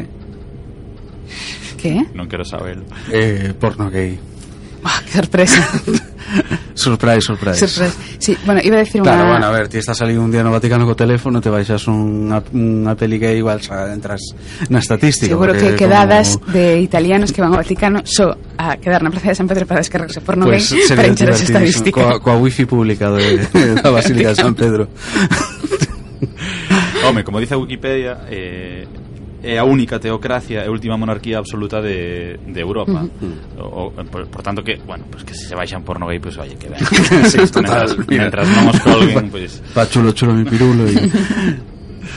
Que? 1.82 2.06
Non 2.14 2.30
quero 2.30 2.46
saber 2.46 2.78
Eh, 3.10 3.58
porno 3.58 3.90
gay. 3.90 4.20
Ah, 4.86 5.02
que 5.02 5.18
sorpresa. 5.18 5.66
surprise, 6.74 7.22
surprise. 7.22 7.68
Surprise. 7.68 7.96
Sí, 8.18 8.38
bueno, 8.46 8.62
iba 8.64 8.78
a 8.78 8.80
decir 8.80 9.02
claro, 9.02 9.18
una... 9.18 9.26
Claro, 9.26 9.40
bueno, 9.40 9.46
a 9.48 9.52
ver, 9.60 9.68
ti 9.68 9.78
estás 9.78 9.98
salido 9.98 10.22
un 10.22 10.32
día 10.32 10.44
no 10.44 10.52
Vaticano 10.52 10.86
co 10.86 10.96
teléfono, 10.96 11.42
te 11.42 11.50
baixas 11.50 11.88
unha, 11.88 12.42
unha 12.54 12.94
peli 12.96 13.20
que 13.20 13.36
igual 13.36 13.60
xa 13.62 13.92
entras 13.92 14.22
na 14.70 14.80
estatística. 14.80 15.32
Seguro 15.32 15.54
que 15.54 15.76
quedadas 15.76 16.38
como... 16.38 16.54
de 16.54 16.80
italianos 16.82 17.32
que 17.32 17.42
van 17.42 17.52
ao 17.54 17.62
Vaticano 17.62 18.02
só 18.06 18.32
so, 18.32 18.38
a 18.58 18.78
quedar 18.78 19.02
na 19.04 19.12
plaza 19.12 19.34
de 19.34 19.38
San 19.38 19.48
Pedro 19.48 19.66
para 19.66 19.82
descargarse 19.82 20.22
por 20.22 20.38
no 20.38 20.46
pues, 20.46 20.72
para 20.90 21.08
entrar 21.08 21.34
as 21.34 21.42
estadística. 21.42 21.98
Coa, 21.98 22.20
coa 22.22 22.38
wifi 22.38 22.66
pública 22.66 23.12
de, 23.12 23.48
da 23.82 23.90
Basílica 23.90 24.30
de 24.32 24.38
San 24.38 24.54
Pedro. 24.54 24.88
Home, 27.04 27.24
como 27.24 27.40
dice 27.40 27.56
a 27.56 27.58
Wikipedia, 27.58 28.26
eh, 28.30 28.86
é 29.44 29.58
a 29.58 29.66
única 29.66 30.00
teocracia 30.00 30.64
e 30.66 30.70
última 30.70 30.98
monarquía 30.98 31.42
absoluta 31.42 31.82
de, 31.82 32.38
de 32.46 32.60
Europa. 32.62 33.06
O, 33.58 33.90
o, 33.90 34.06
por, 34.06 34.30
por 34.30 34.42
tanto 34.42 34.64
que, 34.64 34.78
bueno, 34.86 35.06
pues 35.10 35.24
que 35.24 35.34
se 35.34 35.50
se 35.52 35.56
baixan 35.56 35.84
por 35.84 35.98
gay, 36.00 36.20
pois 36.20 36.38
pues, 36.38 36.48
oye, 36.48 36.56
que 36.56 36.70
ben. 36.70 36.80
sí, 37.30 37.38
mentras, 37.38 37.98
mentras 38.08 38.48
non 38.48 38.70
os 38.70 38.80
colguen. 38.80 39.28
Pues. 39.34 39.60
Pa 39.76 39.90
chulo 39.90 40.14
chulo 40.14 40.34
mi 40.38 40.46
pirulo 40.46 40.86
e 40.88 40.96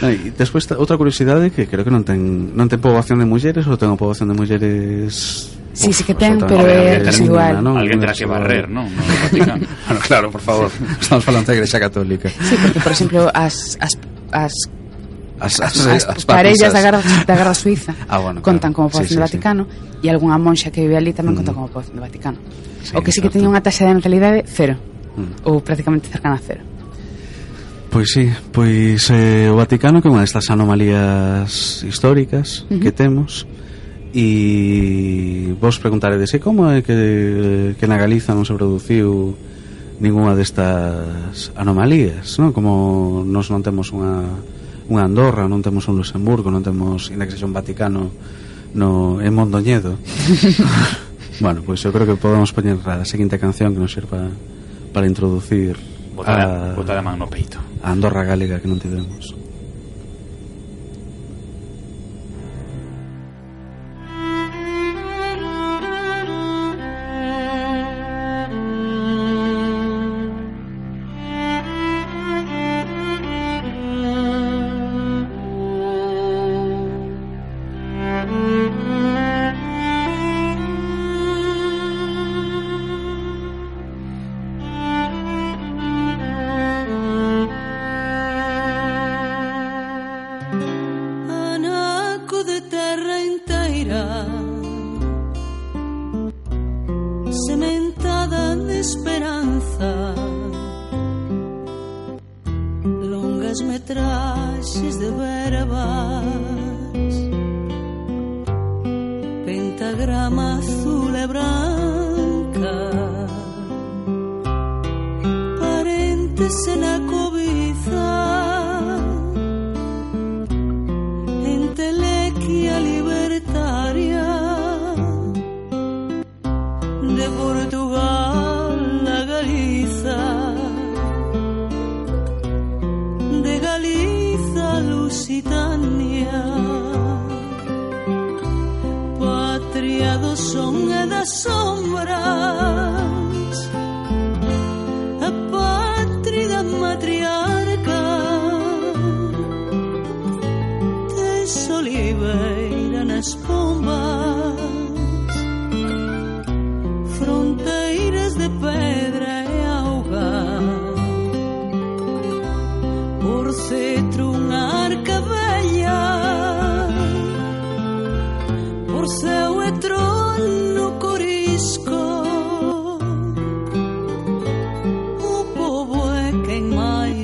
E 0.02 0.32
despois 0.32 0.64
outra 0.74 0.96
curiosidade 0.96 1.52
que 1.52 1.68
creo 1.68 1.84
que 1.84 1.92
non 1.92 2.02
ten 2.02 2.56
non 2.56 2.66
ten 2.66 2.80
poboación 2.80 3.20
de 3.20 3.28
mulleres 3.28 3.68
ou 3.68 3.76
ten 3.76 3.92
poboación 3.94 4.32
de 4.32 4.36
mulleres 4.36 5.54
Sí, 5.74 5.92
sí 5.92 6.04
que 6.04 6.14
ten, 6.14 6.38
pero 6.38 6.70
é 6.70 7.02
residual. 7.02 7.58
Non? 7.58 7.74
Alguén 7.74 7.98
terá 7.98 8.14
que 8.14 8.30
barrer, 8.30 8.70
non? 8.70 8.86
No 8.86 9.02
Vaticano. 9.26 9.66
bueno, 9.90 10.00
claro, 10.06 10.26
por 10.30 10.38
favor. 10.38 10.70
Estamos 10.70 11.26
falando 11.26 11.50
da 11.50 11.58
Igrexa 11.58 11.82
Católica. 11.82 12.30
Sí, 12.30 12.54
porque, 12.62 12.78
por 12.78 12.92
exemplo, 12.94 13.26
as, 13.34 13.74
as, 13.82 13.98
as 14.30 14.54
as, 15.44 15.60
as, 15.60 15.76
as, 15.86 16.02
as 16.08 16.24
parellas 16.24 16.72
da 16.72 16.80
guerra, 16.80 17.00
da 17.28 17.34
guerra 17.36 17.54
suiza 17.54 17.92
ah, 18.08 18.18
bueno, 18.18 18.40
contan 18.40 18.72
claro. 18.72 18.88
como 18.88 18.88
poboación 18.88 19.08
sí, 19.08 19.14
sí, 19.14 19.20
do 19.20 19.24
Vaticano 19.28 19.62
sí. 19.68 20.06
e 20.06 20.06
algunha 20.08 20.40
monxa 20.40 20.72
que 20.72 20.80
vive 20.80 20.96
ali 20.96 21.12
tamén 21.12 21.36
mm. 21.36 21.38
conta 21.44 21.52
como 21.52 21.68
poboación 21.68 22.00
do 22.00 22.02
Vaticano 22.02 22.38
sí, 22.82 22.96
o 22.96 23.00
que 23.04 23.12
sí 23.12 23.20
que 23.20 23.28
teña 23.28 23.52
unha 23.52 23.60
taxa 23.60 23.84
de 23.84 23.92
natalidade 23.94 24.48
cero 24.48 24.80
mm. 25.14 25.46
ou 25.46 25.60
prácticamente 25.60 26.08
cercana 26.08 26.40
a 26.40 26.42
cero 26.42 26.64
Pois 27.94 28.10
sí, 28.10 28.26
pois 28.50 29.06
eh, 29.14 29.46
o 29.46 29.54
Vaticano 29.54 30.02
que 30.02 30.10
é 30.10 30.10
unha 30.10 30.26
destas 30.26 30.50
anomalías 30.50 31.86
históricas 31.86 32.66
uh 32.66 32.74
-huh. 32.74 32.82
que 32.82 32.90
temos 32.90 33.46
e 34.14 35.54
vos 35.58 35.78
preguntaredes 35.78 36.34
e 36.34 36.38
como 36.38 36.70
é 36.70 36.82
que, 36.82 37.74
que 37.78 37.86
na 37.86 37.98
Galiza 37.98 38.34
non 38.34 38.46
se 38.46 38.54
produciu 38.54 39.34
ninguna 39.98 40.34
destas 40.34 41.50
anomalías 41.54 42.38
non? 42.38 42.50
como 42.54 43.22
nos 43.26 43.50
non 43.50 43.62
temos 43.62 43.90
unha 43.94 44.26
unha 44.88 45.04
Andorra, 45.08 45.48
non 45.48 45.64
temos 45.64 45.88
un 45.88 45.96
Luxemburgo, 45.96 46.52
non 46.52 46.60
temos, 46.60 47.08
ainda 47.08 47.24
que 47.24 47.32
sexa 47.32 47.48
un 47.48 47.56
Vaticano 47.56 48.12
no, 48.74 49.20
en 49.20 49.32
Mondoñedo. 49.32 49.96
bueno, 51.44 51.62
pois 51.64 51.80
pues 51.80 51.88
eu 51.88 51.92
creo 51.94 52.06
que 52.06 52.20
podemos 52.20 52.52
poñer 52.52 52.76
a 52.84 53.04
seguinte 53.06 53.40
canción 53.40 53.72
que 53.72 53.80
nos 53.80 53.92
sirva 53.94 54.28
para 54.92 55.06
introducir 55.06 55.78
botar 56.14 56.40
a, 56.40 56.72
a, 56.72 56.74
botar 56.74 56.98
a 56.98 57.02
man 57.02 57.18
no 57.18 57.30
peito. 57.30 57.58
A 57.82 57.92
Andorra 57.92 58.24
Galega 58.24 58.60
que 58.60 58.68
non 58.68 58.78
tivemos. 58.78 59.43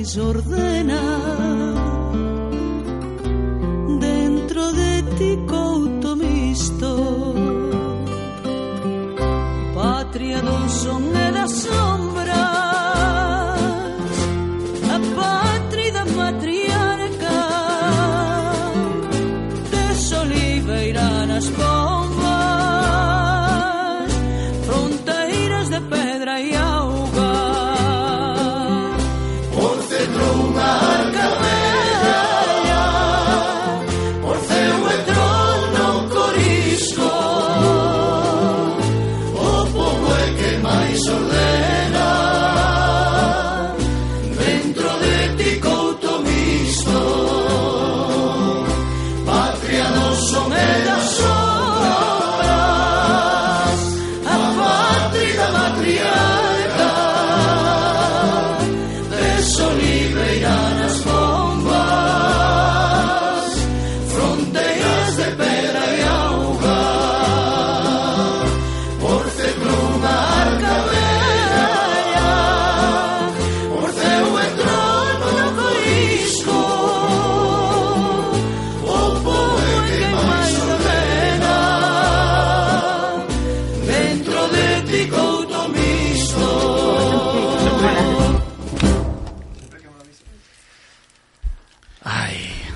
Ordena 0.01 1.10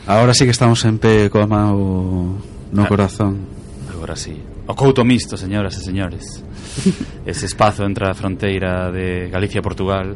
Agora 0.08 0.36
sí 0.36 0.45
que 0.45 0.51
estamos 0.51 0.86
en 0.86 1.01
pé 1.01 1.34
coa 1.34 1.49
mão 1.49 2.38
no 2.70 2.84
ah, 2.84 2.86
corazón. 2.86 3.41
Agora 3.89 4.14
sí. 4.14 4.38
O 4.70 4.78
couto 4.78 5.01
misto, 5.01 5.34
señoras 5.34 5.74
e 5.78 5.82
señores. 5.82 6.45
Ese 7.26 7.49
espazo 7.49 7.89
entre 7.89 8.06
a 8.06 8.14
fronteira 8.14 8.93
de 8.93 9.34
Galicia 9.34 9.60
e 9.60 9.66
Portugal 9.66 10.14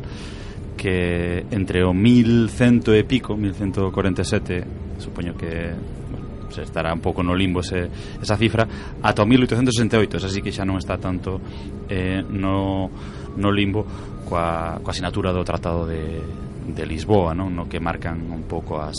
que 0.78 1.42
entre 1.50 1.82
o 1.82 1.90
1100 1.90 2.86
e 2.94 3.04
pico, 3.04 3.34
1147, 3.34 5.02
supoño 5.02 5.34
que 5.34 5.74
bueno, 5.74 6.54
se 6.54 6.62
estará 6.62 6.94
un 6.94 7.02
pouco 7.02 7.26
no 7.26 7.34
limbo 7.34 7.66
ese, 7.66 7.90
esa 8.22 8.38
cifra, 8.38 8.70
ata 9.02 9.26
o 9.26 9.26
1868, 9.26 10.22
así 10.22 10.46
que 10.46 10.54
xa 10.54 10.70
non 10.70 10.78
está 10.78 11.02
tanto 11.02 11.42
eh, 11.90 12.22
no, 12.30 12.94
no 13.42 13.50
limbo 13.50 13.90
coa, 14.30 14.78
coa 14.86 14.94
sinatura 14.94 15.34
do 15.34 15.42
Tratado 15.42 15.90
de, 15.90 16.22
de 16.70 16.84
Lisboa, 16.86 17.34
non? 17.34 17.58
no 17.58 17.66
que 17.66 17.82
marcan 17.82 18.22
un 18.30 18.46
pouco 18.46 18.80
as, 18.80 18.96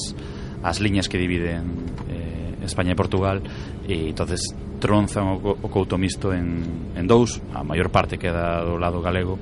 as 0.62 0.80
liñas 0.80 1.08
que 1.08 1.18
dividen 1.18 1.88
eh, 2.08 2.64
España 2.64 2.92
e 2.92 2.98
Portugal 2.98 3.40
e 3.88 4.12
entonces 4.12 4.52
tronzan 4.80 5.36
o, 5.36 5.36
o 5.40 5.68
couto 5.68 6.00
mixto 6.00 6.32
en, 6.32 6.92
en 6.96 7.04
dous 7.04 7.40
a 7.52 7.64
maior 7.64 7.92
parte 7.92 8.16
queda 8.16 8.64
do 8.64 8.80
lado 8.80 9.00
galego 9.00 9.36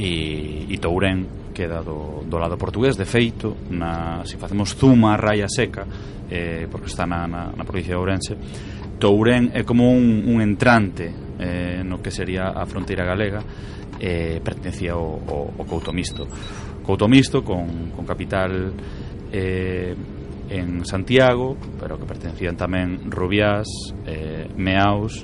e, 0.00 0.64
e 0.68 0.76
Tourén 0.80 1.52
queda 1.52 1.84
do, 1.84 2.24
do 2.24 2.36
lado 2.40 2.56
portugués. 2.56 2.96
De 2.96 3.04
feito 3.04 3.68
na, 3.68 4.24
se 4.24 4.40
facemos 4.40 4.72
zuma 4.72 5.12
a 5.12 5.20
raia 5.20 5.48
seca 5.48 5.84
eh, 6.30 6.64
porque 6.70 6.88
está 6.88 7.04
na, 7.04 7.28
na, 7.28 7.52
na 7.52 7.64
provincia 7.64 7.92
de 7.92 8.00
Ourense 8.00 8.32
Tourén 9.00 9.48
é 9.56 9.64
como 9.64 9.88
un, 9.92 10.28
un 10.28 10.44
entrante 10.44 11.08
eh, 11.40 11.80
no 11.80 12.04
que 12.04 12.12
sería 12.12 12.52
a 12.52 12.68
fronteira 12.68 13.04
galega 13.04 13.40
eh, 13.96 14.40
pertenecía 14.44 14.92
ao, 14.92 15.20
ao, 15.24 15.42
ao 15.56 15.64
Couto 15.64 15.92
Misto. 15.92 16.28
Couto 16.84 17.08
Misto 17.08 17.40
con, 17.44 17.92
con 17.96 18.04
capital 18.04 18.72
eh, 19.32 19.96
en 20.50 20.84
Santiago, 20.84 21.56
pero 21.78 21.94
que 21.96 22.10
pertencían 22.10 22.58
tamén 22.58 23.06
Rubiás, 23.06 23.70
eh, 24.02 24.50
Meaus 24.58 25.22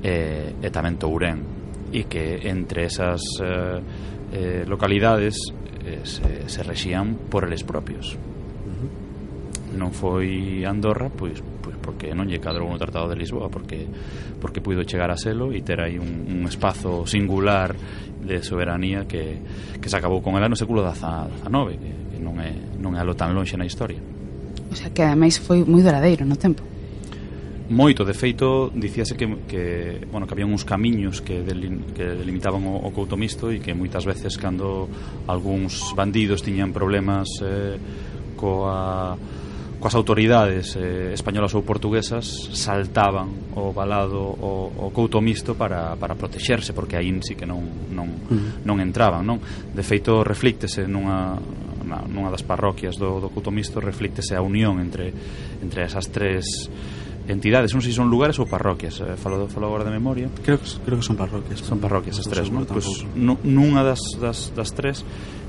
eh, 0.00 0.56
e 0.56 0.68
tamén 0.72 0.96
Tourén 0.96 1.44
e 1.92 2.08
que 2.08 2.48
entre 2.48 2.88
esas 2.88 3.22
eh, 3.38 3.78
eh, 4.32 4.62
localidades 4.66 5.36
eh, 5.84 6.00
se, 6.02 6.48
se 6.48 6.60
rexían 6.64 7.28
por 7.28 7.44
eles 7.44 7.62
propios. 7.62 8.16
Non 9.74 9.90
foi 9.90 10.62
Andorra, 10.62 11.10
pois, 11.10 11.42
pois 11.60 11.74
porque 11.82 12.14
non 12.14 12.30
lle 12.30 12.38
cadrou 12.38 12.70
no 12.70 12.78
Tratado 12.78 13.10
de 13.10 13.18
Lisboa, 13.18 13.50
porque 13.50 13.84
porque 14.38 14.62
puido 14.62 14.86
chegar 14.86 15.10
a 15.10 15.18
selo 15.18 15.50
e 15.50 15.60
ter 15.66 15.82
aí 15.82 15.98
un, 15.98 16.30
un 16.30 16.42
espazo 16.46 17.04
singular 17.04 17.74
de 18.24 18.40
soberanía 18.40 19.04
que, 19.04 19.38
que 19.76 19.88
se 19.90 19.96
acabou 19.98 20.22
con 20.24 20.38
ela 20.38 20.48
no 20.48 20.56
século 20.56 20.80
XIX, 20.86 21.28
que, 21.76 21.90
que 22.16 22.18
non 22.22 22.38
é 22.40 22.54
non 22.80 22.94
é 22.94 23.02
algo 23.02 23.18
tan 23.18 23.34
lonxe 23.34 23.58
na 23.58 23.66
historia. 23.66 23.98
O 24.74 24.76
sea, 24.76 24.90
que 24.90 25.06
ademais 25.06 25.38
foi 25.38 25.62
moi 25.62 25.86
duradeiro 25.86 26.26
no 26.26 26.34
tempo. 26.34 26.66
Moito, 27.70 28.04
de 28.04 28.12
feito, 28.12 28.74
dicíase 28.74 29.14
que, 29.14 29.24
que, 29.46 30.02
bueno, 30.10 30.26
que 30.26 30.34
había 30.34 30.44
uns 30.44 30.66
camiños 30.66 31.22
que, 31.22 31.46
delin, 31.46 31.94
que 31.94 32.02
delimitaban 32.02 32.66
o, 32.66 32.82
o 32.82 32.90
couto 32.90 33.14
mixto 33.16 33.54
e 33.54 33.62
que 33.62 33.70
moitas 33.72 34.02
veces 34.02 34.34
cando 34.34 34.90
algúns 35.30 35.94
bandidos 35.94 36.42
tiñan 36.42 36.74
problemas 36.74 37.30
eh, 37.40 37.78
coa 38.34 39.14
coas 39.84 39.94
autoridades 39.94 40.74
eh, 40.80 41.12
españolas 41.12 41.52
ou 41.52 41.62
portuguesas 41.62 42.26
saltaban 42.56 43.52
o 43.52 43.70
balado 43.76 44.16
o, 44.20 44.72
o 44.74 44.88
couto 44.90 45.20
mixto 45.20 45.54
para, 45.54 45.94
para 46.00 46.16
protexerse 46.16 46.72
porque 46.72 46.96
aí 46.96 47.12
sí 47.22 47.36
que 47.36 47.44
non, 47.44 47.92
non, 47.92 48.08
non 48.64 48.76
entraban 48.80 49.22
non? 49.28 49.38
de 49.44 49.84
feito 49.84 50.24
reflíctese 50.24 50.88
nunha 50.88 51.36
na, 51.84 52.02
nunha 52.08 52.32
das 52.32 52.42
parroquias 52.42 52.96
do, 52.96 53.20
do 53.20 53.28
Couto 53.28 53.52
Mixto 53.52 53.78
reflíctese 53.78 54.34
a 54.34 54.42
unión 54.42 54.80
entre, 54.80 55.12
entre 55.60 55.84
esas 55.84 56.08
tres 56.08 56.72
entidades, 57.28 57.72
non 57.72 57.80
sei 57.80 57.92
se 57.92 58.00
son 58.00 58.12
lugares 58.12 58.36
ou 58.36 58.44
parroquias, 58.44 59.00
eh, 59.00 59.16
falo, 59.16 59.48
falo 59.48 59.68
agora 59.68 59.84
de 59.84 59.92
memoria. 59.92 60.28
Creo 60.44 60.60
que 60.60 60.68
creo 60.84 61.00
que 61.00 61.06
son 61.06 61.16
parroquias. 61.16 61.60
Son 61.64 61.80
parroquias 61.80 62.20
as 62.20 62.28
tres, 62.28 62.52
non? 62.52 62.68
Pois 62.68 62.84
pues, 62.84 63.04
nunha 63.16 63.80
das, 63.80 64.00
das, 64.20 64.52
das 64.52 64.70
tres 64.76 65.04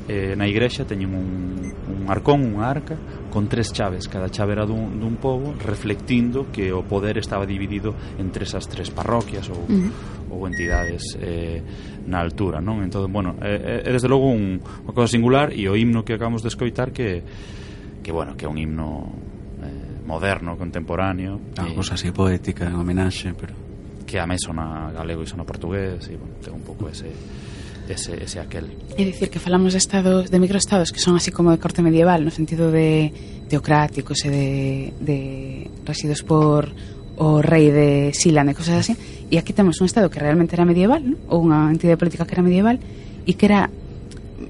eh, 0.07 0.37
na 0.37 0.45
igrexa 0.45 0.85
teñen 0.85 1.13
un, 1.13 1.27
un 1.65 2.01
arcón, 2.07 2.45
unha 2.45 2.69
arca 2.69 2.97
con 3.33 3.49
tres 3.49 3.73
chaves, 3.73 4.05
cada 4.07 4.29
chave 4.29 4.53
era 4.53 4.63
dun, 4.63 5.01
dun 5.01 5.17
povo 5.17 5.57
reflectindo 5.57 6.53
que 6.53 6.69
o 6.71 6.85
poder 6.85 7.17
estaba 7.17 7.43
dividido 7.49 7.97
entre 8.21 8.45
esas 8.45 8.69
tres 8.69 8.93
parroquias 8.93 9.49
ou, 9.49 9.65
ou 10.29 10.45
entidades 10.45 11.17
eh, 11.17 11.59
na 12.05 12.21
altura, 12.21 12.61
non? 12.61 12.85
Entón, 12.85 13.09
bueno, 13.09 13.35
é, 13.41 13.81
é 13.81 13.89
desde 13.89 14.05
logo 14.05 14.29
un, 14.29 14.61
unha 14.61 14.93
cosa 14.93 15.09
singular 15.09 15.49
e 15.51 15.65
o 15.65 15.73
himno 15.73 16.05
que 16.05 16.13
acabamos 16.13 16.45
de 16.45 16.53
escoitar 16.53 16.93
que 16.93 17.25
que 18.05 18.13
bueno, 18.13 18.37
que 18.37 18.45
é 18.45 18.49
un 18.49 18.61
himno 18.61 19.09
eh, 19.65 20.05
moderno, 20.05 20.53
contemporáneo, 20.53 21.41
ah, 21.57 21.65
eh, 21.65 21.73
e, 21.73 21.73
cosa 21.73 21.97
así 21.97 22.13
poética, 22.13 22.69
en 22.69 22.77
homenaxe, 22.77 23.33
pero 23.33 23.57
que 24.05 24.21
a 24.21 24.29
mí 24.29 24.37
sona 24.37 24.93
galego 24.93 25.25
e 25.25 25.27
sona 25.27 25.41
portugués 25.41 26.05
e 26.05 26.15
bueno, 26.15 26.37
ten 26.37 26.53
un 26.53 26.61
pouco 26.61 26.85
ese 26.85 27.09
ese, 27.89 28.17
ese 28.23 28.39
aquel. 28.39 28.71
É 28.97 29.03
dicir, 29.05 29.29
que 29.29 29.37
falamos 29.37 29.73
de 29.75 29.79
estados 29.79 30.31
de 30.31 30.37
microestados 30.39 30.89
que 30.89 30.99
son 30.99 31.15
así 31.15 31.29
como 31.29 31.51
de 31.51 31.59
corte 31.61 31.85
medieval, 31.85 32.25
no 32.25 32.31
sentido 32.31 32.71
de 32.71 33.13
teocráticos 33.47 34.25
e 34.25 34.29
de, 34.29 34.47
de 34.99 35.17
residos 35.85 36.25
por 36.25 36.73
o 37.17 37.39
rei 37.41 37.71
de 37.71 38.11
Silan 38.11 38.51
e 38.51 38.57
cosas 38.57 38.83
así 38.83 38.93
e 39.31 39.39
aquí 39.39 39.55
temos 39.55 39.79
un 39.79 39.87
estado 39.87 40.11
que 40.11 40.19
realmente 40.19 40.55
era 40.55 40.67
medieval 40.67 40.99
¿no? 40.99 41.15
ou 41.31 41.47
unha 41.47 41.71
entidade 41.71 41.95
política 41.95 42.27
que 42.27 42.35
era 42.35 42.43
medieval 42.43 42.75
e 43.23 43.31
que 43.39 43.45
era, 43.47 43.71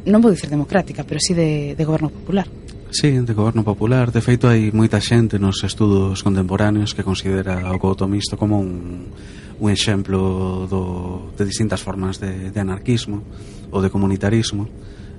non 0.10 0.20
vou 0.24 0.34
dicir 0.34 0.50
democrática 0.50 1.06
pero 1.06 1.22
sí 1.22 1.38
de, 1.38 1.78
de 1.78 1.84
goberno 1.86 2.10
popular 2.10 2.50
Sí, 2.96 3.12
de 3.12 3.34
goberno 3.34 3.66
popular 3.66 4.14
De 4.14 4.24
feito 4.24 4.48
hai 4.48 4.72
moita 4.72 5.04
xente 5.04 5.36
nos 5.36 5.62
estudos 5.68 6.24
contemporáneos 6.24 6.96
que 6.96 7.04
considera 7.04 7.60
o 7.70 7.78
coutomisto 7.78 8.40
como 8.40 8.58
un 8.58 9.12
un 9.60 9.72
exemplo 9.72 10.68
do, 10.68 11.32
de 11.38 11.43
distintas 11.45 11.80
formas 11.80 12.20
de, 12.20 12.51
de 12.51 12.60
anarquismo 12.60 13.24
ou 13.72 13.80
de 13.80 13.89
comunitarismo 13.89 14.68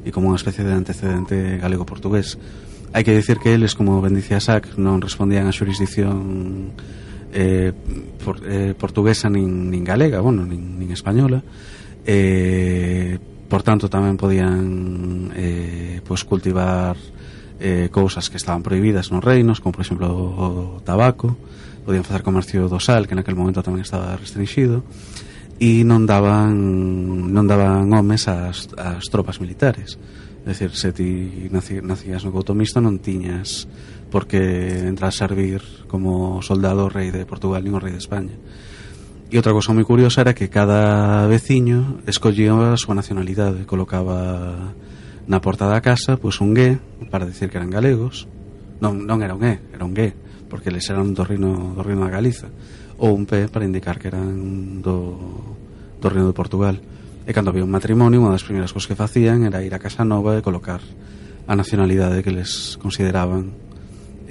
e 0.05 0.13
como 0.13 0.29
unha 0.29 0.39
especie 0.39 0.63
de 0.63 0.77
antecedente 0.77 1.59
galego-portugués. 1.59 2.39
Hai 2.93 3.03
que 3.03 3.17
dicir 3.17 3.43
que 3.43 3.53
eles, 3.57 3.75
como 3.75 3.99
ben 4.05 4.15
dicía 4.15 4.39
Sac, 4.39 4.77
non 4.79 5.01
respondían 5.03 5.49
á 5.49 5.53
xurisdicción 5.53 6.77
eh, 7.33 7.73
por, 8.23 8.41
eh, 8.45 8.73
portuguesa 8.77 9.29
nin, 9.29 9.73
nin 9.73 9.83
galega, 9.83 10.23
bueno, 10.23 10.47
nin, 10.47 10.79
nin 10.79 10.93
española, 10.93 11.43
eh, 12.07 13.19
por 13.49 13.65
tanto 13.65 13.91
tamén 13.91 14.21
podían 14.21 15.33
eh, 15.35 15.99
pois 16.07 16.23
cultivar 16.23 16.95
eh, 17.59 17.89
cousas 17.91 18.29
que 18.29 18.37
estaban 18.37 18.63
prohibidas 18.63 19.11
nos 19.11 19.25
reinos, 19.25 19.61
como 19.61 19.75
por 19.75 19.83
exemplo 19.83 20.07
o 20.13 20.81
tabaco, 20.85 21.35
podían 21.87 22.03
facer 22.03 22.27
comercio 22.27 22.67
do 22.67 22.83
sal, 22.83 23.07
que 23.07 23.15
naquel 23.15 23.39
momento 23.39 23.63
tamén 23.63 23.87
estaba 23.87 24.19
restringido, 24.19 24.83
e 25.63 25.87
non 25.87 26.03
daban 26.05 27.31
non 27.31 27.47
daban 27.47 27.87
homes 27.95 28.27
ás, 28.27 28.67
ás 28.75 29.07
tropas 29.07 29.39
militares. 29.39 29.95
É 30.43 30.51
dicir, 30.51 30.75
se 30.75 30.91
ti 30.91 31.47
naci, 31.55 31.79
nacías 31.79 32.27
no 32.27 32.35
couto 32.35 32.59
Misto 32.59 32.83
non 32.83 32.99
tiñas 32.99 33.71
porque 34.11 34.83
entrar 34.87 35.11
a 35.11 35.15
servir 35.15 35.63
como 35.87 36.43
soldado 36.43 36.91
rei 36.91 37.15
de 37.15 37.23
Portugal 37.23 37.63
nin 37.63 37.79
o 37.79 37.83
rei 37.83 37.95
de 37.95 38.03
España. 38.03 38.35
E 39.31 39.39
outra 39.39 39.55
cosa 39.55 39.71
moi 39.71 39.87
curiosa 39.87 40.27
era 40.27 40.35
que 40.35 40.51
cada 40.51 41.25
veciño 41.31 42.03
escollía 42.11 42.75
a 42.75 42.79
súa 42.79 42.99
nacionalidade, 42.99 43.63
colocaba 43.63 44.75
na 45.27 45.39
porta 45.39 45.71
da 45.71 45.79
casa 45.79 46.19
pois 46.19 46.43
un 46.43 46.51
gué 46.51 46.83
para 47.15 47.31
decir 47.31 47.47
que 47.47 47.63
eran 47.63 47.71
galegos. 47.71 48.27
Non, 48.83 49.07
non 49.07 49.23
era 49.23 49.39
un 49.39 49.41
gué, 49.41 49.63
era 49.71 49.87
un 49.87 49.95
gué 49.95 50.26
porque 50.47 50.71
eles 50.71 50.87
eran 50.89 51.15
do 51.15 51.23
reino, 51.23 51.75
do 51.75 51.83
reino 51.83 52.07
da 52.07 52.11
Galiza 52.11 52.49
ou 52.99 53.13
un 53.13 53.29
P 53.29 53.49
para 53.53 53.67
indicar 53.67 54.01
que 54.01 54.09
eran 54.09 54.81
do, 54.81 55.19
do 56.01 56.09
reino 56.09 56.31
de 56.31 56.37
Portugal. 56.37 56.77
E 57.27 57.35
cando 57.35 57.51
había 57.51 57.67
un 57.67 57.75
matrimonio 57.75 58.23
unha 58.23 58.33
das 58.33 58.47
primeiras 58.47 58.71
cousas 58.71 58.87
que 58.87 58.99
facían 58.99 59.43
era 59.43 59.61
ir 59.67 59.75
a 59.75 59.83
casa 59.83 60.07
nova 60.07 60.39
e 60.39 60.45
colocar 60.47 60.81
a 61.47 61.55
nacionalidade 61.55 62.23
que 62.23 62.31
les 62.31 62.79
consideraban 62.79 63.51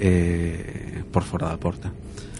eh, 0.00 1.04
por 1.12 1.22
fora 1.22 1.52
da 1.52 1.60
porta. 1.60 1.92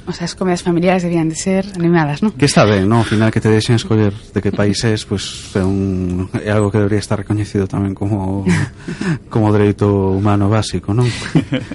O 0.07 0.13
sea, 0.15 0.31
as 0.31 0.39
comidas 0.39 0.63
familiares 0.63 1.03
debían 1.03 1.27
de 1.27 1.35
ser 1.35 1.67
animadas, 1.75 2.23
non? 2.23 2.31
Que 2.39 2.47
está 2.47 2.63
ben, 2.63 2.87
non? 2.87 3.03
Ao 3.03 3.09
final 3.09 3.35
que 3.35 3.43
te 3.43 3.51
deixen 3.51 3.75
escoller 3.75 4.15
de 4.15 4.39
que 4.39 4.55
país 4.55 4.79
és, 4.87 5.03
pois 5.03 5.51
pues, 5.51 5.59
é, 5.59 5.67
un, 5.67 6.31
é 6.39 6.55
algo 6.55 6.71
que 6.71 6.79
debería 6.79 7.03
estar 7.03 7.19
recoñecido 7.19 7.67
tamén 7.67 7.91
como 7.91 8.47
como 9.35 9.51
dereito 9.51 10.15
humano 10.15 10.47
básico, 10.47 10.95
non? 10.95 11.11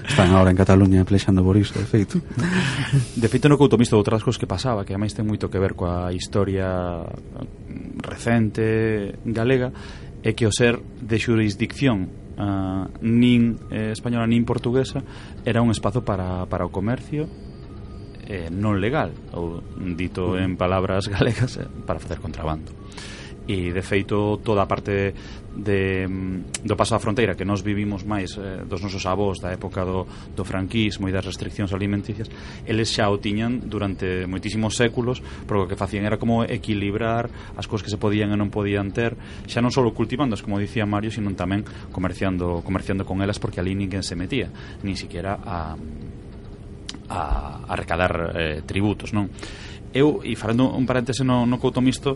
Están 0.08 0.32
agora 0.32 0.48
en 0.48 0.58
Cataluña 0.58 1.04
plexando 1.04 1.44
por 1.44 1.60
iso, 1.60 1.76
de 1.76 1.84
feito. 1.84 2.24
De 3.20 3.28
feito, 3.28 3.52
no 3.52 3.60
couto 3.60 3.76
misto 3.76 4.00
outras 4.00 4.24
cousas 4.24 4.40
que 4.40 4.48
pasaba, 4.48 4.88
que 4.88 4.96
ademais 4.96 5.12
ten 5.12 5.28
moito 5.28 5.52
que 5.52 5.60
ver 5.60 5.76
coa 5.76 6.16
historia 6.16 7.04
recente 8.00 9.20
galega, 9.28 9.76
é 10.24 10.32
que 10.32 10.48
o 10.48 10.56
ser 10.56 10.80
de 11.04 11.20
xurisdicción 11.20 12.08
uh, 12.40 12.88
nin 13.04 13.60
eh, 13.74 13.92
española 13.92 14.24
nin 14.30 14.46
portuguesa 14.46 15.04
era 15.44 15.60
un 15.60 15.74
espazo 15.74 16.06
para, 16.06 16.46
para 16.46 16.64
o 16.64 16.72
comercio 16.72 17.28
eh, 18.32 18.48
non 18.48 18.80
legal 18.80 19.12
ou 19.36 19.60
dito 19.76 20.40
mm. 20.40 20.40
en 20.40 20.52
palabras 20.56 21.10
galegas 21.12 21.60
eh, 21.60 21.68
para 21.84 22.00
facer 22.00 22.24
contrabando. 22.24 22.72
E 23.50 23.74
de 23.74 23.82
feito 23.82 24.40
toda 24.46 24.64
a 24.64 24.70
parte 24.70 25.12
de, 25.52 26.08
mm, 26.08 26.64
do 26.64 26.78
paso 26.80 26.96
da 26.96 27.04
fronteira 27.04 27.36
que 27.36 27.44
nós 27.44 27.60
vivimos 27.60 28.08
máis 28.08 28.38
eh, 28.40 28.64
dos 28.64 28.80
nosos 28.80 29.04
avós 29.04 29.44
da 29.44 29.52
época 29.52 29.84
do, 29.84 30.08
do 30.32 30.46
franquismo 30.48 31.10
e 31.10 31.12
das 31.12 31.26
restriccións 31.26 31.76
alimenticias 31.76 32.32
eles 32.64 32.88
xa 32.88 33.12
o 33.12 33.20
tiñan 33.20 33.60
durante 33.68 34.24
moitísimos 34.30 34.80
séculos 34.80 35.20
porque 35.44 35.64
o 35.66 35.68
que 35.68 35.76
facían 35.76 36.08
era 36.08 36.16
como 36.16 36.48
equilibrar 36.48 37.28
as 37.60 37.68
cousas 37.68 37.84
que 37.84 37.92
se 37.92 38.00
podían 38.00 38.32
e 38.32 38.38
non 38.40 38.54
podían 38.54 38.96
ter 38.96 39.20
xa 39.50 39.60
non 39.60 39.74
só 39.74 39.84
cultivándoas, 39.92 40.40
como 40.40 40.62
dicía 40.62 40.88
Mario 40.88 41.12
sino 41.12 41.28
tamén 41.36 41.68
comerciando, 41.92 42.64
comerciando 42.64 43.04
con 43.04 43.20
elas 43.20 43.42
porque 43.42 43.60
ali 43.60 43.76
ninguén 43.76 44.06
se 44.06 44.16
metía 44.16 44.48
ni 44.86 44.96
siquiera 44.96 45.36
a 45.44 45.76
a, 47.12 47.68
a 47.68 47.74
recadar 47.76 48.32
eh, 48.32 48.62
tributos, 48.64 49.12
non? 49.12 49.28
Eu, 49.92 50.24
e 50.24 50.40
falando 50.40 50.72
un 50.72 50.88
paréntese 50.88 51.28
no, 51.28 51.44
no 51.44 51.60
Couto 51.60 51.84
Misto, 51.84 52.16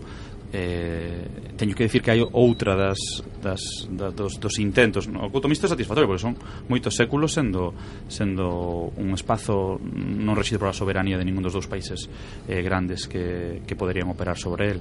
eh, 0.56 1.52
teño 1.58 1.76
que 1.76 1.84
dicir 1.84 2.00
que 2.00 2.16
hai 2.16 2.24
outra 2.24 2.80
das, 2.80 3.00
das, 3.44 3.60
da, 3.92 4.16
dos, 4.16 4.40
dos 4.40 4.56
intentos 4.64 5.04
o 5.12 5.28
Couto 5.28 5.52
misto 5.52 5.68
é 5.68 5.70
satisfactorio 5.70 6.08
porque 6.08 6.24
son 6.24 6.40
moitos 6.72 6.96
séculos 6.96 7.36
sendo, 7.36 7.76
sendo 8.08 8.96
un 8.96 9.12
espazo 9.12 9.76
non 9.84 10.40
rexido 10.40 10.64
pola 10.64 10.72
soberanía 10.72 11.20
de 11.20 11.28
ningún 11.28 11.44
dos 11.44 11.52
dous 11.52 11.68
países 11.68 12.08
eh, 12.48 12.64
grandes 12.64 13.12
que, 13.12 13.68
que 13.68 13.76
poderían 13.76 14.08
operar 14.08 14.40
sobre 14.40 14.72
el 14.72 14.80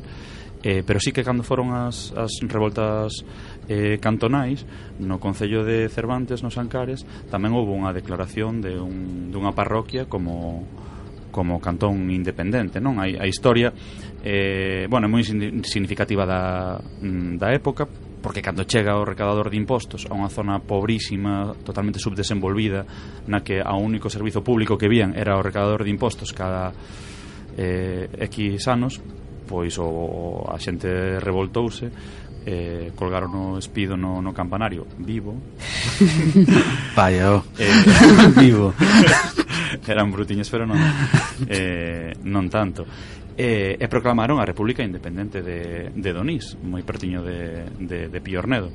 eh, 0.65 0.83
pero 0.87 0.97
sí 1.03 1.11
que 1.11 1.27
cando 1.27 1.43
foron 1.43 1.75
as, 1.75 2.15
as 2.15 2.39
revoltas 2.47 3.27
eh, 3.69 3.99
cantonais 4.01 4.67
no 5.01 5.19
Concello 5.19 5.65
de 5.65 5.89
Cervantes 5.89 6.43
nos 6.43 6.57
Ancares 6.61 7.07
tamén 7.33 7.57
houve 7.57 7.73
unha 7.73 7.93
declaración 7.97 8.61
de 8.61 8.77
un, 8.77 9.31
dunha 9.33 9.53
parroquia 9.57 10.07
como 10.09 10.65
como 11.35 11.59
cantón 11.59 12.15
independente, 12.15 12.79
non? 12.79 13.03
A, 13.03 13.11
a 13.11 13.27
historia 13.27 13.75
eh, 14.23 14.87
bueno, 14.87 15.07
é 15.07 15.11
moi 15.11 15.27
significativa 15.67 16.23
da, 16.23 16.79
mm, 16.79 17.35
da 17.43 17.51
época 17.51 17.91
porque 18.25 18.41
cando 18.41 18.65
chega 18.65 18.97
o 18.97 19.05
recadador 19.05 19.51
de 19.53 19.61
impostos 19.61 20.09
a 20.09 20.17
unha 20.17 20.33
zona 20.33 20.57
pobrísima, 20.63 21.53
totalmente 21.61 22.01
subdesenvolvida, 22.01 22.89
na 23.29 23.45
que 23.45 23.61
a 23.61 23.77
único 23.77 24.09
servizo 24.09 24.41
público 24.41 24.81
que 24.81 24.89
vían 24.89 25.13
era 25.13 25.37
o 25.37 25.45
recadador 25.45 25.85
de 25.85 25.93
impostos 25.93 26.33
cada 26.33 26.73
eh, 27.59 28.09
X 28.33 28.65
anos, 28.71 29.03
pois 29.45 29.77
o, 29.77 30.41
a 30.49 30.57
xente 30.57 31.21
revoltouse 31.21 31.93
eh, 32.45 32.93
colgaron 32.95 33.35
o 33.35 33.59
espido 33.59 33.97
no, 33.97 34.21
no 34.21 34.33
campanario. 34.33 34.87
Vivo. 34.99 35.35
Vaya, 36.97 37.41
oh. 37.41 37.45
eh, 37.59 37.73
vivo. 38.41 38.75
Eran 39.87 40.13
brutiños 40.13 40.49
pero 40.49 40.65
non 40.65 40.79
eh, 41.49 42.15
non 42.25 42.49
tanto. 42.49 42.87
E, 43.35 43.75
e 43.75 43.87
proclamaron 43.91 44.39
a 44.39 44.47
República 44.47 44.87
Independente 44.87 45.43
de, 45.43 45.91
de 45.91 46.11
Donís 46.15 46.55
moi 46.63 46.87
pertiño 46.87 47.27
de, 47.27 47.67
de, 47.83 48.07
de 48.07 48.21
Piornedo 48.23 48.71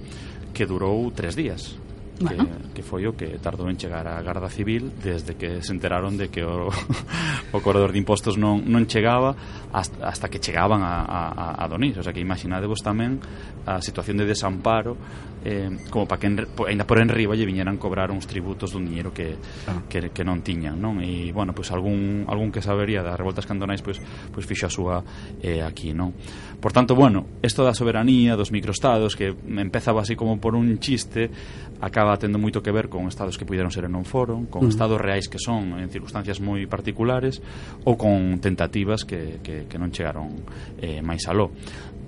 que 0.52 0.68
durou 0.68 1.08
tres 1.16 1.40
días 1.40 1.80
bueno. 2.20 2.46
que, 2.74 2.82
que 2.82 2.84
foi 2.84 3.08
o 3.08 3.16
que 3.16 3.40
tardou 3.40 3.68
en 3.72 3.78
chegar 3.80 4.06
a 4.08 4.20
Garda 4.22 4.50
Civil 4.52 4.92
desde 5.00 5.36
que 5.36 5.64
se 5.64 5.72
enteraron 5.72 6.20
de 6.20 6.30
que 6.30 6.44
o, 6.44 6.68
o 7.56 7.60
corredor 7.64 7.92
de 7.92 8.00
impostos 8.00 8.36
non, 8.36 8.64
non 8.68 8.86
chegaba 8.86 9.36
hasta, 9.72 10.04
hasta 10.04 10.28
que 10.28 10.40
chegaban 10.44 10.84
a, 10.84 11.04
a, 11.08 11.64
a 11.64 11.66
Donís 11.72 11.96
o 11.98 12.04
sea 12.04 12.12
que 12.12 12.20
imaginadevos 12.20 12.84
tamén 12.84 13.24
a 13.64 13.80
situación 13.80 14.20
de 14.20 14.26
desamparo 14.28 14.98
eh, 15.46 15.70
como 15.90 16.08
para 16.08 16.20
que 16.20 16.28
en, 16.28 16.48
ainda 16.68 16.84
por 16.84 17.00
enriba 17.00 17.36
lle 17.36 17.48
viñeran 17.48 17.80
cobrar 17.80 18.12
uns 18.12 18.28
tributos 18.28 18.76
dun 18.76 18.84
dinheiro 18.84 19.16
que, 19.16 19.40
ah. 19.72 19.88
que, 19.88 20.12
que 20.12 20.24
non 20.28 20.44
tiñan 20.44 20.76
non? 20.76 21.00
e 21.00 21.32
bueno, 21.32 21.56
pois 21.56 21.72
pues, 21.72 21.78
algún, 21.78 22.28
algún 22.28 22.52
que 22.52 22.60
sabería 22.60 23.00
das 23.00 23.16
revoltas 23.16 23.48
cantonais 23.48 23.80
pois, 23.80 24.04
pois 24.34 24.44
fixo 24.44 24.68
a 24.68 24.72
súa 24.72 24.96
eh, 25.40 25.64
aquí 25.64 25.96
non? 25.96 26.12
por 26.60 26.76
tanto, 26.76 26.92
bueno, 26.96 27.40
isto 27.40 27.64
da 27.64 27.72
soberanía 27.72 28.36
dos 28.36 28.52
microestados 28.52 29.16
que 29.16 29.32
empezaba 29.32 30.04
así 30.04 30.20
como 30.20 30.40
por 30.44 30.56
un 30.60 30.80
chiste 30.84 31.32
acaba 31.80 32.09
acaba 32.10 32.18
tendo 32.18 32.42
moito 32.42 32.66
que 32.66 32.74
ver 32.74 32.90
con 32.90 33.06
estados 33.06 33.38
que 33.38 33.46
puideron 33.46 33.70
ser 33.70 33.86
e 33.86 33.92
non 33.92 34.02
foron, 34.02 34.50
con 34.50 34.66
mm. 34.66 34.74
estados 34.74 34.98
reais 34.98 35.30
que 35.30 35.38
son 35.38 35.78
en 35.78 35.94
circunstancias 35.94 36.42
moi 36.42 36.66
particulares 36.66 37.38
ou 37.86 37.94
con 37.94 38.42
tentativas 38.42 39.06
que, 39.06 39.38
que, 39.46 39.70
que 39.70 39.78
non 39.78 39.94
chegaron 39.94 40.42
eh, 40.82 41.06
máis 41.06 41.30
aló. 41.30 41.54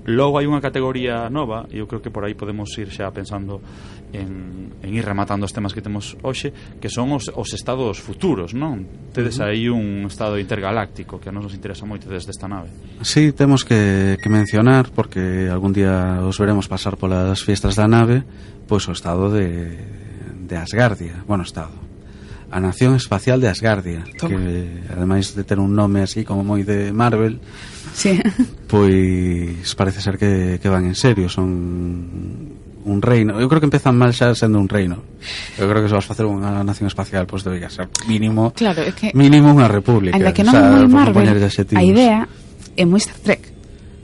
Logo 0.09 0.41
hai 0.41 0.49
unha 0.49 0.57
categoría 0.57 1.29
nova 1.29 1.69
e 1.69 1.77
eu 1.77 1.85
creo 1.85 2.01
que 2.01 2.09
por 2.09 2.25
aí 2.25 2.33
podemos 2.33 2.73
ir 2.81 2.89
xa 2.89 3.13
pensando 3.13 3.61
en, 4.09 4.73
en 4.81 4.89
ir 4.97 5.05
rematando 5.05 5.45
os 5.45 5.53
temas 5.53 5.77
que 5.77 5.85
temos 5.85 6.17
hoxe 6.25 6.49
que 6.81 6.89
son 6.89 7.13
os, 7.13 7.29
os 7.29 7.53
estados 7.53 8.01
futuros, 8.01 8.57
non? 8.57 8.81
Tedes 9.13 9.37
uh 9.37 9.45
-huh. 9.45 9.53
aí 9.53 9.69
un 9.69 10.09
estado 10.09 10.41
intergaláctico 10.41 11.21
que 11.21 11.29
a 11.29 11.31
nos 11.31 11.45
nos 11.45 11.53
interesa 11.53 11.85
moito 11.85 12.09
desde 12.09 12.33
esta 12.33 12.49
nave 12.49 12.73
Sí, 13.05 13.29
temos 13.29 13.61
que, 13.61 14.17
que 14.17 14.29
mencionar 14.29 14.89
porque 14.89 15.53
algún 15.53 15.69
día 15.69 16.25
os 16.25 16.33
veremos 16.41 16.65
pasar 16.65 16.97
polas 16.97 17.45
fiestas 17.45 17.77
da 17.77 17.85
nave 17.85 18.25
pois 18.71 18.87
o 18.87 18.95
estado 18.95 19.27
de, 19.27 19.75
de 20.47 20.55
Asgardia, 20.55 21.27
bueno, 21.27 21.43
estado. 21.43 21.75
A 22.51 22.59
Nación 22.63 22.95
Espacial 22.95 23.43
de 23.43 23.51
Asgardia, 23.51 24.07
Toma. 24.15 24.39
que 24.39 24.87
ademais 24.87 25.35
de 25.35 25.43
ter 25.43 25.59
un 25.59 25.75
nome 25.75 25.99
así 25.99 26.23
como 26.23 26.47
moi 26.47 26.63
de 26.63 26.95
Marvel, 26.95 27.43
sí. 27.91 28.15
pois 28.71 29.67
parece 29.75 29.99
ser 29.99 30.15
que, 30.15 30.55
que 30.63 30.71
van 30.71 30.87
en 30.87 30.95
serio, 30.95 31.27
son 31.27 32.55
un 32.87 32.99
reino. 33.03 33.43
Eu 33.43 33.51
creo 33.51 33.59
que 33.59 33.67
empezan 33.67 33.99
mal 33.99 34.15
xa 34.15 34.31
sendo 34.39 34.55
un 34.55 34.71
reino. 34.71 35.03
Eu 35.59 35.67
creo 35.67 35.83
que 35.83 35.91
se 35.91 35.95
vas 35.99 36.07
facer 36.07 36.23
unha 36.23 36.63
nación 36.63 36.87
espacial, 36.87 37.27
pois 37.27 37.43
debería 37.43 37.67
ser 37.67 37.91
mínimo 38.07 38.55
claro, 38.55 38.87
é 38.87 38.95
que 38.95 39.11
mínimo 39.11 39.51
unha 39.51 39.67
república. 39.67 40.15
a 40.15 40.31
que 40.31 40.47
non 40.47 40.55
o 40.55 40.87
moi 40.87 41.11
Marvel, 41.11 41.27
a 41.27 41.83
idea 41.83 42.23
é 42.79 42.87
moi 42.87 43.03
Star 43.03 43.19
Trek. 43.19 43.51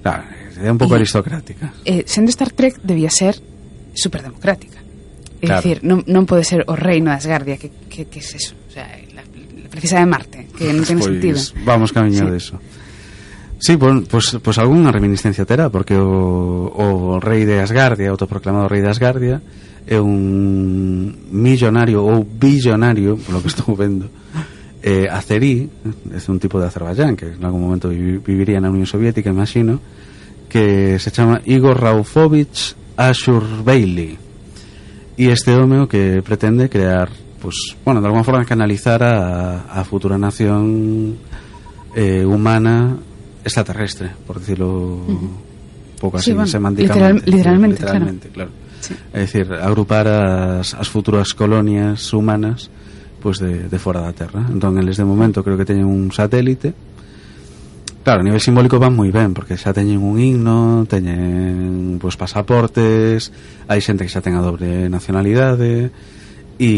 Claro, 0.04 0.28
é 0.60 0.68
un 0.68 0.76
pouco 0.76 1.00
aristocrática. 1.00 1.72
Eh, 1.88 2.04
sendo 2.04 2.28
Star 2.36 2.52
Trek 2.52 2.84
debía 2.84 3.08
ser 3.08 3.40
superdemocrática. 3.98 4.88
É 5.42 5.46
claro. 5.46 5.62
dicir, 5.62 5.78
non, 5.86 6.02
non 6.10 6.26
pode 6.26 6.42
ser 6.42 6.66
o 6.66 6.74
reino 6.74 7.14
de 7.14 7.18
Asgardia 7.22 7.62
que, 7.62 7.70
que, 7.86 8.10
que 8.10 8.20
es 8.26 8.34
eso 8.34 8.58
o 8.58 8.72
sea, 8.74 8.90
la, 9.14 9.22
la 9.22 9.70
precisa 9.70 10.02
de 10.02 10.10
Marte 10.10 10.50
que 10.58 10.74
non 10.74 10.82
ten 10.82 10.98
pois, 10.98 11.14
sentido 11.14 11.38
vamos 11.62 11.94
camiño 11.94 12.26
sí. 12.26 12.32
de 12.34 12.38
eso 12.38 12.58
Sí, 13.58 13.74
pois, 13.74 14.06
pois, 14.06 14.38
pois 14.38 14.58
algunha 14.62 14.94
reminiscencia 14.94 15.42
terá 15.42 15.74
Porque 15.74 15.98
o, 15.98 16.70
o 16.70 17.18
rei 17.18 17.42
de 17.42 17.58
Asgardia 17.58 18.14
Autoproclamado 18.14 18.70
rei 18.70 18.86
de 18.86 18.90
Asgardia 18.94 19.42
É 19.82 19.98
un 19.98 21.10
millonario 21.34 22.06
Ou 22.06 22.22
billonario, 22.22 23.18
polo 23.18 23.42
que 23.42 23.50
estou 23.50 23.74
vendo 23.74 24.14
eh, 24.86 25.10
Acerí 25.10 25.74
É 26.14 26.22
eh, 26.22 26.30
un 26.30 26.38
tipo 26.38 26.62
de 26.62 26.70
Azerbaiyán 26.70 27.18
Que 27.18 27.34
en 27.34 27.42
algún 27.42 27.66
momento 27.66 27.90
viviría 27.90 28.62
na 28.62 28.70
Unión 28.70 28.86
Soviética, 28.86 29.34
imagino 29.34 29.82
Que 30.54 31.02
se 31.02 31.10
chama 31.10 31.42
Igor 31.50 31.82
Raufovich 31.82 32.78
Ashur 32.98 33.64
Bailey. 33.64 34.18
E 35.18 35.32
este 35.32 35.56
home 35.56 35.80
o 35.82 35.88
que 35.88 36.22
pretende 36.22 36.70
crear, 36.70 37.10
pues, 37.42 37.78
bueno, 37.86 38.02
de 38.02 38.08
alguma 38.08 38.24
forma 38.24 38.46
canalizar 38.46 39.02
a, 39.02 39.72
a 39.72 39.84
futura 39.86 40.18
nación 40.18 41.18
eh, 41.96 42.26
humana 42.26 42.98
extraterrestre, 43.44 44.12
por 44.28 44.40
decirlo 44.40 45.08
uh 45.08 45.48
pouco 45.98 46.18
así, 46.18 46.26
sí, 46.30 46.34
bueno, 46.34 46.48
semánticamente. 46.48 46.94
Literal, 46.94 47.24
literalmente, 47.26 47.82
literalmente, 47.82 48.30
claro. 48.30 48.52
claro. 48.52 48.68
Sí. 48.80 48.94
É 49.12 49.22
dicir, 49.26 49.50
agrupar 49.54 50.06
as, 50.08 50.78
as 50.78 50.88
futuras 50.88 51.34
colonias 51.34 52.14
humanas 52.14 52.70
pues 53.20 53.40
de, 53.42 53.66
de 53.68 53.80
fora 53.82 54.02
da 54.02 54.14
Terra. 54.14 54.46
Entón, 54.46 54.78
eles 54.78 54.98
de 54.98 55.04
momento 55.04 55.44
creo 55.44 55.58
que 55.58 55.66
teñen 55.66 55.90
un 55.90 56.14
satélite 56.14 56.78
Claro, 58.08 58.22
a 58.22 58.24
nivel 58.24 58.40
simbólico 58.40 58.80
van 58.80 58.96
moi 58.96 59.12
ben, 59.12 59.36
porque 59.36 59.60
xa 59.60 59.76
teñen 59.76 60.00
un 60.00 60.16
himno, 60.16 60.88
teñen 60.88 62.00
pues, 62.00 62.16
pasaportes, 62.16 63.36
hai 63.68 63.84
xente 63.84 64.08
que 64.08 64.14
xa 64.16 64.24
ten 64.24 64.32
a 64.32 64.40
doble 64.40 64.88
nacionalidade, 64.88 65.92
e 66.56 66.72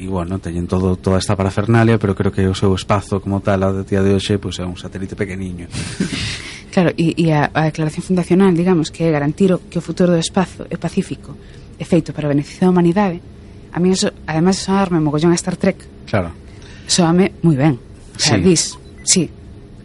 e 0.00 0.04
bueno, 0.08 0.40
teñen 0.40 0.64
todo 0.64 0.96
toda 0.96 1.20
esta 1.20 1.36
parafernalia, 1.36 2.00
pero 2.00 2.16
creo 2.16 2.32
que 2.32 2.48
o 2.48 2.56
seu 2.56 2.72
espazo 2.72 3.20
como 3.20 3.44
tal 3.44 3.68
a 3.68 3.84
día 3.84 4.00
de 4.00 4.16
hoxe 4.16 4.40
pues, 4.40 4.56
é 4.56 4.64
un 4.64 4.80
satélite 4.80 5.12
pequeniño. 5.12 5.68
Claro, 6.72 6.96
e, 6.96 7.12
e 7.12 7.28
a, 7.28 7.52
a 7.52 7.68
declaración 7.68 8.00
fundacional, 8.00 8.56
digamos, 8.56 8.88
que 8.88 9.04
é 9.04 9.12
garantir 9.12 9.52
o, 9.52 9.68
que 9.68 9.76
o 9.76 9.84
futuro 9.84 10.16
do 10.16 10.18
espazo 10.24 10.64
é 10.72 10.80
pacífico, 10.80 11.36
é 11.76 11.84
feito 11.84 12.16
para 12.16 12.26
o 12.26 12.32
beneficio 12.32 12.64
da 12.64 12.72
humanidade, 12.72 13.20
a 13.68 13.76
mí 13.76 13.92
eso, 13.92 14.08
ademais, 14.24 14.56
soarme 14.56 15.04
mogollón 15.04 15.36
a 15.36 15.38
Star 15.38 15.60
Trek. 15.60 16.08
Claro. 16.08 16.32
Soame 16.88 17.36
moi 17.44 17.60
ben. 17.60 17.76
O 17.76 18.18
sea, 18.18 18.40
sí. 18.40 18.42
dis, 18.42 18.80
Sí, 19.04 19.30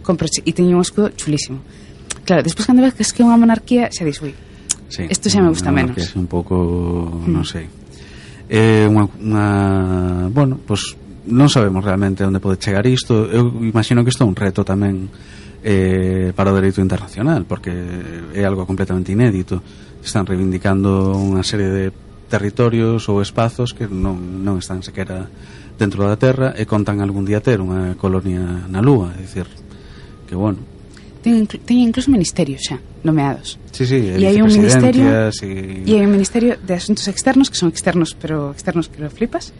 comproche 0.01 0.41
e 0.41 0.51
teño 0.55 0.79
un 0.79 0.83
escudo 0.83 1.13
chulísimo. 1.13 1.59
Claro, 2.25 2.41
despois 2.41 2.65
cando 2.65 2.81
ves 2.81 3.13
que 3.13 3.21
é 3.21 3.25
unha 3.27 3.37
monarquía, 3.37 3.91
xa 3.93 4.07
dis, 4.07 4.17
ui, 4.23 4.33
sí, 4.89 5.05
isto 5.05 5.29
xa 5.29 5.43
me 5.43 5.53
gusta 5.53 5.69
menos. 5.69 5.99
É 5.99 6.17
un 6.17 6.25
pouco, 6.25 6.57
mm. 6.57 7.29
non 7.29 7.45
sei. 7.45 7.67
Eh, 8.49 8.85
é 8.85 8.89
unha, 8.89 9.05
unha 9.19 9.47
bueno, 10.33 10.57
pois 10.57 10.95
pues, 10.95 11.09
non 11.29 11.51
sabemos 11.51 11.85
realmente 11.85 12.25
onde 12.25 12.41
pode 12.41 12.57
chegar 12.57 12.87
isto. 12.89 13.29
Eu 13.29 13.53
imagino 13.61 14.01
que 14.01 14.09
isto 14.09 14.25
é 14.25 14.27
un 14.27 14.33
reto 14.33 14.65
tamén 14.65 15.11
eh, 15.61 16.31
para 16.33 16.49
o 16.49 16.55
dereito 16.57 16.81
internacional, 16.81 17.45
porque 17.45 17.69
é 18.33 18.41
algo 18.47 18.65
completamente 18.65 19.13
inédito. 19.13 19.61
Están 20.01 20.25
reivindicando 20.25 21.13
unha 21.13 21.43
serie 21.45 21.69
de 21.69 21.85
territorios 22.29 23.09
ou 23.09 23.19
espazos 23.19 23.73
que 23.73 23.89
non, 23.89 24.45
non 24.45 24.61
están 24.61 24.85
sequera 24.85 25.27
dentro 25.79 26.03
da 26.03 26.19
Terra 26.19 26.51
e 26.59 26.67
contan 26.67 26.99
algún 26.99 27.23
día 27.23 27.39
ter 27.39 27.63
unha 27.63 27.95
colonia 27.95 28.67
na 28.67 28.83
Lúa, 28.83 29.15
é 29.15 29.23
dicir, 29.23 29.47
que 30.27 30.35
bueno. 30.35 30.59
Teñen, 31.23 31.47
teñen 31.47 31.95
incluso 31.95 32.11
ministerios 32.11 32.59
xa, 32.67 32.83
nomeados. 33.01 33.55
Sí, 33.71 33.87
sí, 33.87 34.11
e 34.11 34.23
hai 34.27 34.43
un 34.43 34.51
ministerio 34.51 35.07
e... 35.07 35.87
e 35.87 35.91
hai 35.95 36.03
un 36.03 36.11
ministerio 36.11 36.59
de 36.59 36.73
asuntos 36.75 37.07
externos 37.07 37.47
que 37.47 37.55
son 37.55 37.71
externos, 37.71 38.11
pero 38.11 38.51
externos 38.51 38.91
que 38.91 38.99
lo 38.99 39.07
flipas. 39.07 39.55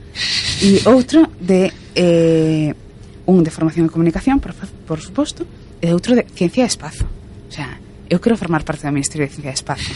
E 0.60 0.84
outro 0.92 1.24
de 1.40 1.72
eh, 1.96 2.76
un 3.24 3.40
de 3.48 3.52
formación 3.56 3.88
e 3.88 3.90
comunicación, 3.90 4.44
por, 4.44 4.52
por 4.84 5.00
suposto, 5.00 5.48
e 5.80 5.88
outro 5.96 6.20
de 6.20 6.28
ciencia 6.28 6.68
e 6.68 6.70
espazo. 6.70 7.08
O 7.48 7.52
sea, 7.56 7.80
eu 8.12 8.20
quero 8.20 8.36
formar 8.36 8.68
parte 8.68 8.84
do 8.84 8.92
Ministerio 8.92 9.24
de 9.24 9.32
Ciencia 9.32 9.56
e 9.56 9.58
Espazo. 9.58 9.92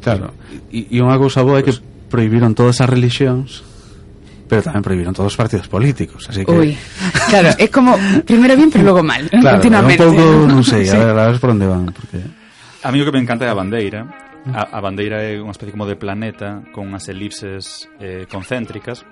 Claro, 0.00 0.32
e, 0.72 0.86
e 0.88 0.96
unha 1.04 1.18
cousa 1.20 1.44
boa 1.44 1.60
é 1.60 1.66
que 1.66 1.76
prohibiron 2.08 2.56
todas 2.56 2.80
as 2.80 2.88
religións 2.88 3.69
pero 4.50 4.66
tamén 4.66 4.82
prohibiron 4.82 5.14
todos 5.14 5.30
os 5.30 5.38
partidos 5.38 5.70
políticos. 5.70 6.26
Así 6.26 6.42
que... 6.42 6.50
Uy, 6.50 6.74
claro, 7.30 7.54
é 7.54 7.70
como 7.70 7.94
primero 8.26 8.58
bien, 8.58 8.66
pero 8.66 8.82
logo 8.82 9.06
mal, 9.06 9.30
claro, 9.30 9.62
continuamente. 9.62 10.02
Un 10.02 10.18
pouco, 10.18 10.50
non 10.50 10.66
sei, 10.66 10.82
sí. 10.90 10.98
a 10.98 10.98
ver, 10.98 11.14
a 11.14 11.30
ver 11.30 11.38
por 11.38 11.54
onde 11.54 11.70
van. 11.70 11.94
Porque... 11.94 12.18
A 12.82 12.90
mí 12.90 12.98
o 12.98 13.06
que 13.06 13.14
me 13.14 13.22
encanta 13.22 13.46
é 13.46 13.50
a 13.50 13.54
bandeira. 13.54 14.10
Mm. 14.42 14.56
A, 14.58 14.74
a 14.74 14.78
bandeira 14.82 15.22
é 15.22 15.38
unha 15.38 15.54
especie 15.54 15.70
como 15.70 15.86
de 15.86 15.94
planeta 15.94 16.66
con 16.74 16.90
unhas 16.90 17.06
elipses 17.06 17.86
eh, 18.02 18.26
concéntricas 18.26 19.06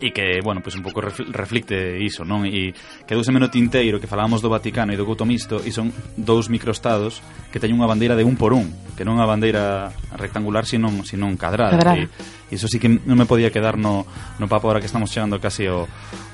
e 0.00 0.12
que, 0.12 0.40
bueno, 0.44 0.60
pois 0.60 0.76
un 0.76 0.84
pouco 0.84 1.00
reflicte 1.00 1.96
iso, 2.00 2.24
non? 2.24 2.44
E 2.44 2.76
quedouseme 3.08 3.40
no 3.40 3.48
tinteiro 3.48 3.96
que 3.96 4.08
falábamos 4.08 4.44
do 4.44 4.52
Vaticano 4.52 4.92
e 4.92 4.98
do 4.98 5.08
Couto 5.08 5.24
Misto 5.24 5.60
e 5.64 5.72
son 5.72 5.92
dous 6.16 6.52
microestados 6.52 7.24
que 7.48 7.60
teñen 7.60 7.80
unha 7.80 7.88
bandeira 7.88 8.14
de 8.14 8.24
un 8.24 8.36
por 8.36 8.52
un, 8.52 8.68
que 8.92 9.04
non 9.04 9.16
é 9.16 9.24
unha 9.24 9.28
bandeira 9.28 9.92
rectangular, 10.16 10.68
senón, 10.68 11.00
senón 11.08 11.40
cadrada. 11.40 11.76
cadrada. 11.76 12.04
E, 12.04 12.54
iso 12.54 12.68
sí 12.70 12.78
que 12.78 12.86
non 12.86 13.16
me 13.18 13.26
podía 13.26 13.50
quedar 13.50 13.74
no, 13.74 14.06
no 14.38 14.46
papo 14.46 14.68
ahora 14.68 14.78
que 14.78 14.86
estamos 14.86 15.10
chegando 15.10 15.40
casi 15.40 15.66
ao, 15.66 15.88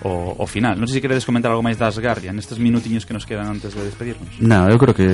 ao, 0.05 0.43
ao 0.43 0.49
final. 0.51 0.77
Non 0.77 0.91
sei 0.91 1.01
se 1.01 1.05
queredes 1.05 1.25
comentar 1.25 1.55
algo 1.55 1.65
máis 1.65 1.79
das 1.79 1.97
Guardian, 1.97 2.37
nestes 2.37 2.59
minutiños 2.61 3.07
que 3.07 3.15
nos 3.15 3.25
quedan 3.25 3.49
antes 3.49 3.73
de 3.73 3.83
despedirnos. 3.87 4.43
No, 4.43 4.69
eu 4.69 4.77
creo 4.77 4.93
que, 4.93 5.09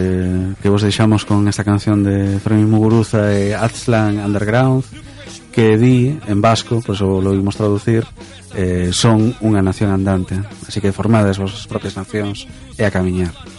que 0.59 0.69
vos 0.73 0.83
deixamos 0.83 1.23
con 1.29 1.47
esta 1.47 1.63
canción 1.63 2.03
de 2.03 2.41
Fermín 2.41 2.73
Muguruza 2.73 3.31
e 3.31 3.53
Aztlan 3.55 4.19
Underground 4.19 4.83
que 5.53 5.77
di 5.77 6.17
en 6.29 6.39
vasco, 6.41 6.81
pois 6.85 7.01
o 7.03 7.21
lo 7.21 7.35
vimos 7.35 7.57
traducir, 7.57 8.07
eh, 8.55 8.91
son 8.93 9.35
unha 9.45 9.61
nación 9.61 9.91
andante, 9.91 10.39
así 10.67 10.81
que 10.81 10.95
formades 10.95 11.37
vosas 11.37 11.67
propias 11.67 11.99
nacións 11.99 12.47
e 12.79 12.83
a 12.87 12.93
camiñar. 12.93 13.58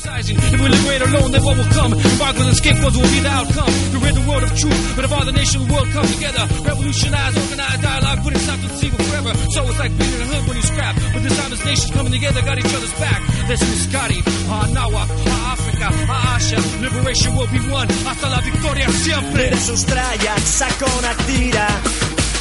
Sai. 0.00 0.20
If 0.24 0.60
we 0.60 0.68
liberate 0.68 1.02
alone, 1.02 1.30
then 1.32 1.42
what 1.44 1.56
will 1.60 1.72
come? 1.76 1.92
Embargoes 1.92 2.46
and 2.48 2.56
scapegoats 2.56 2.96
will 2.96 3.12
be 3.12 3.20
the 3.20 3.28
outcome. 3.28 3.72
We 3.92 3.96
rid 4.00 4.14
the 4.16 4.24
world 4.24 4.44
of 4.44 4.52
truth, 4.56 4.80
but 4.96 5.04
if 5.04 5.12
all 5.12 5.24
the 5.24 5.36
nation 5.36 5.68
world 5.68 5.88
come 5.92 6.06
together, 6.08 6.44
revolutionize, 6.64 7.36
organize 7.36 7.80
dialogue, 7.84 8.18
put 8.24 8.32
it 8.32 8.40
south 8.40 8.60
to 8.64 8.68
the 8.68 8.76
sea 8.80 8.90
forever. 8.90 9.32
So 9.52 9.60
it's 9.68 9.78
like 9.78 9.92
being 10.00 10.14
in 10.16 10.20
a 10.24 10.28
hood 10.32 10.48
when 10.48 10.56
you 10.56 10.64
scrap. 10.64 10.96
But 11.12 11.20
this 11.22 11.36
time 11.36 11.52
it's 11.52 11.64
nations 11.64 11.92
coming 11.92 12.12
together, 12.12 12.40
got 12.40 12.56
each 12.58 12.72
other's 12.72 12.96
back. 12.96 13.20
This 13.46 13.60
is 13.60 13.76
Scotty, 13.84 14.20
our 14.48 14.66
Nawak, 14.72 15.08
our 15.10 15.42
Africa, 15.52 15.86
our 15.92 16.40
Asia. 16.40 16.60
Liberation 16.80 17.36
will 17.36 17.50
be 17.52 17.60
won. 17.68 17.86
Hasta 18.08 18.28
la 18.32 18.40
victoria 18.40 18.88
siempre. 19.04 19.52
Nire 19.52 19.56
sustraiak 19.56 20.42
sakonak 20.44 21.18
dira 21.28 21.68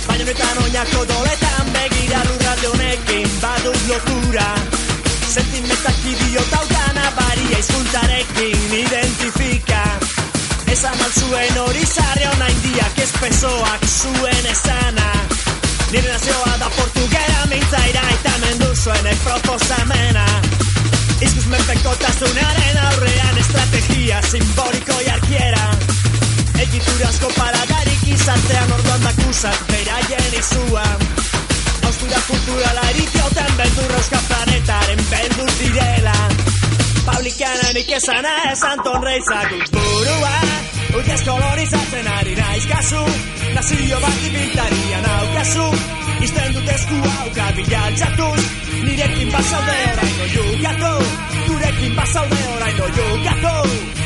Baina 0.07 0.23
honetan 0.23 0.57
oinako 0.63 1.05
doletan 1.11 1.67
begira 1.75 2.19
lurralde 2.27 2.67
honekin 2.73 3.27
badut 3.41 3.79
lotura 3.89 4.47
Sentimentak 5.39 5.95
idiota 6.03 6.59
utan 6.67 6.97
abaria 6.99 7.59
izkuntarekin 7.59 8.73
identifika. 8.75 9.83
Esan 10.67 10.99
alzuen 11.05 11.59
hori 11.63 11.85
zarri 11.87 12.25
hona 12.27 12.49
indiak 12.51 12.99
espesoak 13.05 13.85
zuen 13.87 14.49
esana. 14.51 15.07
Nire 15.93 16.11
nazioa 16.11 16.57
da 16.59 16.67
portugera 16.75 17.45
mintzaira 17.53 18.03
eta 18.17 18.33
mendu 18.43 18.67
zuen 18.83 19.07
proposamena. 19.23 20.25
Izkuz 21.23 21.45
menpekotasunaren 21.53 22.81
aurrean 22.89 23.39
estrategia 23.45 24.19
simboliko 24.33 24.99
jarkiera. 25.07 25.69
Egiturazko 26.67 27.31
paradarik 27.37 28.03
izartean 28.11 28.75
orduan 28.75 29.07
dakusak 29.07 29.63
beraien 29.71 30.37
izua 30.43 30.83
Austura 31.99 32.19
kulturala 32.27 32.83
eritioten 32.89 33.57
beldur 33.57 33.93
euskal 33.97 34.21
planetaren 34.27 35.01
beldur 35.11 35.49
direla. 35.59 36.13
Publikanenik 37.07 37.91
esana 37.97 38.31
esan 38.51 38.79
tonreizak 38.85 39.51
burua 39.73 40.31
Utiaz 40.95 41.19
kolonizatzen 41.27 42.07
ari 42.13 42.37
naiz 42.39 42.63
kasu 42.71 43.03
Nazio 43.57 43.99
bat 44.05 44.23
ibiltaria 44.29 45.03
naukazu 45.09 45.67
Izten 46.23 46.55
dut 46.55 46.73
esku 46.77 47.03
hauka 47.19 47.51
bilaltzatuz 47.59 48.47
Nirekin 48.87 49.35
bazaude 49.35 49.79
oraino 49.91 50.33
jugatu 50.37 50.97
Gurekin 51.49 51.95
bazaude 51.99 52.43
oraino 52.55 52.93
jugatu 52.99 53.98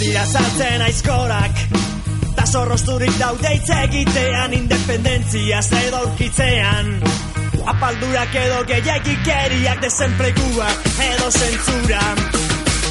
dira 0.00 0.24
saltzen 0.24 0.82
aizkorak 0.82 1.58
Ta 2.36 2.44
zorrozturik 2.46 3.16
daude 3.20 3.50
egitean 3.84 4.54
Independentzia 4.56 5.60
edo 5.80 5.96
aurkitzean. 5.98 6.88
Apaldurak 7.72 8.34
edo 8.42 8.62
gehiagikeriak 8.70 9.82
Desenpleguak 9.82 10.88
edo 11.08 11.28
zentzura. 11.30 12.06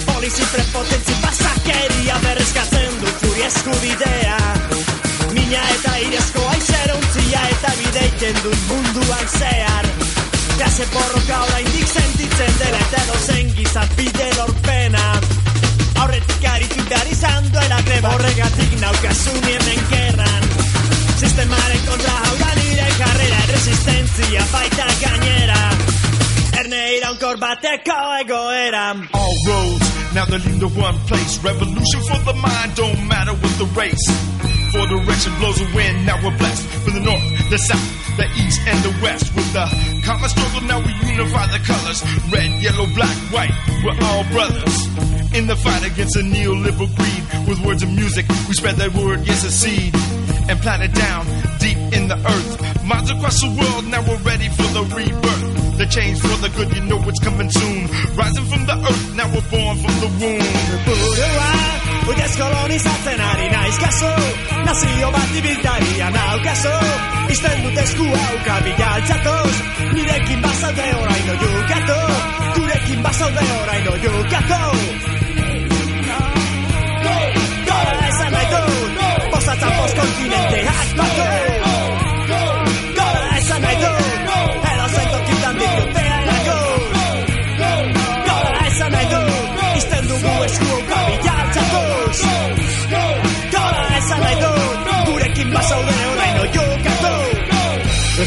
Polizi 0.06 0.46
prepotentzi 0.54 1.18
pasakeria 1.24 2.20
Berrezkatzen 2.28 3.02
du 3.02 3.16
furi 3.24 3.48
eskubidea. 3.48 4.38
Mina 5.34 5.66
eta 5.80 5.98
irezko 6.06 6.46
aizeruntzia 6.54 7.44
Eta 7.56 7.76
bideiken 7.82 8.40
dut 8.44 8.62
munduan 8.70 9.28
zehar. 9.40 9.92
Klase 10.58 10.86
borroka 10.94 11.44
oraindik 11.50 11.92
sentitzen 11.98 12.56
dela 12.62 12.86
Eta 12.88 13.04
edo 13.08 13.20
zen 13.26 13.54
gizapide 13.58 14.34
lorpena 14.38 15.39
Aurretik 16.00 16.46
aritu 16.54 16.84
behar 16.90 17.08
izan 17.12 17.50
duela 17.54 17.82
greba. 17.88 18.14
Horregatik 18.16 18.76
naukasun 18.82 19.40
hemen 19.48 19.82
gerran. 19.92 20.50
Sistemaren 21.20 21.86
kontra 21.88 22.16
hau 22.24 22.36
da 22.40 22.52
nire 22.60 22.90
karrera 23.00 23.42
Resistentzia 23.54 24.46
baita 24.54 24.88
gainera. 25.04 25.62
Erne 26.62 26.84
iraunkor 26.98 27.38
bateko 27.44 28.00
egoera. 28.22 28.86
All 29.14 29.36
roads 29.48 29.90
now 30.14 30.26
they're 30.26 30.40
leading 30.40 30.60
to 30.60 30.68
one 30.68 30.98
place. 31.08 31.38
Revolution 31.44 32.02
for 32.10 32.20
the 32.26 32.34
mind, 32.34 32.76
don't 32.76 33.08
matter 33.08 33.34
what 33.34 33.54
the 33.58 33.66
race. 33.78 34.08
Four 34.72 34.86
direction 34.86 35.34
blows 35.40 35.60
a 35.62 35.68
wind, 35.76 36.06
now 36.06 36.22
we're 36.24 36.38
blessed. 36.38 36.68
From 36.86 36.94
the 36.94 37.02
north, 37.02 37.50
the 37.50 37.58
south, 37.58 38.18
the 38.18 38.26
east, 38.38 38.62
and 38.68 38.78
the 38.86 38.94
west. 39.02 39.34
With 39.36 39.52
the 39.52 39.66
common 40.06 40.30
struggle, 40.30 40.62
now 40.62 40.80
we 40.80 40.94
unify 41.10 41.48
the 41.48 41.58
colors. 41.66 42.06
Red, 42.30 42.62
yellow, 42.62 42.86
black, 42.94 43.16
white, 43.34 43.54
we're 43.84 43.98
all 44.06 44.24
brothers. 44.30 44.78
In 45.34 45.48
the 45.48 45.56
fight 45.56 45.86
against 45.86 46.16
a 46.18 46.22
neoliberal 46.22 46.90
greed, 46.96 47.48
with 47.48 47.60
words 47.66 47.82
and 47.82 47.96
music, 47.96 48.28
we 48.48 48.54
spread 48.54 48.76
that 48.78 48.94
word, 48.94 49.26
yes, 49.26 49.44
a 49.44 49.52
seed, 49.52 49.94
and 50.50 50.60
plant 50.62 50.84
it 50.84 50.94
down 50.94 51.26
deep 51.60 51.78
in 51.94 52.08
the 52.08 52.18
earth. 52.18 52.84
Minds 52.84 53.10
across 53.10 53.42
the 53.42 53.50
world, 53.50 53.86
now 53.86 54.02
we're 54.06 54.22
ready 54.22 54.50
for 54.50 54.70
the 54.74 54.84
rebirth. 54.94 55.78
The 55.78 55.86
change 55.86 56.20
for 56.20 56.38
the 56.42 56.50
good, 56.50 56.76
you 56.76 56.84
know 56.86 57.02
it's 57.10 57.20
coming 57.20 57.50
soon. 57.50 57.88
Rising 58.16 58.46
from 58.46 58.66
the 58.66 58.78
earth, 58.78 59.16
now 59.16 59.28
we're 59.34 59.50
born 59.50 59.78
from 59.78 59.96
the 60.02 60.10
womb. 60.22 61.79
Udez 62.10 62.34
kolonizatzen 62.42 63.22
ari 63.22 63.48
naiz 63.54 63.78
kaso 63.84 64.12
Nazio 64.66 65.10
bat 65.16 65.36
ibiltaria 65.40 66.08
naukaso 66.16 66.76
Izten 67.36 67.62
dut 67.66 67.78
esku 67.84 68.08
hauka 68.24 68.56
bilaltzatoz 68.66 69.56
Nirekin 69.94 70.42
bazaude 70.42 70.88
oraino 71.02 71.36
jukatu. 71.44 72.00
Gurekin 72.56 73.04
bazaude 73.04 73.46
oraino 73.62 73.94
jukatu. 74.04 74.60
Gora 77.70 78.08
esan 78.10 78.32
nahi 78.36 78.48
dut. 78.56 79.00
Bozatzen 79.36 79.78
bost 79.78 80.02
kontinenteak 80.02 80.92
batu 81.00 81.30
Gora 83.00 83.32
esan 83.38 83.66
nahi 83.68 83.82
dut 83.86 83.99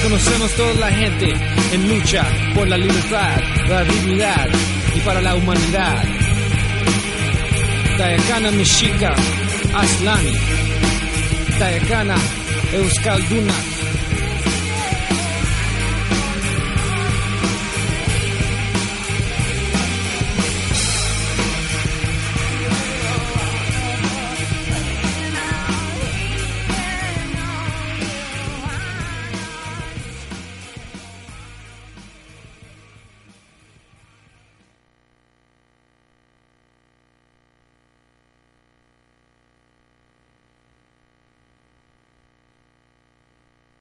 Reconocemos 0.03 0.51
toda 0.57 0.75
la 0.75 0.91
gente 0.91 1.33
en 1.73 1.89
lucha 1.89 2.27
por 2.57 2.67
la 2.67 2.77
libertad, 2.77 3.41
la 3.69 3.85
dignidad 3.85 4.49
y 4.97 5.01
para 5.03 5.21
la 5.21 5.37
humanidad. 5.37 6.03
Tayakana 7.97 8.51
Mexica, 8.51 9.15
Aslani. 9.73 10.33
Tayakana 11.57 12.17
Euskaldunak. 12.73 13.72